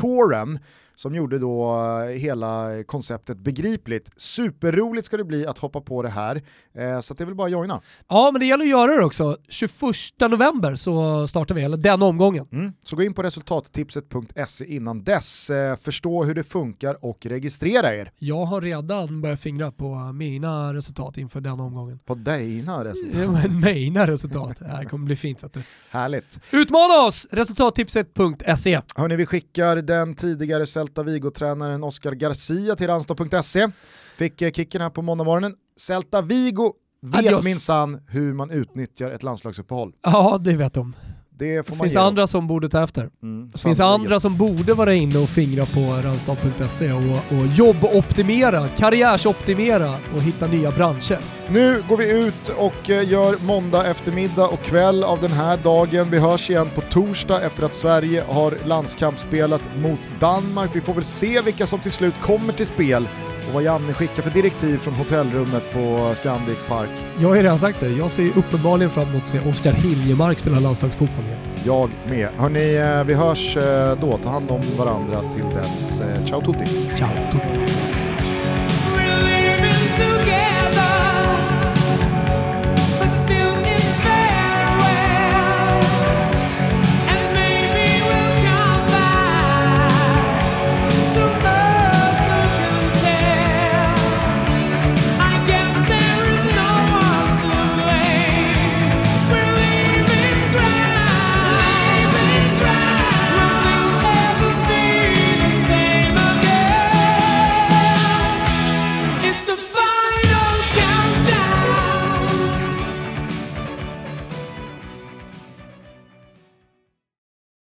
touren 0.00 0.58
som 1.02 1.14
gjorde 1.14 1.38
då 1.38 1.74
eh, 1.74 2.18
hela 2.18 2.84
konceptet 2.86 3.38
begripligt. 3.38 4.10
Superroligt 4.16 5.06
ska 5.06 5.16
det 5.16 5.24
bli 5.24 5.46
att 5.46 5.58
hoppa 5.58 5.80
på 5.80 6.02
det 6.02 6.08
här, 6.08 6.42
eh, 6.74 7.00
så 7.00 7.14
det 7.14 7.24
är 7.24 7.26
väl 7.26 7.34
bara 7.34 7.46
att 7.46 7.52
joina. 7.52 7.80
Ja, 8.08 8.30
men 8.32 8.40
det 8.40 8.46
gäller 8.46 8.64
att 8.64 8.70
göra 8.70 8.96
det 8.96 9.04
också. 9.04 9.36
21 9.48 9.72
november 10.20 10.74
så 10.74 11.26
startar 11.26 11.54
vi, 11.54 11.62
eller 11.62 11.76
den 11.76 12.02
omgången. 12.02 12.46
Mm. 12.52 12.72
Så 12.84 12.96
gå 12.96 13.02
in 13.02 13.14
på 13.14 13.22
resultattipset.se 13.22 14.64
innan 14.64 15.04
dess, 15.04 15.50
eh, 15.50 15.76
förstå 15.76 16.24
hur 16.24 16.34
det 16.34 16.44
funkar 16.44 17.04
och 17.04 17.26
registrera 17.26 17.94
er. 17.94 18.10
Jag 18.18 18.44
har 18.44 18.60
redan 18.60 19.20
börjat 19.20 19.40
fingra 19.40 19.72
på 19.72 19.94
mina 20.12 20.74
resultat 20.74 21.18
inför 21.18 21.40
den 21.40 21.60
omgången. 21.60 21.98
På 21.98 22.14
dina 22.14 22.84
resultat? 22.84 23.42
Ja, 23.42 23.48
mina 23.48 24.06
resultat. 24.06 24.58
Det 24.58 24.68
här 24.68 24.84
kommer 24.84 25.06
bli 25.06 25.16
fint 25.16 25.44
vet 25.44 25.52
du. 25.52 25.62
Härligt. 25.90 26.40
Utmana 26.52 26.94
oss! 27.06 27.26
Resultattipset.se. 27.30 28.80
Hörni, 28.96 29.16
vi 29.16 29.26
skickar 29.26 29.76
den 29.76 30.14
tidigare 30.14 30.66
Celta 30.92 31.02
Vigo-tränaren 31.02 31.84
Oscar 31.84 32.12
Garcia 32.12 32.76
till 32.76 32.86
Ranstad.se. 32.86 33.68
Fick 34.16 34.42
eh, 34.42 34.50
kicken 34.50 34.80
här 34.80 34.90
på 34.90 35.02
måndagmorgonen. 35.02 35.54
Celta 35.76 36.22
Vigo 36.22 36.72
vet 37.02 37.44
minsann 37.44 38.00
hur 38.08 38.34
man 38.34 38.50
utnyttjar 38.50 39.10
ett 39.10 39.22
landslagsuppehåll. 39.22 39.92
Ja, 40.02 40.38
det 40.40 40.56
vet 40.56 40.74
de. 40.74 40.96
Det, 41.38 41.56
det 41.56 41.76
finns 41.76 41.96
andra 41.96 42.26
som 42.26 42.46
borde 42.46 42.68
ta 42.68 42.84
efter. 42.84 43.10
Mm, 43.22 43.50
det 43.52 43.58
finns 43.58 43.80
andra 43.80 44.20
som 44.20 44.36
borde 44.36 44.74
vara 44.74 44.94
inne 44.94 45.18
och 45.18 45.28
fingra 45.28 45.66
på 45.66 45.80
randstad.se 45.80 46.92
och, 46.92 47.38
och 47.38 47.46
jobboptimera, 47.46 48.68
karriärsoptimera 48.68 49.94
och 50.14 50.22
hitta 50.22 50.46
nya 50.46 50.70
branscher. 50.70 51.18
Nu 51.48 51.82
går 51.88 51.96
vi 51.96 52.10
ut 52.10 52.48
och 52.48 52.90
eh, 52.90 53.10
gör 53.10 53.36
måndag 53.46 53.86
eftermiddag 53.86 54.48
och 54.48 54.62
kväll 54.62 55.04
av 55.04 55.20
den 55.20 55.32
här 55.32 55.56
dagen. 55.56 56.10
Vi 56.10 56.18
hörs 56.18 56.50
igen 56.50 56.68
på 56.74 56.80
torsdag 56.80 57.40
efter 57.40 57.64
att 57.64 57.74
Sverige 57.74 58.24
har 58.28 58.54
landskampsspelat 58.66 59.70
mot 59.82 60.08
Danmark. 60.20 60.70
Vi 60.72 60.80
får 60.80 60.94
väl 60.94 61.04
se 61.04 61.40
vilka 61.40 61.66
som 61.66 61.80
till 61.80 61.92
slut 61.92 62.14
kommer 62.20 62.52
till 62.52 62.66
spel 62.66 63.06
och 63.48 63.54
vad 63.54 63.62
Janne 63.62 63.92
skickar 63.92 64.22
för 64.22 64.30
direktiv 64.30 64.78
från 64.78 64.94
hotellrummet 64.94 65.72
på 65.72 66.12
Scandic 66.14 66.58
Park. 66.68 66.90
Jag 67.20 67.28
har 67.28 67.36
ju 67.36 67.42
redan 67.42 67.58
sagt 67.58 67.80
det, 67.80 67.88
jag 67.88 68.10
ser 68.10 68.38
uppenbarligen 68.38 68.90
fram 68.90 69.08
emot 69.08 69.22
att 69.22 69.28
se 69.28 69.40
Oskar 69.40 69.72
Hiljemark 69.72 70.38
spela 70.38 70.60
landslagsfotboll 70.60 71.24
igen. 71.24 71.38
Jag 71.64 71.90
med. 72.08 72.28
Hörni, 72.38 72.76
eh, 72.76 73.04
vi 73.04 73.14
hörs 73.14 73.56
eh, 73.56 73.98
då. 74.00 74.16
Ta 74.16 74.30
hand 74.30 74.50
om 74.50 74.60
varandra 74.78 75.20
till 75.34 75.44
dess. 75.54 76.00
Eh, 76.00 76.24
ciao 76.24 76.40
tutti! 76.40 76.66
Ciao 76.96 77.08
tutti! 77.32 77.72